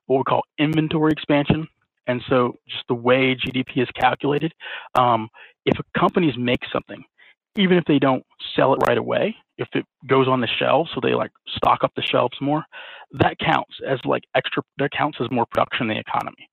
what 0.07 0.19
we 0.19 0.25
call 0.25 0.43
inventory 0.59 1.13
expansion. 1.13 1.67
And 2.07 2.23
so 2.29 2.59
just 2.69 2.85
the 2.89 2.95
way 2.95 3.35
GDP 3.35 3.83
is 3.83 3.89
calculated, 3.99 4.53
um, 4.95 5.29
if 5.65 5.77
companies 5.99 6.35
make 6.37 6.61
something, 6.73 7.03
even 7.57 7.79
if 7.79 7.85
they 7.87 7.99
don't 7.99 8.25
sell 8.55 8.75
it 8.75 8.81
right 8.87 8.99
away, 8.99 9.35
if 9.59 9.69
it 9.75 9.85
goes 10.07 10.29
on 10.29 10.41
the 10.41 10.47
shelves, 10.47 10.91
so 10.95 11.01
they 11.03 11.15
like 11.15 11.31
stock 11.49 11.83
up 11.83 11.93
the 11.97 12.03
shelves 12.03 12.37
more, 12.41 12.65
that 13.13 13.39
counts 13.39 13.75
as 13.87 13.99
like 14.05 14.25
extra. 14.35 14.63
That 14.79 14.91
counts 14.91 15.19
as 15.21 15.31
more 15.31 15.47
production 15.47 15.91
in 15.91 15.97
the 15.97 16.01
economy. 16.01 16.49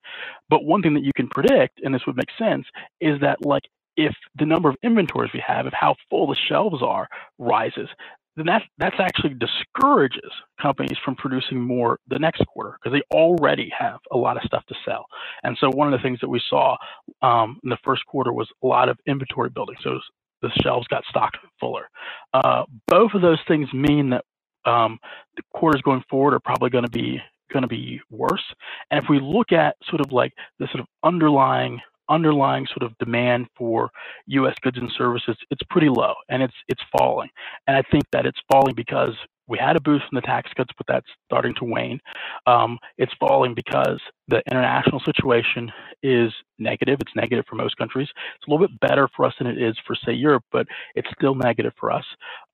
But 0.48 0.64
one 0.64 0.82
thing 0.82 0.94
that 0.94 1.04
you 1.04 1.12
can 1.14 1.28
predict, 1.28 1.80
and 1.82 1.94
this 1.94 2.06
would 2.06 2.16
make 2.16 2.30
sense, 2.38 2.66
is 3.00 3.20
that 3.20 3.44
like 3.44 3.64
if 3.96 4.14
the 4.38 4.46
number 4.46 4.68
of 4.68 4.76
inventories 4.82 5.32
we 5.32 5.42
have, 5.46 5.66
if 5.66 5.72
how 5.72 5.94
full 6.10 6.26
the 6.26 6.36
shelves 6.48 6.82
are, 6.82 7.08
rises, 7.38 7.88
then 8.36 8.46
that 8.46 8.62
that's 8.78 8.96
actually 8.98 9.34
discourages 9.34 10.30
companies 10.60 10.96
from 11.04 11.14
producing 11.14 11.60
more 11.60 11.98
the 12.08 12.18
next 12.18 12.44
quarter 12.46 12.76
because 12.82 12.98
they 12.98 13.16
already 13.16 13.70
have 13.76 13.98
a 14.12 14.16
lot 14.16 14.36
of 14.36 14.42
stuff 14.42 14.64
to 14.66 14.74
sell. 14.84 15.06
And 15.42 15.56
so 15.60 15.70
one 15.70 15.92
of 15.92 15.98
the 15.98 16.02
things 16.02 16.18
that 16.20 16.28
we 16.28 16.42
saw 16.48 16.76
um, 17.22 17.60
in 17.62 17.70
the 17.70 17.78
first 17.84 18.04
quarter 18.06 18.32
was 18.32 18.48
a 18.62 18.66
lot 18.66 18.88
of 18.88 18.98
inventory 19.06 19.50
building. 19.50 19.76
So 19.82 20.00
the 20.44 20.62
shelves 20.62 20.86
got 20.88 21.04
stocked 21.08 21.38
fuller. 21.58 21.88
Uh, 22.32 22.64
both 22.86 23.12
of 23.14 23.22
those 23.22 23.40
things 23.48 23.72
mean 23.72 24.10
that 24.10 24.24
um, 24.64 24.98
the 25.36 25.42
quarters 25.52 25.82
going 25.82 26.02
forward 26.08 26.34
are 26.34 26.40
probably 26.40 26.70
going 26.70 26.84
to 26.84 26.90
be 26.90 27.20
going 27.52 27.62
to 27.62 27.68
be 27.68 28.00
worse. 28.10 28.42
And 28.90 29.02
if 29.02 29.08
we 29.08 29.20
look 29.20 29.52
at 29.52 29.76
sort 29.88 30.00
of 30.00 30.12
like 30.12 30.32
the 30.58 30.66
sort 30.66 30.80
of 30.80 30.86
underlying 31.02 31.80
underlying 32.10 32.66
sort 32.66 32.82
of 32.82 32.96
demand 32.98 33.46
for 33.56 33.90
U.S. 34.26 34.54
goods 34.60 34.76
and 34.76 34.92
services, 34.96 35.36
it's 35.50 35.62
pretty 35.70 35.88
low 35.88 36.14
and 36.28 36.42
it's 36.42 36.54
it's 36.68 36.82
falling. 36.96 37.28
And 37.66 37.76
I 37.76 37.82
think 37.90 38.04
that 38.12 38.26
it's 38.26 38.40
falling 38.50 38.74
because 38.74 39.14
we 39.46 39.58
had 39.58 39.76
a 39.76 39.80
boost 39.80 40.04
from 40.08 40.16
the 40.16 40.22
tax 40.22 40.50
cuts, 40.56 40.70
but 40.76 40.86
that's 40.86 41.06
starting 41.26 41.54
to 41.56 41.64
wane. 41.64 42.00
Um, 42.46 42.78
it's 42.98 43.12
falling 43.20 43.54
because 43.54 44.00
the 44.28 44.42
international 44.50 45.00
situation 45.00 45.70
is 46.02 46.32
negative. 46.58 46.98
It's 47.00 47.14
negative 47.14 47.44
for 47.48 47.56
most 47.56 47.76
countries. 47.76 48.08
It's 48.36 48.48
a 48.48 48.50
little 48.50 48.66
bit 48.66 48.80
better 48.80 49.08
for 49.14 49.26
us 49.26 49.34
than 49.38 49.46
it 49.46 49.60
is 49.60 49.76
for, 49.86 49.94
say, 49.94 50.12
Europe, 50.12 50.44
but 50.52 50.66
it's 50.94 51.08
still 51.16 51.34
negative 51.34 51.72
for 51.78 51.90
us. 51.90 52.04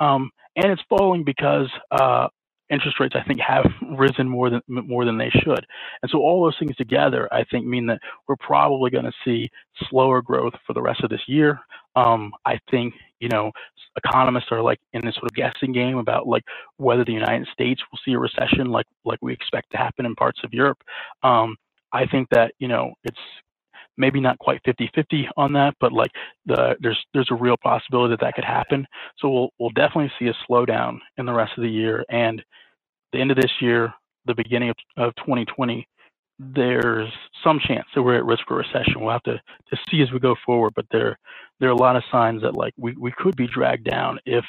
Um, 0.00 0.31
and 0.57 0.66
it's 0.72 0.83
falling 0.88 1.24
because 1.24 1.70
uh, 1.92 2.29
interest 2.70 2.98
rates 3.00 3.14
I 3.16 3.26
think 3.26 3.40
have 3.40 3.66
risen 3.98 4.29
more 4.29 4.50
than 4.50 4.62
more 4.68 5.05
than 5.05 5.18
they 5.18 5.31
should. 5.31 5.66
And 6.03 6.11
so 6.11 6.18
all 6.18 6.44
those 6.44 6.57
things 6.59 6.76
together 6.76 7.29
I 7.33 7.44
think 7.44 7.66
mean 7.66 7.87
that 7.87 8.00
we're 8.29 8.37
probably 8.37 8.90
going 8.90 9.05
to 9.05 9.12
see 9.24 9.50
slower 9.88 10.22
growth 10.22 10.55
for 10.66 10.72
the 10.72 10.83
rest 10.83 11.03
of 11.03 11.11
this 11.11 11.22
year. 11.26 11.61
Um, 11.96 12.33
I 12.46 12.59
think 12.70 12.94
you 13.21 13.29
know 13.29 13.53
economists 13.97 14.49
are 14.51 14.63
like 14.63 14.79
in 14.93 15.05
this 15.05 15.15
sort 15.15 15.31
of 15.31 15.35
guessing 15.35 15.73
game 15.73 15.99
about 15.99 16.27
like 16.27 16.45
whether 16.79 17.05
the 17.05 17.13
United 17.13 17.49
States 17.53 17.83
will 17.91 17.99
see 18.05 18.13
a 18.13 18.19
recession 18.19 18.69
like 18.71 18.87
like 19.05 19.19
we 19.23 19.33
expect 19.33 19.71
to 19.73 19.79
happen 19.79 20.07
in 20.07 20.15
parts 20.15 20.41
of 20.45 20.53
Europe. 20.53 20.79
Um, 21.23 21.57
I 21.93 22.07
think 22.07 22.29
that 22.31 22.53
you 22.59 22.69
know 22.69 22.93
it's 23.05 23.19
maybe 23.97 24.21
not 24.21 24.39
quite 24.39 24.63
50-50 24.67 25.27
on 25.37 25.53
that, 25.53 25.75
but 25.81 25.93
like 25.93 26.11
the 26.47 26.77
there's 26.81 26.99
there's 27.15 27.31
a 27.31 27.35
real 27.35 27.57
possibility 27.63 28.13
that 28.13 28.21
that 28.21 28.35
could 28.35 28.45
happen. 28.45 28.87
So 29.19 29.29
we'll 29.29 29.51
we'll 29.59 29.71
definitely 29.71 30.13
see 30.19 30.29
a 30.29 30.35
slowdown 30.51 30.99
in 31.19 31.27
the 31.27 31.33
rest 31.33 31.53
of 31.57 31.63
the 31.63 31.71
year 31.71 32.05
and 32.11 32.43
the 33.13 33.21
end 33.21 33.31
of 33.31 33.37
this 33.37 33.53
year, 33.61 33.93
the 34.27 34.35
beginning 34.35 34.71
of, 34.71 34.77
of 34.97 35.15
2020. 35.17 35.87
There's 36.42 37.12
some 37.44 37.61
chance 37.61 37.87
that 37.94 38.03
we're 38.03 38.16
at 38.16 38.24
risk 38.24 38.44
for 38.48 38.57
recession. 38.57 39.00
We'll 39.00 39.12
have 39.12 39.22
to, 39.24 39.35
to 39.35 39.76
see 39.90 40.00
as 40.00 40.11
we 40.11 40.18
go 40.18 40.35
forward, 40.46 40.72
but 40.74 40.87
there 40.90 41.18
there 41.59 41.68
are 41.68 41.72
a 41.72 41.76
lot 41.76 41.96
of 41.96 42.03
signs 42.11 42.40
that 42.42 42.55
like 42.55 42.72
we, 42.79 42.94
we 42.98 43.12
could 43.12 43.37
be 43.37 43.46
dragged 43.46 43.85
down 43.85 44.18
if 44.24 44.44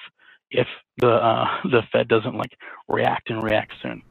if 0.49 0.67
the 0.97 1.12
uh, 1.12 1.47
the 1.65 1.84
Fed 1.91 2.08
doesn't 2.08 2.36
like 2.36 2.58
react 2.88 3.30
and 3.30 3.43
react 3.43 3.73
soon. 3.82 4.01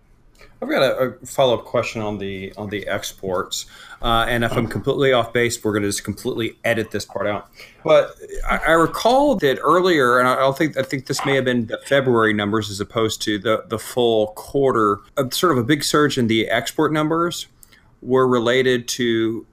I've 0.62 0.68
got 0.68 0.82
a, 0.82 1.16
a 1.22 1.26
follow 1.26 1.58
up 1.58 1.64
question 1.64 2.02
on 2.02 2.18
the 2.18 2.52
on 2.56 2.68
the 2.68 2.86
exports, 2.86 3.64
uh, 4.02 4.26
and 4.28 4.44
if 4.44 4.52
I'm 4.52 4.66
completely 4.66 5.12
off 5.12 5.32
base, 5.32 5.62
we're 5.64 5.72
going 5.72 5.82
to 5.82 5.88
just 5.88 6.04
completely 6.04 6.58
edit 6.64 6.90
this 6.90 7.06
part 7.06 7.26
out. 7.26 7.50
But 7.82 8.14
I, 8.48 8.58
I 8.58 8.72
recall 8.72 9.36
that 9.36 9.58
earlier, 9.62 10.18
and 10.18 10.28
I, 10.28 10.46
I 10.46 10.52
think 10.52 10.76
I 10.76 10.82
think 10.82 11.06
this 11.06 11.24
may 11.24 11.34
have 11.36 11.46
been 11.46 11.66
the 11.66 11.78
February 11.86 12.34
numbers 12.34 12.70
as 12.70 12.78
opposed 12.78 13.22
to 13.22 13.38
the 13.38 13.64
the 13.68 13.78
full 13.78 14.28
quarter. 14.28 14.98
A, 15.16 15.30
sort 15.32 15.52
of 15.52 15.58
a 15.58 15.64
big 15.64 15.82
surge 15.82 16.18
in 16.18 16.26
the 16.26 16.48
export 16.48 16.92
numbers 16.92 17.46
were 18.02 18.26
related 18.26 18.88
to 18.88 19.46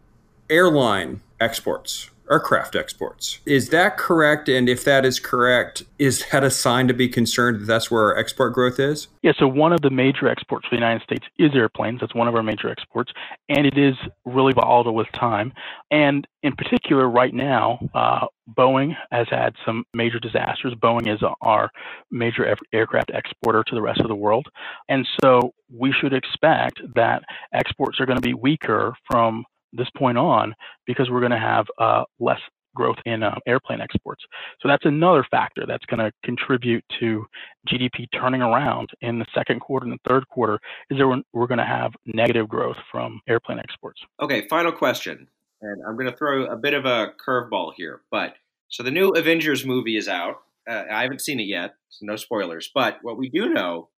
airline 0.50 1.22
exports 1.40 2.10
aircraft 2.30 2.76
exports. 2.76 3.40
Is 3.46 3.70
that 3.70 3.98
correct? 3.98 4.50
And 4.50 4.70
if 4.70 4.84
that 4.86 5.06
is 5.06 5.20
correct, 5.20 5.84
is 6.00 6.24
that 6.32 6.44
a 6.44 6.52
sign 6.52 6.88
to 6.88 6.94
be 6.94 7.08
concerned 7.08 7.62
that 7.62 7.66
that's 7.66 7.90
where 7.90 8.04
our 8.04 8.18
export 8.18 8.54
growth 8.54 8.80
is? 8.80 9.08
Yeah, 9.22 9.34
so 9.38 9.48
one 9.48 9.74
of 9.74 9.82
the 9.82 9.90
major 9.90 10.28
exports 10.28 10.68
for 10.68 10.76
the 10.76 10.80
United 10.80 11.04
States 11.04 11.26
is 11.38 11.52
airplanes. 11.56 12.00
That's 12.02 12.16
one 12.16 12.28
of 12.28 12.36
our 12.36 12.44
major 12.44 12.70
exports. 12.70 13.12
And 13.50 13.66
it 13.66 13.78
is 13.78 13.96
really 14.26 14.54
volatile 14.54 14.96
with 14.96 15.12
time. 15.14 15.54
And 15.92 16.28
in 16.44 16.56
particular, 16.56 17.10
right 17.10 17.34
now, 17.34 17.80
uh, 17.94 18.28
Boeing 18.58 18.96
has 19.12 19.28
had 19.30 19.56
some 19.66 19.84
major 19.94 20.20
disasters. 20.20 20.74
Boeing 20.76 21.14
is 21.14 21.22
our 21.42 21.70
major 22.12 22.56
aircraft 22.74 23.12
exporter 23.14 23.64
to 23.64 23.76
the 23.76 23.82
rest 23.82 24.00
of 24.00 24.08
the 24.08 24.16
world. 24.16 24.48
And 24.88 25.08
so 25.22 25.54
we 25.74 25.92
should 25.92 26.14
expect 26.14 26.80
that 26.96 27.24
exports 27.54 28.00
are 28.00 28.06
going 28.06 28.18
to 28.18 28.22
be 28.22 28.34
weaker 28.34 28.94
from 29.10 29.44
this 29.78 29.90
point 29.96 30.18
on 30.18 30.54
because 30.86 31.10
we're 31.10 31.20
going 31.20 31.32
to 31.32 31.40
have 31.40 31.66
uh, 31.80 32.04
less 32.20 32.40
growth 32.78 32.98
in 33.06 33.24
uh, 33.24 33.36
airplane 33.48 33.82
exports. 33.82 34.24
So 34.62 34.70
that's 34.70 34.86
another 34.86 35.26
factor 35.30 35.66
that's 35.68 35.86
going 35.86 36.00
to 36.00 36.12
contribute 36.24 36.86
to 37.00 37.26
GDP 37.68 38.06
turning 38.14 38.42
around 38.42 38.90
in 39.02 39.20
the 39.20 39.26
second 39.34 39.60
quarter 39.60 39.86
and 39.86 39.94
the 39.94 40.10
third 40.10 40.28
quarter 40.30 40.60
is 40.90 40.98
that 40.98 41.24
we're, 41.34 41.48
going 41.48 41.58
to 41.58 41.66
have 41.66 41.92
negative 42.06 42.48
growth 42.48 42.78
from 42.92 43.20
airplane 43.28 43.58
exports. 43.58 44.00
Okay, 44.22 44.48
final 44.48 44.72
question. 44.72 45.28
And 45.62 45.82
I'm 45.88 45.96
going 45.96 46.10
to 46.10 46.16
throw 46.16 46.46
a 46.46 46.56
bit 46.56 46.76
of 46.76 46.86
a 46.86 47.14
curveball 47.26 47.72
here. 47.76 48.02
But 48.12 48.36
so 48.70 48.84
the 48.84 48.92
new 48.92 49.10
Avengers 49.10 49.66
movie 49.66 49.98
is 49.98 50.08
out. 50.08 50.36
Uh, 50.70 50.84
I 50.92 51.02
haven't 51.02 51.22
seen 51.22 51.40
it 51.40 51.48
yet, 51.48 51.72
so 51.90 52.06
no 52.06 52.16
spoilers. 52.16 52.70
But 52.74 53.00
what 53.02 53.18
we 53.18 53.30
do 53.30 53.50
know 53.50 53.90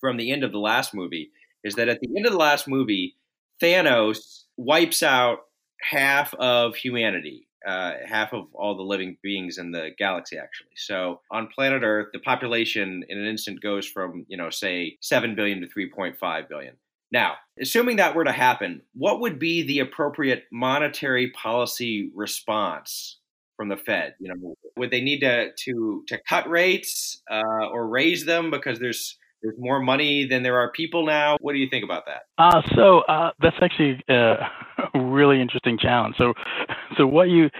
from 0.00 0.16
the 0.16 0.32
end 0.32 0.42
of 0.42 0.50
the 0.50 0.58
last 0.58 0.94
movie 0.94 1.30
is 1.62 1.74
that 1.76 1.88
at 1.88 2.00
the 2.00 2.08
end 2.16 2.26
of 2.26 2.32
the 2.32 2.38
last 2.38 2.66
movie, 2.66 3.16
Thanos 3.62 4.44
wipes 4.56 5.02
out 5.02 5.40
half 5.80 6.34
of 6.34 6.74
humanity, 6.74 7.48
uh, 7.66 7.92
half 8.04 8.32
of 8.32 8.46
all 8.54 8.76
the 8.76 8.82
living 8.82 9.16
beings 9.22 9.58
in 9.58 9.70
the 9.70 9.90
galaxy, 9.98 10.36
actually. 10.36 10.70
So 10.76 11.20
on 11.30 11.48
planet 11.48 11.82
Earth, 11.82 12.08
the 12.12 12.18
population 12.18 13.04
in 13.08 13.18
an 13.18 13.26
instant 13.26 13.60
goes 13.62 13.86
from, 13.86 14.26
you 14.28 14.36
know, 14.36 14.50
say 14.50 14.96
7 15.00 15.34
billion 15.34 15.60
to 15.60 15.68
3.5 15.68 16.48
billion. 16.48 16.74
Now, 17.12 17.34
assuming 17.60 17.96
that 17.96 18.14
were 18.14 18.24
to 18.24 18.32
happen, 18.32 18.80
what 18.94 19.20
would 19.20 19.38
be 19.38 19.62
the 19.62 19.80
appropriate 19.80 20.44
monetary 20.50 21.30
policy 21.30 22.10
response 22.14 23.18
from 23.56 23.68
the 23.68 23.76
Fed? 23.76 24.14
You 24.18 24.34
know, 24.34 24.54
would 24.78 24.90
they 24.90 25.02
need 25.02 25.20
to 25.20 25.52
to 25.52 26.04
to 26.08 26.18
cut 26.26 26.48
rates 26.48 27.22
uh, 27.30 27.66
or 27.70 27.86
raise 27.86 28.24
them 28.24 28.50
because 28.50 28.78
there's 28.78 29.18
there's 29.42 29.58
more 29.58 29.80
money 29.80 30.26
than 30.26 30.42
there 30.42 30.58
are 30.58 30.70
people 30.70 31.04
now. 31.04 31.36
What 31.40 31.52
do 31.52 31.58
you 31.58 31.68
think 31.68 31.84
about 31.84 32.04
that? 32.06 32.22
Uh, 32.38 32.62
so 32.74 33.00
uh, 33.00 33.32
that's 33.40 33.56
actually 33.60 34.02
uh, 34.08 34.36
a 34.94 35.00
really 35.00 35.40
interesting 35.40 35.78
challenge. 35.78 36.16
So, 36.16 36.32
so 36.96 37.06
what 37.06 37.28
you 37.28 37.50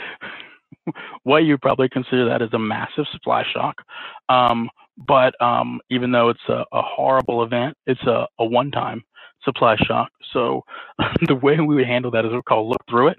what 1.24 1.38
you 1.38 1.58
probably 1.58 1.88
consider 1.88 2.28
that 2.28 2.42
as 2.42 2.52
a 2.52 2.58
massive 2.58 3.04
supply 3.12 3.44
shock. 3.52 3.76
Um, 4.28 4.68
but 4.96 5.40
um, 5.40 5.80
even 5.90 6.12
though 6.12 6.28
it's 6.28 6.48
a, 6.48 6.64
a 6.72 6.82
horrible 6.82 7.42
event, 7.42 7.76
it's 7.86 8.02
a, 8.02 8.26
a 8.38 8.44
one-time 8.44 9.02
supply 9.42 9.76
shock. 9.76 10.10
So 10.32 10.62
the 11.26 11.34
way 11.34 11.58
we 11.58 11.74
would 11.74 11.86
handle 11.86 12.10
that 12.12 12.24
is 12.24 12.32
we 12.32 12.42
call 12.42 12.68
look 12.68 12.82
through 12.88 13.08
it, 13.08 13.18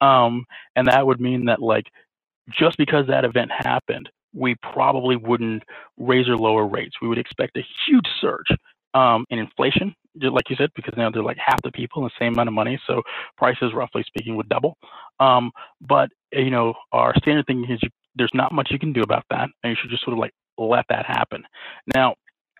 um, 0.00 0.44
and 0.76 0.86
that 0.88 1.06
would 1.06 1.20
mean 1.20 1.46
that 1.46 1.60
like 1.60 1.86
just 2.50 2.76
because 2.76 3.06
that 3.08 3.24
event 3.24 3.50
happened 3.50 4.10
we 4.34 4.56
probably 4.72 5.16
wouldn't 5.16 5.62
raise 5.96 6.28
or 6.28 6.36
lower 6.36 6.66
rates. 6.66 6.96
We 7.00 7.08
would 7.08 7.18
expect 7.18 7.56
a 7.56 7.64
huge 7.86 8.06
surge 8.20 8.48
um, 8.94 9.24
in 9.30 9.38
inflation, 9.38 9.94
like 10.20 10.50
you 10.50 10.56
said, 10.56 10.70
because 10.74 10.94
now 10.96 11.10
they're 11.10 11.22
like 11.22 11.38
half 11.44 11.62
the 11.62 11.72
people 11.72 12.02
in 12.02 12.08
the 12.08 12.24
same 12.24 12.34
amount 12.34 12.48
of 12.48 12.54
money, 12.54 12.78
so 12.86 13.02
prices, 13.36 13.72
roughly 13.74 14.04
speaking, 14.06 14.36
would 14.36 14.48
double. 14.48 14.76
Um, 15.20 15.50
but 15.80 16.08
you 16.32 16.50
know, 16.50 16.74
our 16.92 17.14
standard 17.18 17.46
thing 17.46 17.64
is 17.68 17.80
you, 17.82 17.90
there's 18.16 18.30
not 18.34 18.52
much 18.52 18.68
you 18.70 18.78
can 18.78 18.92
do 18.92 19.02
about 19.02 19.24
that, 19.30 19.48
and 19.62 19.70
you 19.70 19.76
should 19.80 19.90
just 19.90 20.04
sort 20.04 20.14
of 20.14 20.18
like 20.18 20.32
let 20.56 20.84
that 20.88 21.06
happen. 21.06 21.42
Now, 21.94 22.14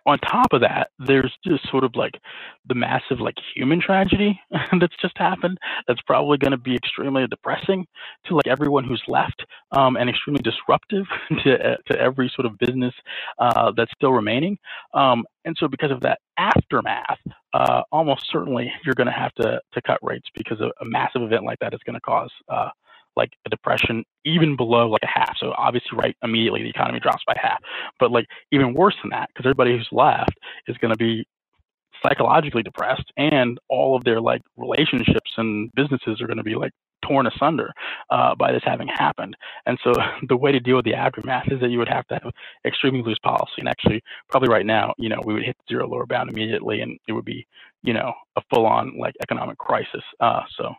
on 0.05 0.19
top 0.19 0.53
of 0.53 0.61
that, 0.61 0.89
there's 0.99 1.33
just 1.45 1.69
sort 1.69 1.83
of 1.83 1.95
like 1.95 2.19
the 2.67 2.75
massive 2.75 3.19
like 3.19 3.35
human 3.55 3.81
tragedy 3.81 4.39
that's 4.79 4.95
just 5.01 5.17
happened. 5.17 5.57
That's 5.87 6.01
probably 6.01 6.37
going 6.37 6.51
to 6.51 6.57
be 6.57 6.75
extremely 6.75 7.25
depressing 7.27 7.85
to 8.25 8.35
like 8.35 8.47
everyone 8.47 8.83
who's 8.83 9.03
left, 9.07 9.45
um, 9.71 9.97
and 9.97 10.09
extremely 10.09 10.41
disruptive 10.43 11.05
to 11.43 11.53
uh, 11.55 11.75
to 11.91 11.99
every 11.99 12.31
sort 12.35 12.45
of 12.45 12.57
business 12.59 12.93
uh, 13.39 13.71
that's 13.75 13.91
still 13.95 14.13
remaining. 14.13 14.57
Um, 14.93 15.25
and 15.45 15.55
so, 15.59 15.67
because 15.67 15.91
of 15.91 16.01
that 16.01 16.19
aftermath, 16.37 17.19
uh, 17.53 17.81
almost 17.91 18.25
certainly 18.31 18.71
you're 18.83 18.95
going 18.95 19.07
to 19.07 19.13
have 19.13 19.33
to 19.35 19.59
to 19.73 19.81
cut 19.81 19.99
rates 20.01 20.27
because 20.35 20.59
a, 20.61 20.71
a 20.81 20.85
massive 20.85 21.21
event 21.23 21.45
like 21.45 21.59
that 21.59 21.73
is 21.73 21.79
going 21.85 21.95
to 21.95 22.01
cause 22.01 22.31
uh, 22.49 22.69
like 23.15 23.31
a 23.45 23.49
depression 23.49 24.03
even 24.25 24.55
below 24.55 24.89
like 24.89 25.03
a 25.03 25.19
half. 25.19 25.35
So 25.37 25.53
obviously, 25.57 25.97
right 25.97 26.15
immediately 26.23 26.63
the 26.63 26.69
economy 26.69 26.99
drops 26.99 27.23
by 27.25 27.35
half. 27.41 27.59
But 27.99 28.11
like 28.11 28.25
even 28.51 28.73
worse 28.73 28.95
than 29.01 29.11
that, 29.11 29.29
because 29.29 29.45
everybody 29.45 29.71
who's 29.71 29.89
left 29.91 30.33
is 30.67 30.77
going 30.77 30.91
to 30.93 30.97
be 30.97 31.25
psychologically 32.03 32.63
depressed, 32.63 33.11
and 33.17 33.57
all 33.69 33.95
of 33.95 34.03
their 34.03 34.21
like 34.21 34.41
relationships 34.57 35.31
and 35.37 35.71
businesses 35.75 36.21
are 36.21 36.27
going 36.27 36.37
to 36.37 36.43
be 36.43 36.55
like 36.55 36.71
torn 37.05 37.27
asunder 37.27 37.71
uh, 38.09 38.35
by 38.35 38.51
this 38.51 38.61
having 38.65 38.87
happened. 38.87 39.35
And 39.65 39.77
so 39.83 39.93
the 40.27 40.37
way 40.37 40.51
to 40.51 40.59
deal 40.59 40.75
with 40.75 40.85
the 40.85 40.93
aftermath 40.93 41.51
is 41.51 41.59
that 41.61 41.69
you 41.69 41.77
would 41.79 41.89
have 41.89 42.07
to 42.07 42.15
have 42.15 42.31
extremely 42.65 43.01
loose 43.01 43.19
policy. 43.19 43.53
And 43.59 43.67
actually, 43.69 44.01
probably 44.29 44.49
right 44.49 44.65
now, 44.65 44.93
you 44.97 45.09
know, 45.09 45.21
we 45.25 45.33
would 45.33 45.43
hit 45.43 45.57
zero 45.69 45.87
lower 45.87 46.05
bound 46.05 46.29
immediately, 46.29 46.81
and 46.81 46.97
it 47.07 47.13
would 47.13 47.25
be, 47.25 47.45
you 47.83 47.93
know, 47.93 48.13
a 48.35 48.41
full-on 48.49 48.97
like 48.99 49.13
economic 49.21 49.57
crisis. 49.57 50.03
Uh, 50.19 50.41
so 50.57 50.73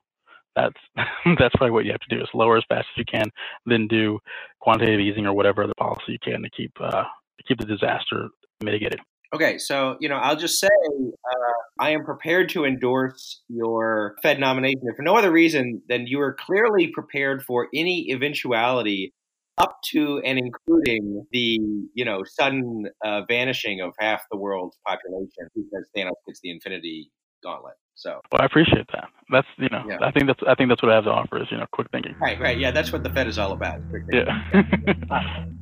that's 0.57 0.75
that's 1.39 1.55
probably 1.57 1.71
what 1.71 1.85
you 1.85 1.93
have 1.93 2.01
to 2.01 2.17
do 2.17 2.21
is 2.21 2.29
lower 2.35 2.57
as 2.57 2.65
fast 2.69 2.87
as 2.95 2.99
you 2.99 3.05
can, 3.05 3.31
then 3.67 3.87
do 3.87 4.19
quantitative 4.61 5.01
easing 5.01 5.27
or 5.27 5.35
whatever 5.35 5.63
other 5.63 5.75
policy 5.79 6.13
you 6.13 6.19
can 6.19 6.43
to 6.43 6.51
keep 6.51 6.73
uh, 6.81 7.05
keep 7.47 7.59
the 7.59 7.67
disaster 7.67 8.29
mitigated. 8.63 9.01
Okay, 9.35 9.59
so 9.59 9.97
you 10.01 10.09
know, 10.09 10.17
I'll 10.17 10.37
just 10.37 10.59
say 10.59 10.69
uh, 10.69 11.53
I 11.79 11.91
am 11.91 12.05
prepared 12.05 12.49
to 12.51 12.65
endorse 12.65 13.43
your 13.49 14.17
Fed 14.23 14.41
nomination 14.41 14.81
for 14.97 15.03
no 15.03 15.17
other 15.17 15.31
reason 15.31 15.83
than 15.89 16.07
you 16.07 16.21
are 16.21 16.33
clearly 16.33 16.89
prepared 16.89 17.45
for 17.45 17.69
any 17.75 18.11
eventuality 18.13 19.13
up 19.59 19.79
to 19.83 20.21
and 20.25 20.39
including 20.39 21.27
the 21.33 21.59
you 21.95 22.05
know 22.05 22.23
sudden 22.25 22.85
uh, 23.05 23.23
vanishing 23.27 23.81
of 23.81 23.93
half 23.99 24.23
the 24.31 24.37
world's 24.37 24.79
population 24.87 25.49
because 25.55 25.87
Thanos 25.97 26.13
gets 26.27 26.41
the 26.43 26.51
Infinity 26.51 27.11
Gauntlet. 27.43 27.75
So, 27.97 28.21
well, 28.31 28.43
I 28.43 28.45
appreciate 28.45 28.87
that. 28.93 29.09
That's 29.31 29.47
you 29.57 29.71
know, 29.71 29.83
yeah. 29.89 29.99
I 30.03 30.11
think 30.13 30.27
that's 30.27 30.41
I 30.47 30.55
think 30.55 30.69
that's 30.69 30.83
what 30.83 30.93
I 30.93 30.97
have 30.97 31.05
to 31.05 31.11
offer 31.11 31.43
is 31.43 31.49
you 31.51 31.57
know, 31.57 31.67
quick 31.73 31.91
thinking. 31.91 32.15
Right, 32.21 32.39
right, 32.39 32.59
yeah, 32.59 32.71
that's 32.71 32.93
what 32.93 33.03
the 33.03 33.11
Fed 33.11 33.27
is 33.27 33.39
all 33.39 33.53
about. 33.53 33.81
Yeah. 34.13 34.25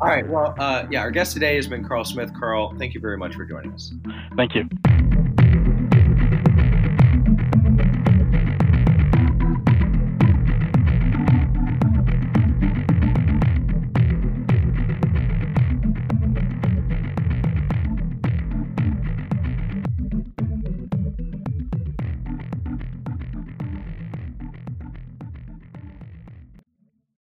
all 0.00 0.08
right. 0.08 0.28
Well, 0.28 0.54
uh, 0.58 0.84
yeah, 0.90 1.00
our 1.00 1.12
guest 1.12 1.32
today 1.32 1.54
has 1.56 1.68
been 1.68 1.86
Karl 1.86 2.04
Smith. 2.04 2.30
Karl, 2.38 2.76
thank 2.76 2.92
you 2.92 3.00
very 3.00 3.16
much 3.16 3.36
for 3.36 3.44
joining 3.44 3.72
us. 3.72 3.94
Thank 4.36 4.56
you. 4.56 4.68